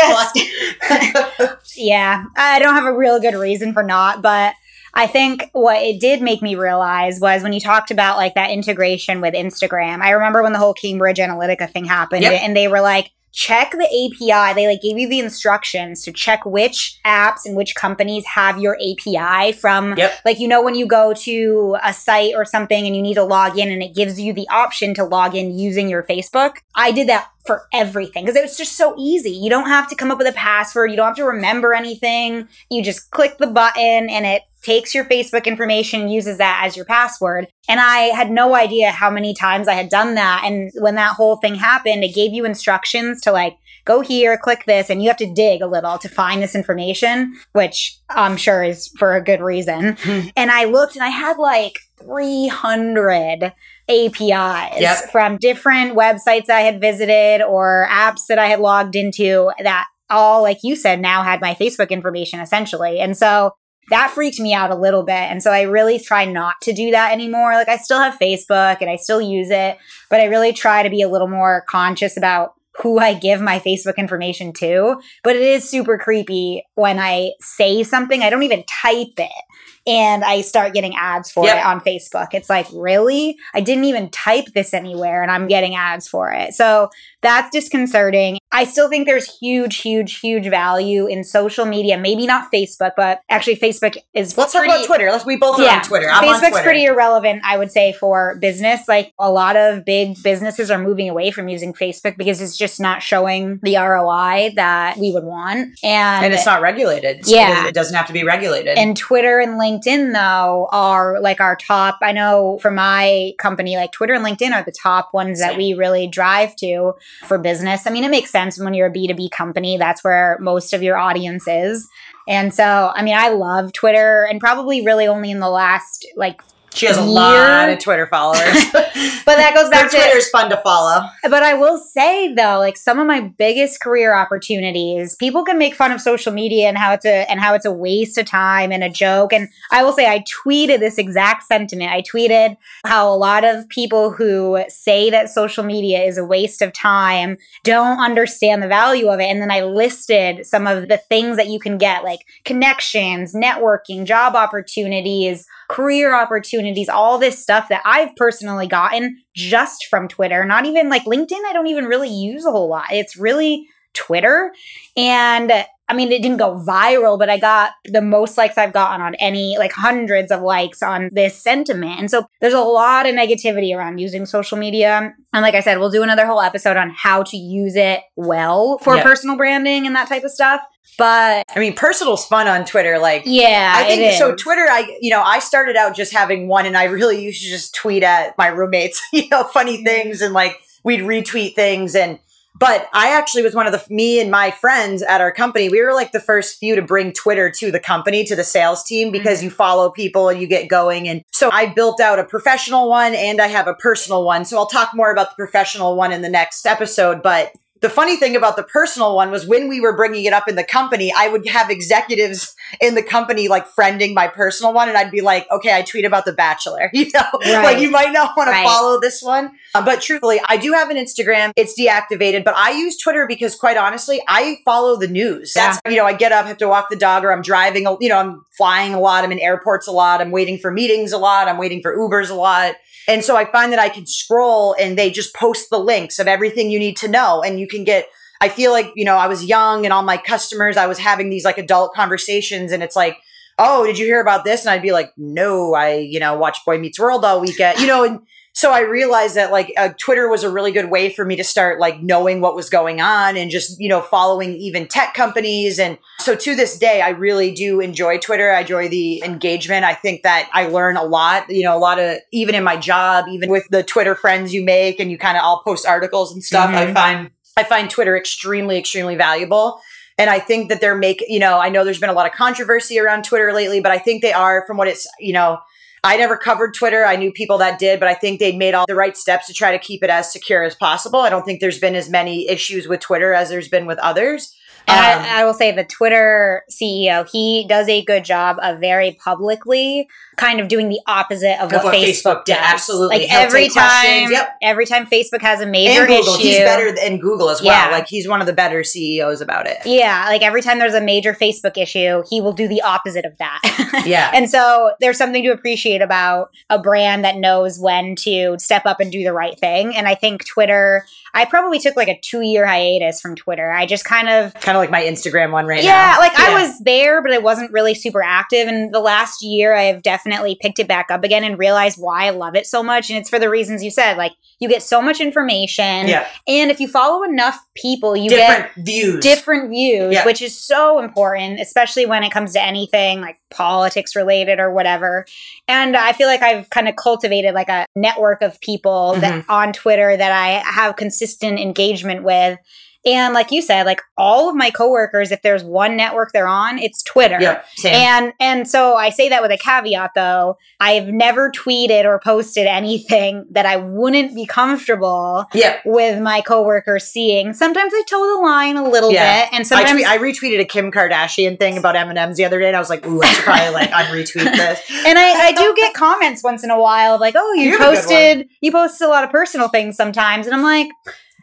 just, 1.51 1.77
yeah. 1.77 2.25
I 2.37 2.59
don't 2.59 2.75
have 2.75 2.85
a 2.85 2.95
real 2.95 3.19
good 3.19 3.35
reason 3.35 3.73
for 3.73 3.81
not, 3.81 4.21
but 4.21 4.53
I 4.93 5.07
think 5.07 5.49
what 5.51 5.81
it 5.81 5.99
did 5.99 6.21
make 6.21 6.41
me 6.41 6.55
realize 6.55 7.19
was 7.19 7.43
when 7.43 7.51
you 7.51 7.59
talked 7.59 7.91
about 7.91 8.17
like 8.17 8.35
that 8.35 8.51
integration 8.51 9.19
with 9.19 9.33
Instagram. 9.33 10.01
I 10.01 10.11
remember 10.11 10.41
when 10.41 10.53
the 10.53 10.59
whole 10.59 10.73
Cambridge 10.73 11.17
Analytica 11.17 11.69
thing 11.69 11.83
happened 11.83 12.21
yep. 12.21 12.41
and 12.41 12.55
they 12.55 12.69
were 12.69 12.79
like, 12.79 13.11
check 13.35 13.71
the 13.71 13.85
API. 13.85 14.53
They 14.55 14.65
like 14.65 14.81
gave 14.81 14.97
you 14.97 15.07
the 15.07 15.19
instructions 15.19 16.01
to 16.03 16.11
check 16.11 16.45
which 16.45 16.99
apps 17.05 17.45
and 17.45 17.55
which 17.55 17.75
companies 17.75 18.25
have 18.25 18.57
your 18.57 18.77
API 18.77 19.51
from 19.51 19.95
yep. 19.97 20.19
like 20.25 20.39
you 20.39 20.47
know 20.47 20.63
when 20.63 20.73
you 20.73 20.87
go 20.87 21.13
to 21.13 21.77
a 21.83 21.93
site 21.93 22.33
or 22.33 22.45
something 22.45 22.87
and 22.87 22.95
you 22.95 23.01
need 23.01 23.15
to 23.15 23.23
log 23.23 23.59
in 23.59 23.69
and 23.69 23.83
it 23.83 23.93
gives 23.93 24.19
you 24.19 24.33
the 24.33 24.47
option 24.49 24.93
to 24.95 25.03
log 25.03 25.35
in 25.35 25.57
using 25.57 25.89
your 25.89 26.01
Facebook. 26.03 26.57
I 26.75 26.91
did 26.91 27.09
that 27.09 27.29
for 27.45 27.67
everything 27.73 28.25
because 28.25 28.35
it 28.35 28.43
was 28.43 28.57
just 28.57 28.75
so 28.75 28.95
easy. 28.97 29.31
You 29.31 29.49
don't 29.49 29.67
have 29.67 29.87
to 29.89 29.95
come 29.95 30.11
up 30.11 30.17
with 30.17 30.27
a 30.27 30.33
password, 30.33 30.91
you 30.91 30.97
don't 30.97 31.07
have 31.07 31.15
to 31.17 31.25
remember 31.25 31.73
anything. 31.73 32.47
You 32.69 32.83
just 32.83 33.11
click 33.11 33.37
the 33.37 33.47
button 33.47 34.09
and 34.09 34.25
it 34.25 34.43
takes 34.63 34.95
your 34.95 35.05
Facebook 35.05 35.45
information, 35.45 36.09
uses 36.09 36.39
that 36.39 36.63
as 36.65 36.75
your 36.75 36.85
password. 36.85 37.47
And 37.69 37.79
I 37.79 38.15
had 38.15 38.31
no 38.31 38.55
idea 38.55 38.89
how 38.89 39.11
many 39.11 39.35
times 39.35 39.67
I 39.67 39.73
had 39.73 39.89
done 39.89 40.15
that. 40.15 40.41
And 40.43 40.71
when 40.75 40.95
that 40.95 41.13
whole 41.13 41.35
thing 41.37 41.55
happened, 41.55 42.03
it 42.03 42.15
gave 42.15 42.33
you 42.33 42.45
instructions 42.45 43.21
to 43.21 43.31
like, 43.31 43.57
go 43.85 44.01
here, 44.01 44.35
click 44.35 44.65
this, 44.65 44.89
and 44.89 45.01
you 45.01 45.09
have 45.09 45.17
to 45.17 45.31
dig 45.31 45.61
a 45.61 45.67
little 45.67 45.99
to 45.99 46.09
find 46.09 46.41
this 46.41 46.55
information, 46.55 47.35
which 47.53 47.99
I'm 48.09 48.35
sure 48.35 48.63
is 48.63 48.87
for 48.97 49.13
a 49.15 49.23
good 49.23 49.41
reason. 49.41 49.97
Hmm. 49.99 50.21
and 50.35 50.51
I 50.51 50.65
looked 50.65 50.95
and 50.95 51.03
I 51.03 51.09
had 51.09 51.37
like 51.37 51.77
300 51.99 53.53
APIs 53.87 54.81
yep. 54.81 55.11
from 55.11 55.37
different 55.37 55.95
websites 55.95 56.49
I 56.49 56.61
had 56.61 56.81
visited 56.81 57.43
or 57.43 57.87
apps 57.89 58.27
that 58.29 58.39
I 58.39 58.47
had 58.47 58.59
logged 58.59 58.95
into 58.95 59.51
that 59.61 59.85
all, 60.09 60.41
like 60.41 60.59
you 60.63 60.75
said, 60.75 60.99
now 61.01 61.23
had 61.23 61.41
my 61.41 61.53
Facebook 61.53 61.89
information 61.89 62.39
essentially. 62.39 62.99
And 62.99 63.17
so 63.17 63.51
that 63.89 64.11
freaked 64.11 64.39
me 64.39 64.53
out 64.53 64.71
a 64.71 64.75
little 64.75 65.03
bit. 65.03 65.13
And 65.13 65.43
so 65.43 65.51
I 65.51 65.63
really 65.63 65.99
try 65.99 66.25
not 66.25 66.55
to 66.63 66.73
do 66.73 66.91
that 66.91 67.11
anymore. 67.11 67.53
Like 67.53 67.69
I 67.69 67.77
still 67.77 67.99
have 67.99 68.17
Facebook 68.19 68.77
and 68.81 68.89
I 68.89 68.95
still 68.95 69.21
use 69.21 69.49
it, 69.49 69.77
but 70.09 70.19
I 70.19 70.25
really 70.25 70.53
try 70.53 70.83
to 70.83 70.89
be 70.89 71.01
a 71.01 71.09
little 71.09 71.27
more 71.27 71.63
conscious 71.69 72.17
about 72.17 72.53
who 72.81 72.99
I 72.99 73.13
give 73.13 73.41
my 73.41 73.59
Facebook 73.59 73.97
information 73.97 74.51
to. 74.53 74.99
But 75.23 75.35
it 75.35 75.43
is 75.43 75.69
super 75.69 75.97
creepy 75.97 76.63
when 76.75 76.99
I 76.99 77.31
say 77.39 77.83
something, 77.83 78.21
I 78.21 78.29
don't 78.29 78.43
even 78.43 78.63
type 78.81 79.13
it 79.17 79.44
and 79.87 80.23
I 80.23 80.41
start 80.41 80.73
getting 80.73 80.95
ads 80.95 81.31
for 81.31 81.45
yep. 81.45 81.57
it 81.57 81.65
on 81.65 81.79
Facebook. 81.79 82.33
It's 82.33 82.49
like, 82.49 82.67
really? 82.73 83.37
I 83.53 83.61
didn't 83.61 83.85
even 83.85 84.09
type 84.09 84.45
this 84.53 84.73
anywhere 84.73 85.21
and 85.21 85.31
I'm 85.31 85.47
getting 85.47 85.75
ads 85.75 86.07
for 86.07 86.31
it. 86.31 86.53
So 86.53 86.89
that's 87.21 87.49
disconcerting. 87.51 88.39
I 88.55 88.63
still 88.63 88.87
think 88.87 89.05
there's 89.05 89.37
huge, 89.37 89.81
huge, 89.81 90.19
huge 90.19 90.47
value 90.47 91.07
in 91.07 91.25
social 91.25 91.65
media. 91.65 91.97
Maybe 91.97 92.25
not 92.25 92.53
Facebook, 92.53 92.91
but 92.95 93.19
actually 93.29 93.57
Facebook 93.57 93.97
is. 94.13 94.37
Let's 94.37 94.53
pretty, 94.53 94.69
talk 94.69 94.77
about 94.77 94.87
Twitter. 94.87 95.11
Let's 95.11 95.25
we 95.25 95.35
both 95.35 95.59
yeah, 95.59 95.75
on 95.75 95.81
Twitter. 95.83 96.07
I'm 96.09 96.23
Facebook's 96.23 96.43
on 96.43 96.51
Twitter. 96.51 96.63
pretty 96.63 96.85
irrelevant, 96.85 97.41
I 97.43 97.57
would 97.57 97.69
say, 97.69 97.91
for 97.91 98.37
business. 98.39 98.87
Like 98.87 99.13
a 99.19 99.29
lot 99.29 99.57
of 99.57 99.83
big 99.83 100.23
businesses 100.23 100.71
are 100.71 100.77
moving 100.77 101.09
away 101.09 101.31
from 101.31 101.49
using 101.49 101.73
Facebook 101.73 102.15
because 102.15 102.39
it's 102.39 102.55
just 102.55 102.79
not 102.79 103.03
showing 103.03 103.59
the 103.61 103.75
ROI 103.75 104.53
that 104.55 104.97
we 104.97 105.11
would 105.11 105.25
want, 105.25 105.77
and 105.83 106.25
and 106.25 106.33
it's 106.33 106.45
not 106.45 106.61
regulated. 106.61 107.27
Yeah, 107.27 107.67
it 107.67 107.73
doesn't 107.73 107.95
have 107.95 108.07
to 108.07 108.13
be 108.13 108.23
regulated. 108.23 108.77
And 108.77 108.95
Twitter 108.95 109.41
and 109.41 109.59
LinkedIn 109.59 110.13
though 110.13 110.69
are 110.71 111.19
like 111.19 111.41
our 111.41 111.57
top. 111.57 111.99
I 112.01 112.13
know 112.13 112.57
for 112.61 112.71
my 112.71 113.33
company, 113.37 113.75
like 113.75 113.91
Twitter 113.91 114.13
and 114.13 114.23
LinkedIn 114.23 114.53
are 114.53 114.63
the 114.63 114.71
top 114.71 115.13
ones 115.13 115.41
that 115.41 115.57
we 115.57 115.73
really 115.73 116.07
drive 116.07 116.55
to 116.57 116.93
for 117.25 117.37
business. 117.37 117.85
I 117.85 117.89
mean, 117.89 118.05
it 118.05 118.11
makes 118.11 118.29
sense 118.29 118.44
when 118.57 118.73
you're 118.73 118.87
a 118.87 118.93
B2B 118.93 119.31
company, 119.31 119.77
that's 119.77 120.03
where 120.03 120.37
most 120.39 120.73
of 120.73 120.83
your 120.83 120.97
audience 120.97 121.47
is. 121.47 121.89
And 122.27 122.53
so, 122.53 122.91
I 122.93 123.03
mean, 123.03 123.15
I 123.15 123.29
love 123.29 123.73
Twitter 123.73 124.27
and 124.29 124.39
probably 124.39 124.83
really 124.85 125.07
only 125.07 125.31
in 125.31 125.39
the 125.39 125.49
last 125.49 126.07
like 126.15 126.41
she 126.75 126.85
has 126.87 126.97
a 126.97 127.01
year. 127.01 127.09
lot 127.09 127.69
of 127.69 127.79
Twitter 127.79 128.05
followers. 128.07 128.65
but 128.71 129.37
that 129.37 129.53
goes 129.55 129.69
back 129.69 129.89
to 129.91 129.97
Twitter's 129.97 130.29
fun 130.29 130.49
to 130.49 130.57
follow. 130.57 131.07
But 131.23 131.41
I 131.41 131.53
will 131.53 131.77
say 131.77 132.33
though, 132.33 132.59
like 132.59 132.77
some 132.77 132.99
of 132.99 133.07
my 133.07 133.21
biggest 133.21 133.79
career 133.81 134.13
opportunities, 134.13 135.15
people 135.15 135.43
can 135.43 135.57
make 135.57 135.73
fun 135.73 135.91
of 135.91 136.01
social 136.01 136.33
media 136.33 136.67
and 136.67 136.77
how 136.77 136.93
it's 136.93 137.05
a 137.05 137.29
and 137.31 137.39
how 137.39 137.53
it's 137.53 137.65
a 137.65 137.71
waste 137.71 138.17
of 138.17 138.25
time 138.25 138.71
and 138.71 138.83
a 138.83 138.89
joke. 138.89 139.31
And 139.31 139.47
I 139.71 139.83
will 139.83 139.93
say 139.93 140.07
I 140.07 140.23
tweeted 140.45 140.79
this 140.79 140.97
exact 140.97 141.43
sentiment. 141.43 141.91
I 141.91 142.01
tweeted 142.01 142.57
how 142.85 143.11
a 143.11 143.15
lot 143.15 143.43
of 143.43 143.67
people 143.69 144.11
who 144.11 144.63
say 144.67 145.09
that 145.09 145.29
social 145.29 145.63
media 145.63 146.03
is 146.03 146.17
a 146.17 146.25
waste 146.25 146.61
of 146.61 146.73
time 146.73 147.37
don't 147.63 147.99
understand 147.99 148.61
the 148.61 148.67
value 148.67 149.07
of 149.07 149.19
it. 149.19 149.25
And 149.25 149.41
then 149.41 149.51
I 149.51 149.61
listed 149.61 150.45
some 150.45 150.67
of 150.67 150.89
the 150.89 150.97
things 150.97 151.37
that 151.37 151.47
you 151.47 151.59
can 151.59 151.77
get, 151.77 152.03
like 152.03 152.19
connections, 152.43 153.33
networking, 153.33 154.05
job 154.05 154.35
opportunities, 154.35 155.47
career 155.69 156.13
opportunities, 156.13 156.89
all 156.89 157.17
this 157.17 157.41
stuff 157.41 157.69
that 157.69 157.81
I've 157.85 158.15
personally 158.15 158.67
gotten 158.67 159.21
just 159.35 159.85
from 159.85 160.07
Twitter. 160.07 160.45
Not 160.45 160.65
even 160.65 160.89
like 160.89 161.05
LinkedIn, 161.05 161.43
I 161.47 161.53
don't 161.53 161.67
even 161.67 161.85
really 161.85 162.09
use 162.09 162.45
a 162.45 162.51
whole 162.51 162.69
lot. 162.69 162.91
It's 162.91 163.17
really 163.17 163.67
Twitter. 163.93 164.53
And 164.95 165.51
I 165.87 165.93
mean, 165.93 166.11
it 166.11 166.23
didn't 166.23 166.37
go 166.37 166.55
viral, 166.55 167.17
but 167.19 167.29
I 167.29 167.37
got 167.37 167.73
the 167.85 168.01
most 168.01 168.37
likes 168.37 168.57
I've 168.57 168.73
gotten 168.73 169.01
on 169.01 169.13
any, 169.15 169.57
like 169.59 169.71
hundreds 169.71 170.31
of 170.31 170.41
likes 170.41 170.81
on 170.81 171.09
this 171.11 171.39
sentiment. 171.39 171.99
And 171.99 172.09
so 172.09 172.25
there's 172.41 172.55
a 172.55 172.61
lot 172.61 173.05
of 173.05 173.13
negativity 173.13 173.75
around 173.75 173.99
using 173.99 174.25
social 174.25 174.57
media. 174.57 175.13
And 175.33 175.41
like 175.43 175.53
I 175.53 175.59
said, 175.59 175.77
we'll 175.77 175.91
do 175.91 176.01
another 176.01 176.25
whole 176.25 176.41
episode 176.41 176.75
on 176.75 176.89
how 176.89 177.21
to 177.23 177.37
use 177.37 177.75
it 177.75 178.01
well 178.15 178.79
for 178.79 178.95
yep. 178.95 179.03
personal 179.03 179.37
branding 179.37 179.85
and 179.85 179.95
that 179.95 180.07
type 180.07 180.23
of 180.23 180.31
stuff. 180.31 180.61
But 180.97 181.45
I 181.55 181.59
mean, 181.59 181.75
personal's 181.75 182.25
fun 182.25 182.47
on 182.47 182.65
Twitter. 182.65 182.97
Like, 182.97 183.23
yeah, 183.25 183.73
I 183.75 183.83
think 183.83 184.17
so. 184.17 184.33
Twitter, 184.33 184.65
I, 184.67 184.97
you 185.01 185.11
know, 185.11 185.21
I 185.21 185.39
started 185.39 185.75
out 185.75 185.95
just 185.95 186.13
having 186.13 186.47
one 186.47 186.65
and 186.65 186.77
I 186.77 186.85
really 186.85 187.21
used 187.21 187.43
to 187.43 187.49
just 187.49 187.75
tweet 187.75 188.01
at 188.01 188.35
my 188.37 188.47
roommates, 188.47 189.01
you 189.13 189.27
know, 189.29 189.43
funny 189.43 189.83
things 189.83 190.21
and 190.21 190.33
like 190.33 190.57
we'd 190.83 191.01
retweet 191.01 191.53
things 191.53 191.95
and, 191.95 192.19
but 192.57 192.87
I 192.93 193.11
actually 193.11 193.43
was 193.43 193.53
one 193.53 193.67
of 193.67 193.73
the 193.73 193.83
me 193.93 194.19
and 194.21 194.31
my 194.31 194.51
friends 194.51 195.01
at 195.01 195.19
our 195.19 195.31
company. 195.31 195.69
We 195.69 195.81
were 195.81 195.93
like 195.93 196.13
the 196.13 196.19
first 196.19 196.57
few 196.57 196.75
to 196.75 196.81
bring 196.81 197.11
Twitter 197.11 197.49
to 197.51 197.71
the 197.71 197.79
company 197.79 198.23
to 198.25 198.35
the 198.35 198.43
sales 198.43 198.83
team 198.83 199.11
because 199.11 199.39
mm-hmm. 199.39 199.45
you 199.45 199.51
follow 199.51 199.89
people 199.89 200.29
and 200.29 200.39
you 200.39 200.47
get 200.47 200.69
going. 200.69 201.07
And 201.07 201.23
so 201.31 201.49
I 201.51 201.67
built 201.67 201.99
out 201.99 202.17
a 202.17 202.23
professional 202.23 202.89
one 202.89 203.13
and 203.13 203.41
I 203.41 203.47
have 203.47 203.67
a 203.67 203.73
personal 203.73 204.23
one. 204.23 204.45
So 204.45 204.57
I'll 204.57 204.67
talk 204.67 204.91
more 204.93 205.11
about 205.11 205.31
the 205.31 205.35
professional 205.35 205.97
one 205.97 206.13
in 206.13 206.21
the 206.21 206.29
next 206.29 206.65
episode. 206.65 207.21
But 207.21 207.51
the 207.81 207.89
funny 207.89 208.15
thing 208.15 208.35
about 208.35 208.55
the 208.55 208.63
personal 208.63 209.15
one 209.15 209.31
was 209.31 209.45
when 209.45 209.67
we 209.67 209.81
were 209.81 209.95
bringing 209.95 210.25
it 210.25 210.33
up 210.33 210.47
in 210.47 210.55
the 210.55 210.63
company, 210.63 211.13
I 211.15 211.27
would 211.27 211.47
have 211.47 211.69
executives 211.69 212.55
in 212.79 212.95
the 212.95 213.03
company 213.03 213.47
like 213.47 213.67
friending 213.67 214.13
my 214.13 214.27
personal 214.27 214.73
one, 214.73 214.87
and 214.87 214.97
I'd 214.97 215.11
be 215.11 215.21
like, 215.21 215.45
"Okay, 215.51 215.75
I 215.75 215.81
tweet 215.81 216.05
about 216.05 216.25
The 216.25 216.33
Bachelor." 216.33 216.91
You 217.05 217.11
know, 217.13 217.25
right. 217.33 217.63
like 217.63 217.79
you 217.79 217.91
might 217.91 218.13
not 218.13 218.37
want 218.37 218.49
right. 218.49 218.63
to 218.63 218.67
follow 218.67 218.99
this 219.01 219.21
one, 219.21 219.51
uh, 219.75 219.83
but 219.83 220.01
truthfully, 220.01 220.39
I 220.47 220.55
do 220.55 220.71
have 220.71 220.89
an 220.89 220.95
Instagram. 220.95 221.51
It's 221.57 221.77
deactivated, 221.77 222.45
but 222.45 222.55
I 222.55 222.71
use 222.71 222.97
Twitter 222.97 223.27
because, 223.27 223.53
quite 223.55 223.75
honestly, 223.75 224.23
I 224.27 224.59
follow 224.63 224.95
the 224.97 225.07
news. 225.07 225.53
Yeah. 225.55 225.67
That's 225.67 225.81
you 225.91 225.97
know, 225.97 226.05
I 226.05 226.13
get 226.13 226.31
up, 226.31 226.45
have 226.45 226.57
to 226.57 226.67
walk 226.69 226.89
the 226.89 226.95
dog, 226.95 227.25
or 227.25 227.33
I'm 227.33 227.41
driving. 227.41 227.85
You 227.99 228.09
know, 228.09 228.17
I'm 228.17 228.45
flying 228.57 228.93
a 228.93 228.99
lot. 228.99 229.25
I'm 229.25 229.31
in 229.31 229.39
airports 229.39 229.87
a 229.87 229.91
lot. 229.91 230.21
I'm 230.21 230.31
waiting 230.31 230.57
for 230.57 230.71
meetings 230.71 231.11
a 231.11 231.17
lot. 231.17 231.47
I'm 231.47 231.57
waiting 231.57 231.81
for 231.81 231.95
Ubers 231.95 232.29
a 232.29 232.35
lot. 232.35 232.75
And 233.07 233.23
so 233.23 233.35
I 233.35 233.45
find 233.45 233.71
that 233.71 233.79
I 233.79 233.89
can 233.89 234.05
scroll 234.05 234.75
and 234.79 234.97
they 234.97 235.11
just 235.11 235.35
post 235.35 235.69
the 235.69 235.79
links 235.79 236.17
of 236.19 236.27
everything 236.27 236.71
you 236.71 236.79
need 236.79 236.97
to 236.97 237.07
know. 237.07 237.43
And 237.43 237.59
you 237.59 237.64
can 237.67 237.83
get, 237.83 238.07
I 238.41 238.49
feel 238.49 238.71
like, 238.71 238.91
you 238.95 239.05
know, 239.05 239.15
I 239.17 239.27
was 239.27 239.45
young 239.45 239.85
and 239.85 239.93
all 239.93 240.03
my 240.03 240.17
customers, 240.17 240.77
I 240.77 240.87
was 240.87 240.99
having 240.99 241.29
these 241.29 241.45
like 241.45 241.57
adult 241.57 241.93
conversations 241.93 242.71
and 242.71 242.83
it's 242.83 242.95
like, 242.95 243.17
oh, 243.57 243.85
did 243.85 243.97
you 243.97 244.05
hear 244.05 244.19
about 244.19 244.43
this? 244.43 244.61
And 244.61 244.69
I'd 244.69 244.81
be 244.81 244.91
like, 244.91 245.11
no, 245.17 245.73
I, 245.73 245.95
you 245.95 246.19
know, 246.19 246.37
watch 246.37 246.59
Boy 246.65 246.77
Meets 246.77 246.99
World 246.99 247.23
all 247.23 247.39
weekend, 247.39 247.79
you 247.79 247.87
know, 247.87 248.03
and 248.03 248.19
so 248.51 248.71
I 248.71 248.81
realized 248.81 249.35
that 249.35 249.51
like 249.51 249.73
uh, 249.77 249.89
Twitter 249.99 250.29
was 250.29 250.43
a 250.43 250.49
really 250.49 250.71
good 250.71 250.89
way 250.89 251.09
for 251.09 251.25
me 251.25 251.35
to 251.35 251.43
start 251.43 251.77
like 251.77 252.01
knowing 252.01 252.39
what 252.39 252.55
was 252.55 252.69
going 252.69 253.01
on 253.01 253.35
and 253.35 253.51
just, 253.51 253.81
you 253.81 253.89
know, 253.89 254.01
following 254.01 254.53
even 254.55 254.87
tech 254.87 255.13
companies. 255.13 255.77
And 255.77 255.97
so 256.19 256.35
to 256.35 256.55
this 256.55 256.79
day, 256.79 257.01
I 257.01 257.09
really 257.09 257.53
do 257.53 257.81
enjoy 257.81 258.17
Twitter. 258.17 258.53
I 258.53 258.61
enjoy 258.61 258.87
the 258.87 259.21
engagement. 259.25 259.83
I 259.83 259.93
think 259.93 260.23
that 260.23 260.49
I 260.53 260.67
learn 260.67 260.95
a 260.95 261.03
lot, 261.03 261.49
you 261.49 261.63
know, 261.63 261.75
a 261.75 261.79
lot 261.79 261.99
of 261.99 262.19
even 262.31 262.55
in 262.55 262.63
my 262.63 262.77
job, 262.77 263.25
even 263.29 263.49
with 263.49 263.67
the 263.71 263.83
Twitter 263.83 264.15
friends 264.15 264.53
you 264.53 264.63
make 264.63 265.01
and 265.01 265.11
you 265.11 265.17
kind 265.17 265.37
of 265.37 265.43
all 265.43 265.61
post 265.61 265.85
articles 265.85 266.31
and 266.31 266.41
stuff. 266.41 266.69
Mm-hmm. 266.69 266.91
I 266.91 266.93
find, 266.93 267.31
I 267.57 267.63
find 267.63 267.89
Twitter 267.89 268.17
extremely, 268.17 268.77
extremely 268.77 269.15
valuable. 269.15 269.79
And 270.17 270.29
I 270.29 270.39
think 270.39 270.67
that 270.69 270.81
they're 270.81 270.97
making, 270.97 271.27
you 271.29 271.39
know, 271.39 271.59
I 271.59 271.69
know 271.69 271.85
there's 271.85 271.99
been 271.99 272.09
a 272.09 272.13
lot 272.13 272.25
of 272.25 272.33
controversy 272.33 272.99
around 272.99 273.23
Twitter 273.23 273.53
lately, 273.53 273.79
but 273.79 273.93
I 273.93 273.97
think 273.97 274.21
they 274.21 274.33
are 274.33 274.65
from 274.67 274.75
what 274.75 274.89
it's, 274.89 275.07
you 275.19 275.31
know, 275.31 275.59
I 276.03 276.17
never 276.17 276.37
covered 276.37 276.73
Twitter. 276.73 277.05
I 277.05 277.15
knew 277.15 277.31
people 277.31 277.57
that 277.59 277.79
did, 277.79 277.99
but 277.99 278.09
I 278.09 278.13
think 278.13 278.39
they 278.39 278.55
made 278.55 278.73
all 278.73 278.85
the 278.87 278.95
right 278.95 279.15
steps 279.15 279.47
to 279.47 279.53
try 279.53 279.71
to 279.71 279.79
keep 279.79 280.03
it 280.03 280.09
as 280.09 280.31
secure 280.31 280.63
as 280.63 280.75
possible. 280.75 281.21
I 281.21 281.29
don't 281.29 281.43
think 281.43 281.61
there's 281.61 281.79
been 281.79 281.95
as 281.95 282.09
many 282.09 282.47
issues 282.49 282.87
with 282.87 282.99
Twitter 282.99 283.33
as 283.33 283.49
there's 283.49 283.69
been 283.69 283.85
with 283.85 283.99
others. 283.99 284.53
And 284.87 285.19
um, 285.19 285.25
I, 285.25 285.41
I, 285.41 285.45
will 285.45 285.53
say 285.53 285.71
the 285.71 285.83
Twitter 285.83 286.63
CEO, 286.71 287.27
he 287.29 287.65
does 287.67 287.87
a 287.89 288.03
good 288.03 288.23
job 288.23 288.57
of 288.61 288.79
very 288.79 289.17
publicly 289.23 290.07
kind 290.35 290.59
of 290.59 290.67
doing 290.67 290.89
the 290.89 290.99
opposite 291.07 291.59
of, 291.61 291.71
of 291.71 291.83
what, 291.83 291.85
what, 291.85 291.95
Facebook, 291.95 292.41
Facebook 292.41 292.45
does. 292.45 292.57
Absolutely. 292.59 293.19
Like 293.19 293.27
He'll 293.27 293.39
every 293.39 293.69
time, 293.69 294.31
yep. 294.31 294.55
every 294.61 294.85
time 294.85 295.05
Facebook 295.05 295.41
has 295.41 295.61
a 295.61 295.65
major 295.65 296.01
and 296.01 296.07
Google. 296.07 296.35
issue, 296.35 296.43
he's 296.43 296.57
better 296.59 296.91
than 296.91 297.19
Google 297.19 297.49
as 297.49 297.61
well. 297.61 297.71
Yeah. 297.71 297.91
Like 297.91 298.07
he's 298.07 298.27
one 298.27 298.41
of 298.41 298.47
the 298.47 298.53
better 298.53 298.83
CEOs 298.83 299.41
about 299.41 299.65
it. 299.65 299.77
Yeah. 299.85 300.25
Like 300.27 300.41
every 300.41 300.61
time 300.61 300.79
there's 300.79 300.93
a 300.93 301.01
major 301.01 301.33
Facebook 301.33 301.77
issue, 301.77 302.23
he 302.29 302.41
will 302.41 302.53
do 302.53 302.67
the 302.67 302.81
opposite 302.81 303.25
of 303.25 303.37
that. 303.37 304.03
yeah. 304.05 304.31
And 304.33 304.49
so 304.49 304.91
there's 304.99 305.17
something 305.17 305.43
to 305.43 305.49
appreciate 305.49 306.01
about 306.01 306.49
a 306.69 306.79
brand 306.79 307.23
that 307.23 307.37
knows 307.37 307.79
when 307.79 308.15
to 308.17 308.57
step 308.59 308.85
up 308.85 308.99
and 308.99 309.11
do 309.11 309.23
the 309.23 309.33
right 309.33 309.57
thing. 309.57 309.95
And 309.95 310.07
I 310.07 310.15
think 310.15 310.45
Twitter, 310.45 311.05
I 311.33 311.45
probably 311.45 311.79
took 311.79 311.95
like 311.95 312.07
a 312.07 312.19
two 312.19 312.41
year 312.41 312.65
hiatus 312.65 313.21
from 313.21 313.35
Twitter. 313.35 313.71
I 313.71 313.85
just 313.85 314.05
kind 314.05 314.29
of 314.29 314.53
kind 314.55 314.74
of 314.75 314.79
like 314.79 314.91
my 314.91 315.01
Instagram 315.01 315.51
one 315.51 315.65
right 315.65 315.83
yeah, 315.83 316.15
now. 316.15 316.19
Like 316.19 316.37
yeah, 316.37 316.45
I 316.49 316.61
was 316.61 316.79
there, 316.81 317.21
but 317.21 317.31
I 317.31 317.37
wasn't 317.37 317.71
really 317.71 317.93
super 317.93 318.21
active. 318.21 318.67
And 318.67 318.93
the 318.93 318.99
last 318.99 319.41
year, 319.41 319.73
I 319.73 319.83
have 319.83 320.01
definitely 320.01 320.57
picked 320.59 320.79
it 320.79 320.87
back 320.87 321.09
up 321.09 321.23
again 321.23 321.43
and 321.43 321.57
realized 321.57 321.97
why 321.99 322.25
I 322.25 322.29
love 322.31 322.55
it 322.55 322.67
so 322.67 322.83
much. 322.83 323.09
And 323.09 323.17
it's 323.17 323.29
for 323.29 323.39
the 323.39 323.49
reasons 323.49 323.83
you 323.83 323.91
said. 323.91 324.17
Like 324.17 324.33
you 324.59 324.69
get 324.69 324.83
so 324.83 325.01
much 325.01 325.19
information, 325.19 326.07
yeah. 326.07 326.27
and 326.47 326.71
if 326.71 326.79
you 326.79 326.87
follow 326.87 327.23
enough 327.23 327.59
people, 327.75 328.15
you 328.15 328.29
different 328.29 328.75
get 328.75 328.85
views, 328.85 329.23
different 329.23 329.69
views, 329.69 330.13
yeah. 330.13 330.25
which 330.25 330.41
is 330.41 330.57
so 330.57 330.99
important, 330.99 331.59
especially 331.59 332.05
when 332.05 332.23
it 332.23 332.31
comes 332.31 332.53
to 332.53 332.61
anything 332.61 333.21
like 333.21 333.37
politics 333.49 334.15
related 334.15 334.59
or 334.59 334.71
whatever. 334.71 335.25
And 335.67 335.95
I 335.95 336.13
feel 336.13 336.27
like 336.27 336.41
I've 336.41 336.69
kind 336.69 336.87
of 336.87 336.95
cultivated 336.95 337.53
like 337.53 337.69
a 337.69 337.85
network 337.95 338.41
of 338.41 338.59
people 338.61 339.11
mm-hmm. 339.13 339.21
that 339.21 339.45
on 339.49 339.73
Twitter 339.73 340.15
that 340.15 340.31
I 340.31 340.63
have 340.69 340.95
consistent 340.95 341.59
engagement 341.59 342.23
with. 342.23 342.59
And 343.05 343.33
like 343.33 343.51
you 343.51 343.61
said, 343.61 343.85
like 343.85 344.01
all 344.17 344.49
of 344.49 344.55
my 344.55 344.71
coworkers, 344.71 345.31
if 345.31 345.41
there's 345.43 345.63
one 345.63 345.95
network 345.95 346.31
they're 346.31 346.47
on, 346.47 346.79
it's 346.79 347.03
Twitter. 347.03 347.37
Yeah, 347.39 347.61
same. 347.75 347.93
And 347.93 348.33
and 348.39 348.67
so 348.67 348.95
I 348.95 349.11
say 349.11 349.29
that 349.29 349.41
with 349.41 349.51
a 349.51 349.57
caveat 349.57 350.11
though. 350.15 350.57
I've 350.79 351.07
never 351.07 351.51
tweeted 351.51 352.05
or 352.05 352.19
posted 352.19 352.65
anything 352.65 353.45
that 353.51 353.65
I 353.65 353.77
wouldn't 353.77 354.33
be 354.33 354.45
comfortable 354.45 355.45
yeah. 355.53 355.79
with 355.85 356.19
my 356.21 356.41
coworkers 356.41 357.05
seeing. 357.05 357.53
Sometimes 357.53 357.93
I 357.93 358.03
toe 358.09 358.35
the 358.37 358.41
line 358.41 358.77
a 358.77 358.87
little 358.87 359.11
yeah. 359.11 359.45
bit. 359.45 359.53
And 359.53 359.67
sometimes 359.67 359.91
I, 359.91 359.93
tweet, 359.93 360.07
I, 360.07 360.17
retweeted 360.17 360.59
a 360.59 360.65
Kim 360.65 360.91
Kardashian 360.91 361.59
thing 361.59 361.77
about 361.77 361.95
M&M's 361.95 362.37
the 362.37 362.45
other 362.45 362.59
day 362.59 362.67
and 362.67 362.75
I 362.75 362.79
was 362.79 362.89
like, 362.89 363.05
ooh, 363.05 363.21
I 363.21 363.27
should 363.27 363.43
probably 363.43 363.73
like 363.73 363.89
unretweet 363.91 364.51
this. 364.51 364.81
and 365.05 365.17
I, 365.17 365.47
I 365.47 365.51
do 365.53 365.73
get 365.77 365.93
comments 365.93 366.43
once 366.43 366.63
in 366.63 366.71
a 366.71 366.79
while 366.79 367.15
of 367.15 367.21
like, 367.21 367.35
oh, 367.37 367.53
you, 367.53 367.71
you 367.71 367.77
posted 367.77 368.49
you 368.61 368.71
posted 368.71 369.07
a 369.07 369.09
lot 369.09 369.23
of 369.23 369.29
personal 369.29 369.67
things 369.69 369.95
sometimes. 369.95 370.47
And 370.47 370.55
I'm 370.55 370.63
like, 370.63 370.89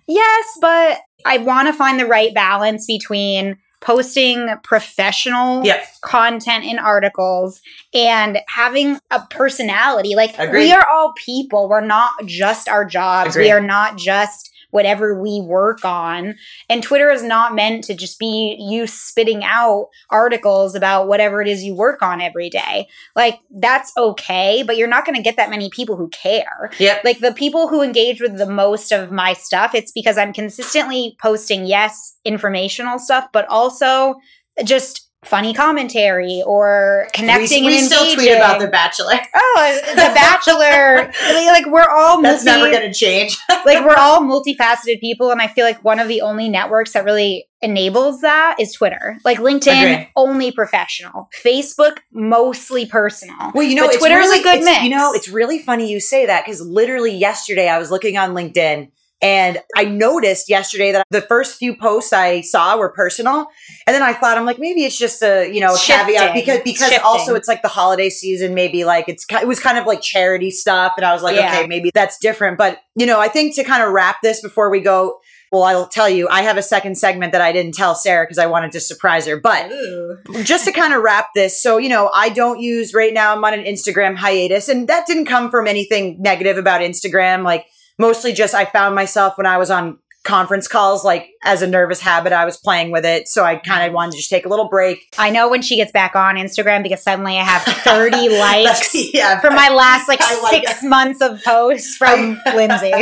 Yes, 0.09 0.59
but 0.61 0.99
I 1.25 1.39
want 1.39 1.69
to 1.69 1.73
find 1.73 1.99
the 1.99 2.07
right 2.07 2.35
balance 2.35 2.87
between 2.87 3.59
posting 3.83 4.49
professional 4.63 5.65
yep. 5.65 5.85
content 6.03 6.65
in 6.65 6.79
articles 6.79 7.61
and 7.93 8.39
having 8.49 8.99
a 9.11 9.21
personality. 9.29 10.15
Like 10.15 10.39
Agreed. 10.39 10.65
we 10.65 10.73
are 10.73 10.87
all 10.89 11.13
people. 11.17 11.69
We're 11.69 11.81
not 11.81 12.25
just 12.25 12.69
our 12.69 12.85
jobs. 12.85 13.35
Agreed. 13.35 13.47
We 13.47 13.51
are 13.51 13.61
not 13.61 13.99
just 13.99 14.52
whatever 14.73 15.21
we 15.21 15.41
work 15.41 15.85
on. 15.85 16.35
And 16.69 16.83
Twitter 16.83 17.11
is 17.11 17.23
not 17.23 17.55
meant 17.55 17.85
to 17.85 17.95
just 17.95 18.19
be 18.19 18.57
you 18.59 18.87
spitting 18.89 19.45
out 19.45 19.89
articles 20.11 20.75
about 20.75 21.07
whatever 21.07 21.41
it 21.41 21.47
is 21.47 21.63
you 21.63 21.75
work 21.75 22.03
on 22.03 22.21
every 22.21 22.51
day. 22.51 22.89
Like 23.15 23.39
that's 23.51 23.93
okay, 23.97 24.65
but 24.67 24.77
you're 24.77 24.89
not 24.89 25.05
going 25.05 25.17
to 25.17 25.23
get 25.23 25.37
that 25.37 25.51
many 25.51 25.71
people 25.71 25.97
who 25.97 26.09
care. 26.09 26.71
Yep. 26.79 27.05
Like 27.05 27.21
the 27.21 27.33
people 27.33 27.69
who 27.69 27.83
engage 27.83 28.21
with 28.21 28.39
the 28.39 28.47
most 28.47 28.91
of 28.91 29.13
my 29.13 29.35
stuff, 29.35 29.75
it's 29.75 29.93
because 29.93 30.19
I'm 30.19 30.33
consistently 30.33 31.17
posting 31.21 31.67
yes, 31.67 32.17
informational 32.25 32.99
stuff, 32.99 33.29
but 33.33 33.47
also 33.49 34.17
just 34.65 35.12
funny 35.25 35.55
commentary 35.55 36.43
or 36.45 37.09
connecting. 37.15 37.65
We, 37.65 37.73
we 37.73 37.79
still 37.81 38.15
tweet 38.15 38.33
about 38.33 38.61
The 38.61 38.69
Bachelor. 38.69 39.15
Oh, 39.35 39.81
uh, 39.85 39.91
The 39.91 40.15
Bachelor! 40.15 41.13
like 41.47 41.67
we're 41.67 41.89
all 41.89 42.23
that's 42.23 42.45
multi, 42.45 42.61
never 42.61 42.71
going 42.71 42.91
to 42.91 42.99
change. 42.99 43.37
like 43.67 43.85
we're 43.85 43.97
all 43.97 44.21
multifaceted 44.23 45.01
people, 45.01 45.31
and 45.31 45.41
I 45.41 45.47
feel 45.47 45.65
like 45.65 45.83
one 45.85 45.99
of 46.01 46.09
the 46.09 46.23
only 46.23 46.49
networks 46.49 46.93
that 46.93 47.05
really 47.05 47.47
enables 47.61 48.23
that 48.23 48.57
is 48.59 48.73
Twitter. 48.73 49.19
Like 49.25 49.39
LinkedIn, 49.39 49.93
Agreed. 49.93 50.09
only 50.17 50.53
professional. 50.53 51.29
Facebook, 51.45 51.99
mostly 52.13 52.87
personal. 52.87 53.53
Well, 53.55 53.65
you 53.65 53.77
know, 53.77 53.89
Twitter 53.89 54.17
really, 54.17 54.39
is 54.39 54.41
a 54.41 54.43
good 54.43 54.65
mix. 54.65 54.83
You 54.85 54.91
know, 54.91 55.13
it's 55.13 55.29
really 55.29 55.59
funny 55.59 55.91
you 55.91 56.01
say 56.01 56.27
that 56.27 56.45
because 56.45 56.61
literally 56.61 57.15
yesterday 57.15 57.69
I 57.69 57.79
was 57.79 57.91
looking 57.91 58.17
on 58.17 58.31
LinkedIn 58.35 58.91
and 59.23 59.63
I 59.77 59.85
noticed 59.85 60.49
yesterday 60.49 60.91
that 60.91 61.07
the 61.11 61.23
first 61.23 61.57
few 61.57 61.77
posts 61.77 62.13
I 62.13 62.41
saw 62.41 62.77
were 62.77 62.89
personal. 62.91 63.47
And 63.87 63.95
then 63.95 64.03
I 64.03 64.13
thought, 64.13 64.37
I'm 64.37 64.45
like, 64.45 64.59
maybe 64.59 64.85
it's 64.85 64.99
just 64.99 65.23
a, 65.23 65.49
you 65.49 65.61
know, 65.61 65.77
caveat 65.77 66.35
because, 66.35 66.61
because 66.65 66.89
Shifting. 66.89 67.05
also 67.05 67.37
it's 67.37 67.47
like 67.47 67.63
the 67.63 67.69
holiday 67.69 68.11
season, 68.11 68.53
maybe 68.53 68.85
like 68.85 69.09
it's, 69.09 69.25
it 69.31 69.47
was 69.47 69.61
kind 69.61 69.79
of 69.79 69.87
like 69.87 70.03
charity 70.03 70.51
stuff. 70.51 70.95
And 70.97 71.07
I 71.07 71.13
was 71.13 71.23
like, 71.23 71.37
yeah. 71.37 71.53
okay, 71.53 71.67
maybe 71.69 71.93
that's 71.95 72.19
different. 72.19 72.59
But, 72.59 72.81
you 72.97 73.07
know, 73.07 73.21
I 73.21 73.29
think 73.29 73.55
to 73.55 73.65
kind 73.65 73.85
of 73.85 73.93
wrap 73.93 74.17
this 74.25 74.41
before 74.41 74.71
we 74.71 74.81
go, 74.81 75.21
well, 75.53 75.63
I'll 75.63 75.87
tell 75.87 76.09
you, 76.09 76.29
I 76.29 76.43
have 76.43 76.57
a 76.57 76.63
second 76.63 76.97
segment 76.97 77.31
that 77.33 77.43
I 77.43 77.53
didn't 77.53 77.75
tell 77.75 77.95
Sarah 77.95 78.25
because 78.25 78.39
I 78.39 78.47
wanted 78.47 78.73
to 78.73 78.81
surprise 78.81 79.27
her. 79.27 79.39
But 79.39 79.71
Ooh. 79.71 80.19
just 80.43 80.65
to 80.65 80.73
kind 80.73 80.95
of 80.95 81.03
wrap 81.03 81.29
this, 81.35 81.63
so, 81.63 81.77
you 81.77 81.91
know, 81.91 82.11
I 82.13 82.31
don't 82.31 82.59
use 82.59 82.95
right 82.95 83.13
now, 83.13 83.37
I'm 83.37 83.45
on 83.45 83.55
an 83.55 83.65
Instagram 83.65 84.17
hiatus, 84.17 84.69
and 84.71 84.89
that 84.89 85.07
didn't 85.07 85.27
come 85.27 85.51
from 85.51 85.69
anything 85.69 86.17
negative 86.21 86.57
about 86.57 86.81
Instagram. 86.81 87.45
Like, 87.45 87.67
mostly 88.03 88.33
just 88.33 88.55
I 88.55 88.65
found 88.67 88.95
myself 88.95 89.39
when 89.39 89.47
I 89.47 89.57
was 89.57 89.71
on 89.71 89.99
conference 90.25 90.69
calls 90.69 91.05
like 91.05 91.31
as 91.45 91.63
a 91.63 91.67
nervous 91.67 92.01
habit 92.01 92.33
i 92.33 92.45
was 92.45 92.57
playing 92.57 92.93
with 92.93 93.05
it. 93.05 93.27
So 93.27 93.45
i 93.45 93.57
kind 93.57 93.87
of 93.87 93.93
wanted 93.93 94.13
to 94.13 94.17
just 94.19 94.31
take 94.31 94.47
a 94.47 94.49
little 94.49 94.69
break. 94.69 95.13
I 95.19 95.31
know 95.31 95.49
when 95.51 95.63
she 95.63 95.77
gets 95.77 95.91
back 95.91 96.15
on 96.15 96.37
instagram 96.37 96.83
because 96.83 97.03
suddenly 97.03 97.39
i 97.39 97.43
have 97.43 97.63
30 97.63 98.29
likes 98.39 98.95
yeah, 99.13 99.41
from 99.41 99.55
my 99.55 99.69
last 99.69 100.09
like, 100.09 100.21
like 100.43 100.67
six 100.67 100.83
it. 100.85 100.89
months 100.89 101.21
of 101.21 101.43
posts 101.43 101.97
from 101.97 102.41
lindsay. 102.55 102.93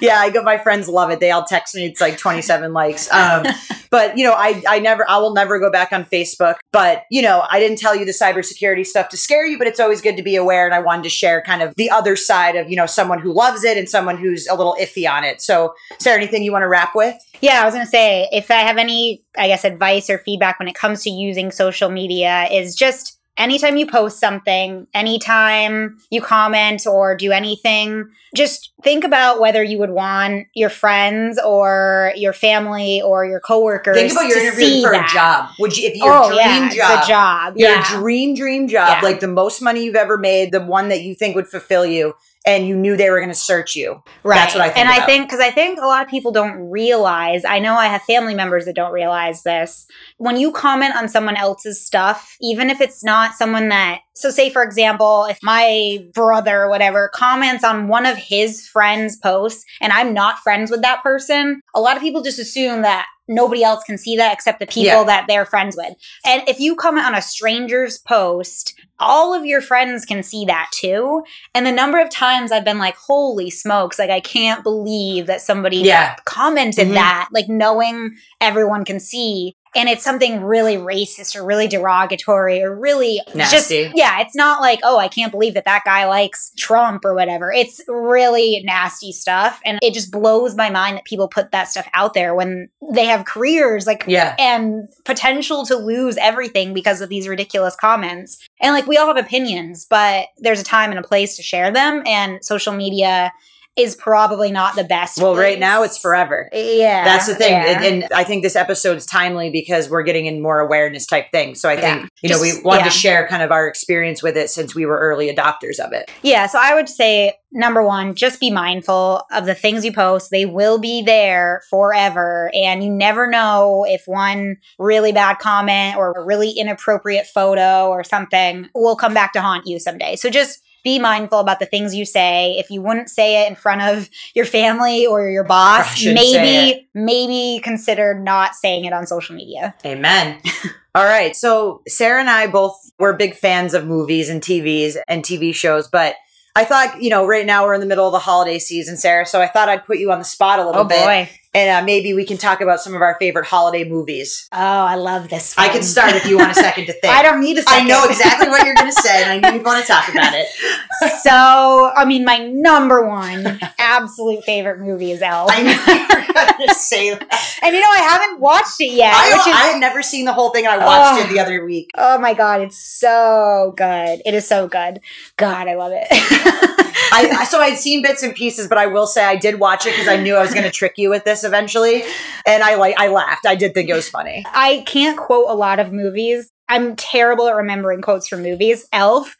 Yeah 0.00 0.18
i 0.18 0.30
go 0.32 0.42
my 0.42 0.58
friends 0.58 0.88
love 0.88 1.10
it. 1.10 1.20
They 1.20 1.32
all 1.32 1.44
text 1.44 1.74
me 1.74 1.86
it's 1.86 2.00
like 2.00 2.18
27 2.18 2.72
likes. 2.72 3.10
Um, 3.12 3.46
but 3.90 4.16
you 4.16 4.24
know 4.24 4.32
i 4.32 4.62
i 4.68 4.78
never 4.78 5.08
i 5.08 5.18
will 5.18 5.34
never 5.34 5.58
go 5.58 5.70
back 5.70 5.92
on 5.92 6.04
facebook. 6.04 6.56
But 6.72 7.04
you 7.10 7.22
know 7.22 7.44
i 7.50 7.58
didn't 7.58 7.78
tell 7.78 7.96
you 7.96 8.04
the 8.04 8.12
cybersecurity 8.12 8.86
stuff 8.86 9.08
to 9.08 9.16
scare 9.16 9.44
you 9.44 9.58
but 9.58 9.66
it's 9.66 9.80
always 9.80 10.00
good 10.00 10.16
to 10.16 10.22
be 10.22 10.36
aware 10.36 10.66
and 10.66 10.74
i 10.74 10.78
wanted 10.78 11.02
to 11.02 11.10
share 11.10 11.42
kind 11.42 11.62
of 11.62 11.74
the 11.74 11.90
other 11.90 12.14
side 12.14 12.54
of 12.54 12.70
you 12.70 12.76
know 12.76 12.86
someone 12.86 13.18
who 13.18 13.32
loves 13.32 13.64
it 13.64 13.76
and 13.76 13.88
someone 13.88 14.16
who's 14.16 14.46
a 14.46 14.54
little 14.54 14.76
iffy 14.80 15.10
on 15.10 15.24
it. 15.24 15.42
So 15.42 15.74
sarah 15.98 16.20
anything 16.20 16.42
you 16.42 16.52
want 16.52 16.59
to 16.62 16.68
wrap 16.68 16.94
with? 16.94 17.16
Yeah, 17.40 17.62
I 17.62 17.64
was 17.64 17.74
going 17.74 17.86
to 17.86 17.90
say 17.90 18.28
if 18.32 18.50
I 18.50 18.60
have 18.60 18.76
any, 18.76 19.24
I 19.36 19.46
guess, 19.46 19.64
advice 19.64 20.10
or 20.10 20.18
feedback 20.18 20.58
when 20.58 20.68
it 20.68 20.74
comes 20.74 21.02
to 21.04 21.10
using 21.10 21.50
social 21.50 21.90
media, 21.90 22.48
is 22.50 22.74
just 22.74 23.18
anytime 23.40 23.76
you 23.76 23.86
post 23.86 24.20
something, 24.20 24.86
anytime 24.94 25.98
you 26.10 26.20
comment 26.20 26.86
or 26.86 27.16
do 27.16 27.32
anything, 27.32 28.10
just 28.36 28.72
think 28.82 29.02
about 29.02 29.40
whether 29.40 29.62
you 29.62 29.78
would 29.78 29.90
want 29.90 30.46
your 30.54 30.68
friends 30.68 31.40
or 31.44 32.12
your 32.16 32.32
family 32.32 33.00
or 33.02 33.24
your 33.24 33.40
coworkers. 33.40 33.96
Think 33.96 34.12
about 34.12 34.28
your 34.28 34.38
interview 34.38 34.82
for 34.82 34.92
that. 34.92 35.10
a 35.10 35.12
job. 35.12 35.50
Would 35.58 35.76
you, 35.76 35.88
if 35.88 35.96
your 35.96 36.12
oh, 36.12 36.28
dream 36.28 36.38
yeah, 36.38 36.68
job, 36.68 37.00
the 37.00 37.08
job, 37.08 37.54
your 37.56 37.70
yeah. 37.70 37.98
dream 37.98 38.34
dream 38.34 38.68
job, 38.68 38.98
yeah. 39.02 39.08
like 39.08 39.20
the 39.20 39.28
most 39.28 39.62
money 39.62 39.84
you've 39.84 39.96
ever 39.96 40.18
made, 40.18 40.52
the 40.52 40.60
one 40.60 40.88
that 40.88 41.02
you 41.02 41.14
think 41.14 41.34
would 41.34 41.48
fulfill 41.48 41.86
you, 41.86 42.14
and 42.46 42.66
you 42.66 42.76
knew 42.76 42.96
they 42.96 43.10
were 43.10 43.18
going 43.18 43.28
to 43.28 43.34
search 43.34 43.76
you. 43.76 44.02
Right. 44.22 44.36
That's 44.36 44.54
what 44.54 44.62
I 44.62 44.68
think. 44.68 44.78
And 44.78 44.88
about. 44.88 45.02
I 45.02 45.06
think 45.06 45.26
because 45.26 45.40
I 45.40 45.50
think 45.50 45.78
a 45.78 45.86
lot 45.86 46.02
of 46.04 46.08
people 46.08 46.32
don't 46.32 46.70
realize. 46.70 47.44
I 47.44 47.58
know 47.58 47.74
I 47.74 47.86
have 47.86 48.02
family 48.02 48.34
members 48.34 48.64
that 48.64 48.74
don't 48.74 48.92
realize 48.92 49.42
this. 49.42 49.86
When 50.16 50.36
you 50.36 50.50
comment 50.50 50.96
on 50.96 51.08
someone 51.08 51.36
else's 51.36 51.84
stuff, 51.84 52.36
even 52.40 52.70
if 52.70 52.80
it's 52.80 53.04
not 53.04 53.34
someone 53.34 53.68
that, 53.68 54.00
so 54.14 54.30
say 54.30 54.48
for 54.48 54.62
example, 54.62 55.26
if 55.26 55.38
my 55.42 55.98
brother 56.14 56.62
or 56.62 56.70
whatever 56.70 57.10
comments 57.12 57.62
on 57.62 57.88
one 57.88 58.06
of 58.06 58.16
his 58.16 58.66
friends' 58.66 59.16
posts, 59.16 59.64
and 59.80 59.92
I'm 59.92 60.14
not 60.14 60.38
friends 60.38 60.70
with 60.70 60.82
that 60.82 61.02
person, 61.02 61.60
a 61.74 61.80
lot 61.80 61.96
of 61.96 62.02
people 62.02 62.22
just 62.22 62.38
assume 62.38 62.82
that 62.82 63.06
nobody 63.30 63.62
else 63.62 63.82
can 63.84 63.96
see 63.96 64.16
that 64.16 64.32
except 64.32 64.58
the 64.58 64.66
people 64.66 64.84
yeah. 64.84 65.04
that 65.04 65.24
they're 65.28 65.46
friends 65.46 65.76
with. 65.76 65.94
And 66.26 66.42
if 66.48 66.60
you 66.60 66.76
comment 66.76 67.06
on 67.06 67.14
a 67.14 67.22
stranger's 67.22 67.96
post, 67.98 68.74
all 68.98 69.32
of 69.32 69.46
your 69.46 69.60
friends 69.60 70.04
can 70.04 70.22
see 70.22 70.44
that 70.44 70.68
too. 70.74 71.22
And 71.54 71.64
the 71.64 71.72
number 71.72 71.98
of 72.00 72.10
times 72.10 72.52
I've 72.52 72.64
been 72.64 72.78
like, 72.78 72.96
holy 72.96 73.48
smokes, 73.48 73.98
like 73.98 74.10
I 74.10 74.20
can't 74.20 74.62
believe 74.62 75.26
that 75.26 75.40
somebody 75.40 75.78
yeah. 75.78 76.16
commented 76.26 76.86
mm-hmm. 76.86 76.94
that, 76.94 77.28
like 77.32 77.48
knowing 77.48 78.16
everyone 78.40 78.84
can 78.84 79.00
see 79.00 79.56
and 79.74 79.88
it's 79.88 80.02
something 80.02 80.42
really 80.42 80.76
racist 80.76 81.36
or 81.36 81.44
really 81.44 81.68
derogatory 81.68 82.62
or 82.62 82.74
really 82.74 83.20
nasty. 83.34 83.84
Just, 83.84 83.96
yeah, 83.96 84.20
it's 84.20 84.34
not 84.34 84.60
like, 84.60 84.80
oh, 84.82 84.98
I 84.98 85.08
can't 85.08 85.30
believe 85.30 85.54
that 85.54 85.64
that 85.64 85.82
guy 85.84 86.06
likes 86.06 86.52
Trump 86.56 87.04
or 87.04 87.14
whatever. 87.14 87.52
It's 87.52 87.80
really 87.86 88.62
nasty 88.64 89.12
stuff. 89.12 89.60
And 89.64 89.78
it 89.82 89.94
just 89.94 90.10
blows 90.10 90.56
my 90.56 90.70
mind 90.70 90.96
that 90.96 91.04
people 91.04 91.28
put 91.28 91.52
that 91.52 91.68
stuff 91.68 91.88
out 91.94 92.14
there 92.14 92.34
when 92.34 92.68
they 92.92 93.04
have 93.06 93.24
careers 93.24 93.86
like, 93.86 94.04
yeah. 94.06 94.34
and 94.38 94.88
potential 95.04 95.64
to 95.66 95.76
lose 95.76 96.16
everything 96.16 96.74
because 96.74 97.00
of 97.00 97.08
these 97.08 97.28
ridiculous 97.28 97.76
comments. 97.76 98.38
And 98.60 98.74
like, 98.74 98.86
we 98.86 98.96
all 98.96 99.06
have 99.06 99.24
opinions, 99.24 99.86
but 99.88 100.26
there's 100.38 100.60
a 100.60 100.64
time 100.64 100.90
and 100.90 100.98
a 100.98 101.06
place 101.06 101.36
to 101.36 101.42
share 101.42 101.70
them. 101.70 102.02
And 102.06 102.44
social 102.44 102.72
media 102.72 103.32
is 103.82 103.96
probably 103.96 104.50
not 104.50 104.76
the 104.76 104.84
best. 104.84 105.18
Well, 105.20 105.34
place. 105.34 105.42
right 105.42 105.58
now 105.58 105.82
it's 105.82 105.98
forever. 105.98 106.48
Yeah. 106.52 107.04
That's 107.04 107.26
the 107.26 107.34
thing. 107.34 107.52
Yeah. 107.52 107.82
And, 107.82 108.02
and, 108.02 108.12
I 108.12 108.24
think 108.24 108.42
this 108.42 108.56
episode 108.56 108.96
is 108.96 109.06
timely 109.06 109.50
because 109.50 109.88
we're 109.88 110.02
getting 110.02 110.26
in 110.26 110.42
more 110.42 110.60
awareness 110.60 111.06
type 111.06 111.30
things. 111.30 111.60
So 111.60 111.68
I 111.68 111.76
think, 111.76 112.02
yeah. 112.02 112.08
you 112.22 112.28
Just, 112.28 112.42
know, 112.42 112.56
we 112.56 112.62
wanted 112.62 112.80
yeah. 112.80 112.84
to 112.84 112.90
share 112.90 113.26
kind 113.28 113.42
of 113.42 113.50
our 113.50 113.66
experience 113.66 114.22
with 114.22 114.36
it 114.36 114.50
since 114.50 114.74
we 114.74 114.86
were 114.86 114.98
early 114.98 115.34
adopters 115.34 115.78
of 115.78 115.92
it. 115.92 116.10
Yeah. 116.22 116.46
So 116.46 116.58
I 116.60 116.74
would 116.74 116.88
say 116.88 117.34
number 117.52 117.82
one, 117.82 118.14
just 118.14 118.40
be 118.40 118.50
mindful 118.50 119.22
of 119.32 119.46
the 119.46 119.54
things 119.54 119.84
you 119.84 119.92
post. 119.92 120.30
They 120.30 120.46
will 120.46 120.78
be 120.78 121.02
there 121.02 121.62
forever. 121.68 122.50
And 122.54 122.82
you 122.82 122.90
never 122.90 123.26
know 123.26 123.84
if 123.88 124.02
one 124.06 124.56
really 124.78 125.12
bad 125.12 125.38
comment 125.38 125.96
or 125.96 126.12
a 126.12 126.24
really 126.24 126.50
inappropriate 126.50 127.26
photo 127.26 127.88
or 127.88 128.04
something 128.04 128.68
will 128.74 128.96
come 128.96 129.14
back 129.14 129.32
to 129.32 129.40
haunt 129.40 129.66
you 129.66 129.78
someday. 129.78 130.16
So 130.16 130.30
just 130.30 130.62
be 130.82 130.98
mindful 130.98 131.38
about 131.38 131.58
the 131.60 131.66
things 131.66 131.94
you 131.94 132.04
say. 132.04 132.56
If 132.58 132.70
you 132.70 132.82
wouldn't 132.82 133.10
say 133.10 133.44
it 133.44 133.48
in 133.48 133.56
front 133.56 133.82
of 133.82 134.08
your 134.34 134.44
family 134.44 135.06
or 135.06 135.28
your 135.28 135.44
boss, 135.44 136.04
maybe 136.04 136.88
maybe 136.94 137.60
consider 137.62 138.18
not 138.18 138.54
saying 138.54 138.84
it 138.84 138.92
on 138.92 139.06
social 139.06 139.34
media. 139.34 139.74
Amen. 139.84 140.40
All 140.94 141.04
right. 141.04 141.36
So 141.36 141.82
Sarah 141.86 142.20
and 142.20 142.28
I 142.28 142.46
both 142.46 142.76
were 142.98 143.12
big 143.12 143.34
fans 143.34 143.74
of 143.74 143.86
movies 143.86 144.28
and 144.28 144.42
TVs 144.42 144.96
and 145.06 145.22
TV 145.22 145.54
shows, 145.54 145.88
but 145.88 146.16
I 146.56 146.64
thought, 146.64 147.00
you 147.00 147.10
know, 147.10 147.26
right 147.26 147.46
now 147.46 147.64
we're 147.64 147.74
in 147.74 147.80
the 147.80 147.86
middle 147.86 148.06
of 148.06 148.12
the 148.12 148.18
holiday 148.18 148.58
season, 148.58 148.96
Sarah. 148.96 149.24
So 149.24 149.40
I 149.40 149.46
thought 149.46 149.68
I'd 149.68 149.86
put 149.86 149.98
you 149.98 150.10
on 150.10 150.18
the 150.18 150.24
spot 150.24 150.58
a 150.58 150.66
little 150.66 150.82
oh, 150.82 150.84
bit. 150.84 151.04
Boy 151.04 151.30
and 151.52 151.82
uh, 151.82 151.84
maybe 151.84 152.14
we 152.14 152.24
can 152.24 152.36
talk 152.36 152.60
about 152.60 152.80
some 152.80 152.94
of 152.94 153.02
our 153.02 153.16
favorite 153.18 153.46
holiday 153.46 153.82
movies. 153.82 154.48
Oh, 154.52 154.58
I 154.58 154.94
love 154.94 155.28
this. 155.28 155.56
One. 155.56 155.66
I 155.66 155.72
can 155.72 155.82
start 155.82 156.14
if 156.14 156.26
you 156.26 156.38
want 156.38 156.52
a 156.52 156.54
second 156.66 156.86
to 156.86 156.92
think. 156.92 157.12
I 157.12 157.22
don't 157.22 157.40
need 157.40 157.58
a 157.58 157.62
second. 157.62 157.86
I 157.86 157.88
know 157.88 158.04
exactly 158.04 158.48
what 158.48 158.64
you're 158.64 158.74
going 158.74 158.86
to 158.86 159.00
say, 159.00 159.24
and 159.24 159.32
I 159.32 159.50
know 159.50 159.56
you 159.56 159.62
want 159.62 159.84
to 159.84 159.90
talk 159.90 160.08
about 160.08 160.32
it. 160.34 160.46
so, 161.22 161.90
I 161.96 162.04
mean, 162.04 162.24
my 162.24 162.38
number 162.38 163.06
one 163.06 163.58
absolute 163.78 164.44
favorite 164.44 164.78
movie 164.78 165.10
is 165.10 165.22
Elf. 165.22 165.50
I 165.52 165.62
knew 165.62 165.70
you 165.70 166.02
were 166.02 166.32
going 166.32 166.68
to 166.68 166.74
say 166.74 167.10
that. 167.10 167.46
And 167.62 167.74
you 167.74 167.82
know, 167.82 167.90
I 167.90 167.98
haven't 167.98 168.40
watched 168.40 168.80
it 168.80 168.92
yet. 168.92 169.12
I, 169.12 169.26
is, 169.28 169.46
I 169.46 169.72
had 169.72 169.80
never 169.80 170.02
seen 170.02 170.24
the 170.24 170.32
whole 170.32 170.48
thing. 170.48 170.66
I 170.66 170.78
watched 170.78 171.20
oh, 171.20 171.24
it 171.26 171.32
the 171.32 171.40
other 171.40 171.62
week. 171.62 171.90
Oh 171.94 172.18
my 172.18 172.32
god, 172.32 172.62
it's 172.62 172.78
so 172.78 173.74
good! 173.76 174.22
It 174.24 174.32
is 174.32 174.48
so 174.48 174.66
good. 174.66 175.00
God, 175.36 175.68
I 175.68 175.74
love 175.74 175.92
it. 175.94 176.76
I 177.12 177.44
so 177.44 177.60
I'd 177.60 177.78
seen 177.78 178.02
bits 178.02 178.22
and 178.22 178.34
pieces, 178.34 178.68
but 178.68 178.78
I 178.78 178.86
will 178.86 179.06
say 179.06 179.24
I 179.24 179.36
did 179.36 179.58
watch 179.58 179.86
it 179.86 179.90
because 179.90 180.08
I 180.08 180.16
knew 180.16 180.36
I 180.36 180.42
was 180.42 180.52
going 180.52 180.64
to 180.70 180.70
trick 180.70 180.94
you 180.96 181.10
with 181.10 181.24
this 181.24 181.44
eventually, 181.44 182.02
and 182.46 182.62
I 182.62 182.76
like 182.76 182.98
I 182.98 183.08
laughed. 183.08 183.46
I 183.46 183.54
did 183.54 183.74
think 183.74 183.88
it 183.88 183.94
was 183.94 184.08
funny. 184.08 184.44
I 184.46 184.84
can't 184.86 185.18
quote 185.18 185.46
a 185.48 185.54
lot 185.54 185.78
of 185.78 185.92
movies. 185.92 186.50
I'm 186.68 186.94
terrible 186.94 187.48
at 187.48 187.56
remembering 187.56 188.00
quotes 188.00 188.28
from 188.28 188.42
movies. 188.42 188.86
Elf 188.92 189.36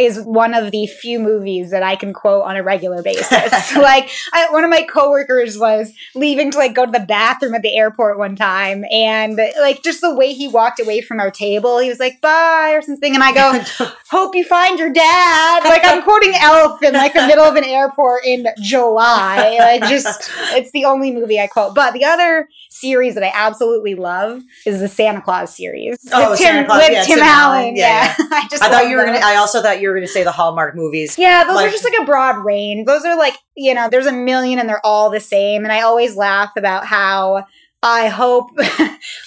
is 0.00 0.18
one 0.22 0.54
of 0.54 0.70
the 0.70 0.86
few 0.86 1.18
movies 1.18 1.70
that 1.72 1.82
I 1.82 1.94
can 1.94 2.14
quote 2.14 2.44
on 2.44 2.56
a 2.56 2.62
regular 2.62 3.02
basis. 3.02 3.30
like 3.76 4.10
I, 4.32 4.48
one 4.50 4.64
of 4.64 4.70
my 4.70 4.82
coworkers 4.82 5.58
was 5.58 5.92
leaving 6.14 6.50
to 6.52 6.58
like 6.58 6.74
go 6.74 6.86
to 6.86 6.90
the 6.90 7.00
bathroom 7.00 7.54
at 7.54 7.60
the 7.60 7.76
airport 7.76 8.18
one 8.18 8.34
time, 8.34 8.84
and 8.90 9.38
like 9.60 9.82
just 9.82 10.00
the 10.00 10.14
way 10.14 10.32
he 10.32 10.48
walked 10.48 10.80
away 10.80 11.02
from 11.02 11.20
our 11.20 11.30
table, 11.30 11.78
he 11.78 11.90
was 11.90 12.00
like 12.00 12.20
"bye" 12.22 12.72
or 12.74 12.80
something, 12.80 13.14
and 13.14 13.22
I 13.22 13.34
go, 13.34 13.62
"Hope 14.10 14.34
you 14.34 14.44
find 14.44 14.78
your 14.78 14.90
dad." 14.90 15.64
Like 15.64 15.82
I'm 15.84 16.02
quoting 16.02 16.32
Elf 16.34 16.82
in 16.82 16.94
like 16.94 17.12
the 17.12 17.26
middle 17.26 17.44
of 17.44 17.56
an 17.56 17.64
airport 17.64 18.24
in 18.24 18.46
July. 18.62 19.58
Like 19.58 19.82
just 19.90 20.30
it's 20.56 20.70
the 20.72 20.86
only 20.86 21.12
movie 21.12 21.38
I 21.38 21.46
quote. 21.46 21.74
But 21.74 21.92
the 21.92 22.04
other 22.04 22.48
series 22.70 23.14
that 23.14 23.22
I 23.22 23.32
absolutely 23.34 23.94
love 23.96 24.40
is 24.64 24.80
the 24.80 24.88
Santa 24.88 25.20
Clause 25.20 25.54
series. 25.54 25.98
Oh, 26.12 26.30
with 26.30 26.38
Tim, 26.38 26.46
Santa 26.46 26.66
Clause, 26.66 26.82
with 26.82 26.92
yeah, 26.92 27.02
Tim, 27.02 27.18
Tim 27.18 27.26
Allen. 27.26 27.60
Allen. 27.60 27.76
Yeah, 27.76 28.14
yeah. 28.18 28.26
I 28.30 28.48
just 28.50 28.62
I 28.62 28.70
thought 28.70 28.88
you 28.88 28.96
were 28.96 29.04
those. 29.04 29.18
gonna. 29.18 29.26
I 29.26 29.36
also 29.36 29.60
thought 29.60 29.80
you 29.80 29.88
were 29.88 29.89
gonna 29.94 30.06
say 30.06 30.22
the 30.22 30.32
Hallmark 30.32 30.74
movies. 30.74 31.18
Yeah, 31.18 31.44
those 31.44 31.56
like, 31.56 31.68
are 31.68 31.70
just 31.70 31.84
like 31.84 32.00
a 32.00 32.04
broad 32.04 32.44
range. 32.44 32.86
Those 32.86 33.04
are 33.04 33.16
like 33.16 33.36
you 33.56 33.74
know, 33.74 33.88
there's 33.90 34.06
a 34.06 34.12
million 34.12 34.58
and 34.58 34.68
they're 34.68 34.84
all 34.84 35.10
the 35.10 35.20
same. 35.20 35.64
And 35.64 35.72
I 35.72 35.82
always 35.82 36.16
laugh 36.16 36.52
about 36.56 36.86
how 36.86 37.44
I 37.82 38.08
hope 38.08 38.50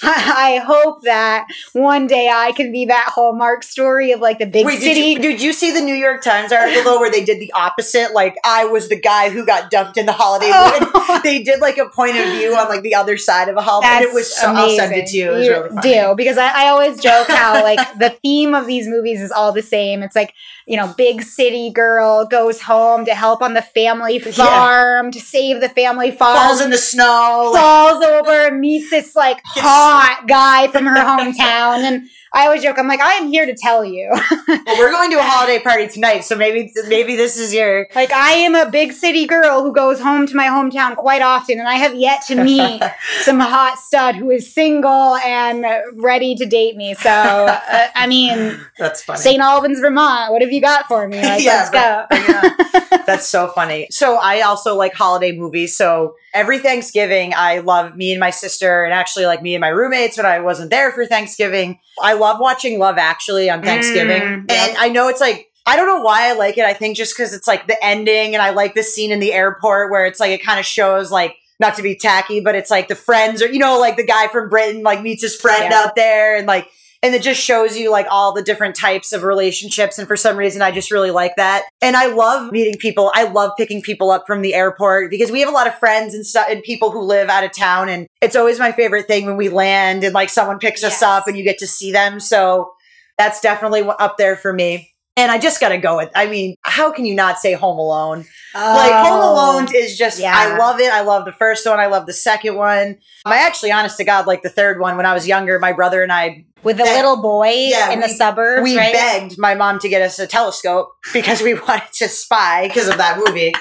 I 0.03 0.61
hope 0.63 1.01
that 1.03 1.47
one 1.73 2.05
day 2.05 2.29
I 2.31 2.51
can 2.51 2.71
be 2.71 2.85
that 2.85 3.11
Hallmark 3.13 3.63
story 3.63 4.11
of 4.11 4.19
like 4.19 4.37
the 4.37 4.45
big 4.45 4.65
Wait, 4.65 4.79
city. 4.79 5.15
Did 5.15 5.23
you, 5.23 5.31
did 5.31 5.41
you 5.41 5.53
see 5.53 5.71
the 5.71 5.81
New 5.81 5.95
York 5.95 6.21
Times 6.21 6.51
article 6.51 6.83
though 6.83 6.99
where 6.99 7.09
they 7.09 7.25
did 7.25 7.39
the 7.39 7.51
opposite? 7.53 8.13
Like 8.13 8.35
I 8.45 8.65
was 8.65 8.89
the 8.89 8.99
guy 8.99 9.31
who 9.31 9.43
got 9.43 9.71
dumped 9.71 9.97
in 9.97 10.05
the 10.05 10.11
holiday 10.11 10.51
oh. 10.53 11.21
They 11.23 11.41
did 11.41 11.61
like 11.61 11.79
a 11.79 11.89
point 11.89 12.15
of 12.15 12.25
view 12.33 12.55
on 12.55 12.69
like 12.69 12.83
the 12.83 12.93
other 12.93 13.17
side 13.17 13.49
of 13.49 13.57
a 13.57 13.61
holiday. 13.61 13.87
That's 13.87 14.05
it 14.05 14.13
was 14.13 14.35
so 14.35 14.51
amazing. 14.51 14.79
I'll 14.81 14.87
send 14.87 14.95
it 15.01 15.07
to 15.07 15.17
you. 15.17 15.31
It 15.31 15.35
was 15.35 15.47
you 15.47 15.53
really 15.53 15.69
funny. 15.69 15.93
Do 15.93 16.15
because 16.15 16.37
I, 16.37 16.65
I 16.65 16.67
always 16.67 17.01
joke 17.01 17.27
how 17.29 17.63
like 17.63 17.79
the 17.97 18.11
theme 18.21 18.53
of 18.53 18.67
these 18.67 18.87
movies 18.87 19.19
is 19.19 19.31
all 19.31 19.51
the 19.51 19.63
same. 19.63 20.03
It's 20.03 20.15
like 20.15 20.35
you 20.65 20.77
know, 20.77 20.93
big 20.97 21.21
city 21.21 21.71
girl 21.71 22.25
goes 22.25 22.61
home 22.61 23.05
to 23.05 23.13
help 23.13 23.41
on 23.41 23.53
the 23.53 23.61
family 23.61 24.19
farm, 24.19 25.05
yeah. 25.07 25.11
to 25.11 25.19
save 25.19 25.61
the 25.61 25.69
family 25.69 26.11
farm. 26.11 26.37
Falls 26.37 26.61
in 26.61 26.69
the 26.69 26.77
snow. 26.77 27.51
Falls 27.53 28.03
over 28.03 28.47
and 28.47 28.59
meets 28.59 28.89
this 28.89 29.15
like 29.15 29.41
hot 29.45 30.25
guy 30.27 30.67
from 30.67 30.85
her 30.85 30.95
hometown. 30.95 31.83
And 31.83 32.07
I 32.35 32.45
always 32.45 32.63
joke, 32.63 32.79
I'm 32.79 32.87
like, 32.87 32.99
I 32.99 33.13
am 33.13 33.27
here 33.27 33.45
to 33.45 33.53
tell 33.53 33.85
you. 33.85 34.09
well, 34.47 34.77
we're 34.79 34.91
going 34.91 35.11
to 35.11 35.19
a 35.19 35.23
holiday 35.23 35.59
party 35.61 35.87
tonight, 35.87 36.21
so 36.21 36.35
maybe 36.35 36.73
maybe 36.87 37.15
this 37.15 37.37
is 37.37 37.53
your 37.53 37.87
like 37.93 38.11
I 38.11 38.31
am 38.31 38.55
a 38.55 38.71
big 38.71 38.91
city 38.91 39.27
girl 39.27 39.61
who 39.61 39.71
goes 39.71 39.99
home 39.99 40.25
to 40.25 40.35
my 40.35 40.47
hometown 40.47 40.95
quite 40.95 41.21
often, 41.21 41.59
and 41.59 41.67
I 41.67 41.75
have 41.75 41.93
yet 41.93 42.23
to 42.27 42.43
meet 42.43 42.81
some 43.21 43.39
hot 43.39 43.77
stud 43.77 44.15
who 44.15 44.31
is 44.31 44.51
single 44.51 45.15
and 45.17 45.63
ready 46.01 46.33
to 46.35 46.45
date 46.47 46.75
me. 46.75 46.95
So 46.95 47.11
uh, 47.11 47.87
I 47.93 48.07
mean, 48.07 48.59
that's 48.79 49.03
funny. 49.03 49.19
St. 49.19 49.39
Albans, 49.39 49.79
Vermont. 49.79 50.31
What 50.31 50.41
have 50.41 50.51
you 50.51 50.61
got 50.61 50.87
for 50.87 51.07
me? 51.07 51.21
Like, 51.21 51.43
yeah, 51.43 51.69
let's 51.69 51.69
go. 51.69 52.05
yeah. 52.11 53.03
That's 53.05 53.27
so 53.27 53.47
funny. 53.49 53.87
So 53.91 54.15
I 54.15 54.41
also 54.41 54.75
like 54.75 54.95
holiday 54.95 55.33
movies. 55.37 55.75
So 55.75 56.15
every 56.33 56.59
Thanksgiving, 56.59 57.33
I 57.35 57.59
love 57.59 57.95
me 57.95 58.11
and 58.11 58.19
my 58.19 58.31
sister, 58.31 58.83
and 58.83 58.93
actually 58.93 59.25
like 59.25 59.41
me 59.41 59.53
and 59.53 59.61
my 59.61 59.67
roommates 59.67 60.17
when 60.17 60.25
I 60.25 60.39
wasn't 60.39 60.71
there 60.71 60.91
for 60.91 61.05
Thanksgiving. 61.05 61.79
I 62.01 62.13
love 62.23 62.39
watching 62.39 62.79
Love 62.79 62.97
Actually 62.97 63.49
on 63.49 63.61
Thanksgiving. 63.61 64.21
Mm, 64.21 64.51
and 64.51 64.77
I 64.77 64.89
know 64.89 65.09
it's 65.09 65.21
like, 65.21 65.51
I 65.65 65.75
don't 65.75 65.87
know 65.87 66.01
why 66.01 66.29
I 66.29 66.33
like 66.33 66.57
it. 66.57 66.65
I 66.65 66.73
think 66.73 66.97
just 66.97 67.15
because 67.15 67.33
it's 67.33 67.47
like 67.47 67.67
the 67.67 67.77
ending, 67.83 68.33
and 68.33 68.41
I 68.41 68.49
like 68.49 68.73
the 68.73 68.83
scene 68.83 69.11
in 69.11 69.19
the 69.19 69.31
airport 69.31 69.91
where 69.91 70.05
it's 70.05 70.19
like 70.19 70.31
it 70.31 70.43
kind 70.43 70.59
of 70.59 70.65
shows 70.65 71.11
like 71.11 71.35
not 71.59 71.75
to 71.75 71.81
be 71.81 71.95
tacky, 71.95 72.41
but 72.41 72.55
it's 72.55 72.71
like 72.71 72.87
the 72.87 72.95
friends 72.95 73.41
or 73.41 73.47
you 73.47 73.59
know 73.59 73.79
like 73.79 73.95
the 73.95 74.05
guy 74.05 74.27
from 74.27 74.49
Britain 74.49 74.83
like 74.83 75.01
meets 75.01 75.21
his 75.21 75.35
friend 75.35 75.67
yeah. 75.69 75.81
out 75.81 75.95
there 75.95 76.35
and 76.35 76.47
like 76.47 76.69
and 77.03 77.13
it 77.13 77.21
just 77.21 77.39
shows 77.39 77.77
you 77.77 77.91
like 77.91 78.07
all 78.09 78.33
the 78.33 78.41
different 78.41 78.75
types 78.75 79.11
of 79.11 79.23
relationships 79.23 79.99
and 79.99 80.07
for 80.07 80.15
some 80.15 80.37
reason 80.37 80.61
i 80.61 80.71
just 80.71 80.89
really 80.89 81.11
like 81.11 81.35
that 81.35 81.63
and 81.81 81.95
i 81.95 82.07
love 82.07 82.51
meeting 82.51 82.77
people 82.79 83.11
i 83.13 83.23
love 83.23 83.51
picking 83.57 83.81
people 83.81 84.09
up 84.09 84.25
from 84.25 84.41
the 84.41 84.55
airport 84.55 85.11
because 85.11 85.29
we 85.29 85.41
have 85.41 85.49
a 85.49 85.51
lot 85.51 85.67
of 85.67 85.75
friends 85.75 86.15
and 86.15 86.25
stuff 86.25 86.47
and 86.49 86.63
people 86.63 86.89
who 86.89 87.01
live 87.01 87.29
out 87.29 87.43
of 87.43 87.51
town 87.51 87.89
and 87.89 88.07
it's 88.21 88.35
always 88.35 88.57
my 88.57 88.71
favorite 88.71 89.05
thing 89.05 89.25
when 89.25 89.37
we 89.37 89.49
land 89.49 90.03
and 90.03 90.13
like 90.13 90.29
someone 90.29 90.57
picks 90.57 90.81
yes. 90.81 90.93
us 90.93 91.03
up 91.03 91.27
and 91.27 91.37
you 91.37 91.43
get 91.43 91.59
to 91.59 91.67
see 91.67 91.91
them 91.91 92.19
so 92.19 92.71
that's 93.17 93.41
definitely 93.41 93.81
up 93.99 94.17
there 94.17 94.35
for 94.35 94.53
me 94.53 94.89
and 95.15 95.31
I 95.31 95.37
just 95.37 95.59
got 95.59 95.69
to 95.69 95.77
go 95.77 95.97
with, 95.97 96.09
I 96.15 96.25
mean, 96.25 96.55
how 96.63 96.91
can 96.91 97.05
you 97.05 97.13
not 97.13 97.37
say 97.37 97.53
Home 97.53 97.77
Alone? 97.77 98.25
Oh, 98.55 98.73
like, 98.75 98.91
Home 98.91 99.21
oh, 99.21 99.33
Alone 99.33 99.67
is 99.75 99.95
just, 99.95 100.19
yeah. 100.19 100.33
I 100.35 100.57
love 100.57 100.79
it. 100.79 100.91
I 100.91 101.01
love 101.01 101.25
the 101.25 101.31
first 101.31 101.67
one. 101.67 101.79
I 101.79 101.85
love 101.85 102.07
the 102.07 102.13
second 102.13 102.55
one. 102.55 102.97
I 103.23 103.45
actually, 103.45 103.71
honest 103.71 103.97
to 103.97 104.05
God, 104.05 104.25
like 104.25 104.41
the 104.41 104.49
third 104.49 104.79
one 104.79 104.97
when 104.97 105.05
I 105.05 105.13
was 105.13 105.27
younger, 105.27 105.59
my 105.59 105.71
brother 105.71 106.01
and 106.01 106.11
I 106.11 106.45
with 106.63 106.79
a 106.79 106.83
little 106.83 107.21
boy 107.21 107.51
yeah, 107.69 107.91
in 107.91 107.99
we, 107.99 108.07
the 108.07 108.13
suburbs. 108.13 108.63
We 108.63 108.77
right? 108.77 108.93
begged 108.93 109.37
my 109.37 109.55
mom 109.55 109.79
to 109.79 109.89
get 109.89 110.01
us 110.01 110.19
a 110.19 110.27
telescope 110.27 110.95
because 111.13 111.41
we 111.41 111.53
wanted 111.67 111.91
to 111.93 112.07
spy 112.07 112.67
because 112.67 112.87
of 112.87 112.97
that 112.97 113.17
movie. 113.23 113.53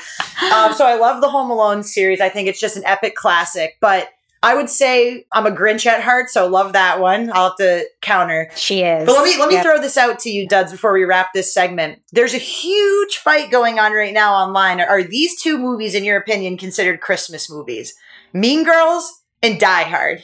um, 0.53 0.73
so 0.73 0.87
I 0.87 0.97
love 0.99 1.21
the 1.21 1.29
Home 1.29 1.51
Alone 1.51 1.83
series. 1.83 2.21
I 2.21 2.29
think 2.29 2.49
it's 2.49 2.61
just 2.61 2.77
an 2.77 2.85
epic 2.85 3.15
classic. 3.15 3.77
But 3.81 4.09
I 4.45 4.57
would 4.57 4.69
say 4.69 5.25
I'm 5.33 5.47
a 5.47 5.53
Grinch 5.53 5.87
at 5.87 6.03
heart, 6.03 6.29
so 6.29 6.49
love 6.49 6.73
that 6.73 6.99
one. 6.99 7.31
I'll 7.33 7.51
have 7.51 7.57
to 7.59 7.87
counter. 8.01 8.51
She 8.57 8.83
is. 8.83 9.07
But 9.07 9.13
let 9.13 9.25
me 9.25 9.39
let 9.39 9.49
me 9.49 9.55
yep. 9.55 9.65
throw 9.65 9.81
this 9.81 9.97
out 9.97 10.19
to 10.21 10.31
you, 10.31 10.49
Duds, 10.49 10.73
before 10.73 10.93
we 10.93 11.05
wrap 11.05 11.33
this 11.33 11.55
segment. 11.55 12.01
There's 12.11 12.35
a 12.35 12.39
huge 12.39 13.19
fight 13.19 13.53
going 13.53 13.79
on 13.79 13.93
right 13.93 14.13
now 14.13 14.35
online. 14.35 14.81
Are 14.81 15.05
these 15.05 15.41
two 15.41 15.59
movies, 15.59 15.95
in 15.95 16.03
your 16.03 16.17
opinion, 16.17 16.57
considered 16.57 17.01
Christmas 17.01 17.49
movies? 17.49 17.95
Mean 18.33 18.65
Girls 18.65 19.23
and 19.43 19.61
Die 19.61 19.83
Hard. 19.85 20.23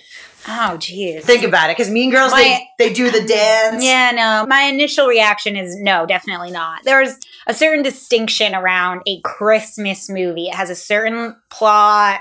Oh, 0.50 0.78
geez. 0.78 1.24
Think 1.26 1.44
about 1.44 1.68
it, 1.68 1.76
because 1.76 1.90
Mean 1.90 2.10
Girls 2.10 2.32
my, 2.32 2.66
they 2.78 2.88
they 2.88 2.94
do 2.94 3.10
the 3.10 3.22
dance. 3.22 3.84
Yeah, 3.84 4.12
no. 4.12 4.46
My 4.48 4.62
initial 4.62 5.06
reaction 5.06 5.56
is 5.56 5.76
no, 5.76 6.06
definitely 6.06 6.50
not. 6.50 6.84
There's 6.84 7.16
a 7.46 7.52
certain 7.52 7.82
distinction 7.82 8.54
around 8.54 9.02
a 9.06 9.20
Christmas 9.20 10.08
movie. 10.08 10.46
It 10.46 10.54
has 10.54 10.70
a 10.70 10.74
certain 10.74 11.36
plot. 11.50 12.20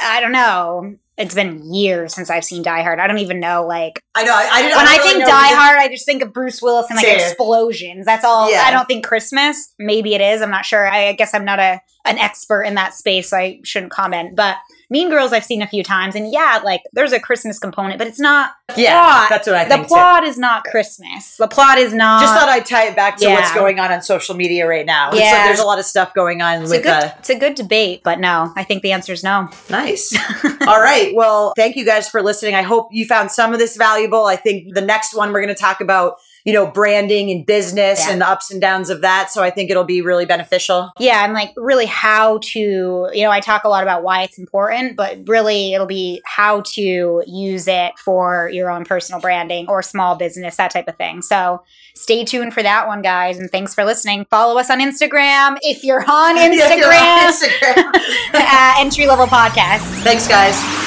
I 0.00 0.20
don't 0.20 0.32
know. 0.32 0.96
It's 1.18 1.34
been 1.34 1.72
years 1.72 2.14
since 2.14 2.30
I've 2.30 2.44
seen 2.44 2.62
Die 2.62 2.82
Hard. 2.82 2.98
I 2.98 3.06
don't 3.06 3.18
even 3.18 3.38
know. 3.38 3.64
Like, 3.66 4.02
I 4.14 4.24
know. 4.24 4.34
I, 4.34 4.48
I 4.50 4.62
didn't. 4.62 4.76
When 4.76 4.88
I, 4.88 4.94
I 4.94 4.98
think 4.98 5.24
Die 5.24 5.54
Hard, 5.54 5.78
I 5.78 5.88
just 5.88 6.06
think 6.06 6.22
of 6.22 6.32
Bruce 6.32 6.60
Willis 6.60 6.88
and 6.88 6.96
like 6.96 7.04
Same. 7.04 7.20
explosions. 7.20 8.06
That's 8.06 8.24
all. 8.24 8.50
Yeah. 8.50 8.62
I 8.64 8.72
don't 8.72 8.88
think 8.88 9.06
Christmas. 9.06 9.72
Maybe 9.78 10.14
it 10.14 10.20
is. 10.20 10.42
I'm 10.42 10.50
not 10.50 10.64
sure. 10.64 10.88
I, 10.88 11.08
I 11.08 11.12
guess 11.12 11.32
I'm 11.34 11.44
not 11.44 11.60
a 11.60 11.80
an 12.04 12.18
expert 12.18 12.62
in 12.62 12.74
that 12.74 12.94
space, 12.94 13.28
so 13.30 13.36
I 13.36 13.60
shouldn't 13.62 13.92
comment. 13.92 14.34
But 14.34 14.56
Mean 14.92 15.08
Girls 15.08 15.32
I've 15.32 15.44
seen 15.44 15.62
a 15.62 15.66
few 15.66 15.82
times, 15.82 16.14
and 16.14 16.30
yeah, 16.30 16.60
like 16.62 16.82
there's 16.92 17.12
a 17.12 17.18
Christmas 17.18 17.58
component, 17.58 17.96
but 17.96 18.06
it's 18.06 18.20
not. 18.20 18.50
Yeah, 18.76 18.92
plot. 18.92 19.26
that's 19.30 19.46
what 19.46 19.56
I 19.56 19.64
think. 19.64 19.82
The 19.82 19.88
plot 19.88 20.22
too. 20.22 20.28
is 20.28 20.38
not 20.38 20.64
Christmas. 20.64 21.36
The 21.38 21.48
plot 21.48 21.78
is 21.78 21.94
not. 21.94 22.20
Just 22.20 22.34
thought 22.34 22.48
I'd 22.50 22.66
tie 22.66 22.88
it 22.88 22.94
back 22.94 23.16
to 23.16 23.24
yeah. 23.24 23.34
what's 23.34 23.54
going 23.54 23.80
on 23.80 23.90
on 23.90 24.02
social 24.02 24.34
media 24.34 24.68
right 24.68 24.84
now. 24.84 25.12
Yeah. 25.14 25.32
like 25.32 25.44
there's 25.46 25.60
a 25.60 25.64
lot 25.64 25.78
of 25.78 25.86
stuff 25.86 26.12
going 26.12 26.42
on 26.42 26.62
it's 26.62 26.70
a 26.70 26.74
with 26.74 26.82
good. 26.82 26.92
uh, 26.92 27.14
it's 27.18 27.30
a 27.30 27.38
good 27.38 27.54
debate, 27.54 28.02
but 28.04 28.20
no, 28.20 28.52
I 28.54 28.64
think 28.64 28.82
the 28.82 28.92
answer 28.92 29.14
is 29.14 29.24
no. 29.24 29.48
Nice. 29.70 30.14
All 30.66 30.80
right. 30.80 31.14
Well, 31.14 31.54
thank 31.56 31.76
you 31.76 31.86
guys 31.86 32.06
for 32.06 32.20
listening. 32.20 32.54
I 32.54 32.62
hope 32.62 32.88
you 32.92 33.06
found 33.06 33.30
some 33.30 33.54
of 33.54 33.58
this 33.58 33.78
valuable. 33.78 34.26
I 34.26 34.36
think 34.36 34.74
the 34.74 34.82
next 34.82 35.14
one 35.14 35.32
we're 35.32 35.42
going 35.42 35.54
to 35.54 35.60
talk 35.60 35.80
about, 35.80 36.16
you 36.44 36.52
know, 36.52 36.66
branding 36.66 37.30
and 37.30 37.46
business 37.46 38.04
Yeah. 38.06 38.12
and 38.12 38.20
the 38.20 38.28
ups 38.28 38.50
and 38.50 38.60
downs 38.60 38.90
of 38.90 39.00
that. 39.02 39.30
So 39.30 39.42
I 39.42 39.50
think 39.50 39.70
it'll 39.70 39.84
be 39.84 40.02
really 40.02 40.26
beneficial. 40.26 40.90
Yeah, 40.98 41.24
and 41.24 41.32
like 41.34 41.52
really 41.56 41.86
how 41.86 42.38
to, 42.38 43.08
you 43.12 43.22
know, 43.24 43.30
I 43.30 43.40
talk 43.40 43.64
a 43.64 43.68
lot 43.68 43.82
about 43.82 44.02
why 44.02 44.22
it's 44.22 44.38
important, 44.38 44.96
but 44.96 45.18
really 45.28 45.74
it'll 45.74 45.86
be 45.86 46.20
how 46.26 46.62
to 46.74 47.22
use 47.26 47.68
it 47.68 47.92
for 47.98 48.50
your 48.52 48.70
own 48.70 48.84
personal 48.84 49.20
branding 49.20 49.66
or 49.68 49.82
small 49.82 50.16
business, 50.16 50.56
that 50.56 50.70
type 50.70 50.88
of 50.88 50.96
thing. 50.96 51.22
So 51.22 51.62
stay 51.94 52.24
tuned 52.24 52.54
for 52.54 52.62
that 52.62 52.86
one, 52.88 53.02
guys. 53.02 53.38
And 53.38 53.50
thanks 53.50 53.74
for 53.74 53.84
listening. 53.84 54.26
Follow 54.30 54.58
us 54.58 54.70
on 54.70 54.80
Instagram 54.80 55.58
if 55.62 55.84
you're 55.84 56.04
on 56.10 56.36
Yeah, 56.52 56.74
you're 56.74 56.92
on 56.92 57.32
Instagram 57.32 57.92
Instagram. 57.92 58.80
Entry 58.80 59.06
Level 59.06 59.26
Podcast. 59.26 59.80
Thanks, 60.02 60.26
guys. 60.26 60.81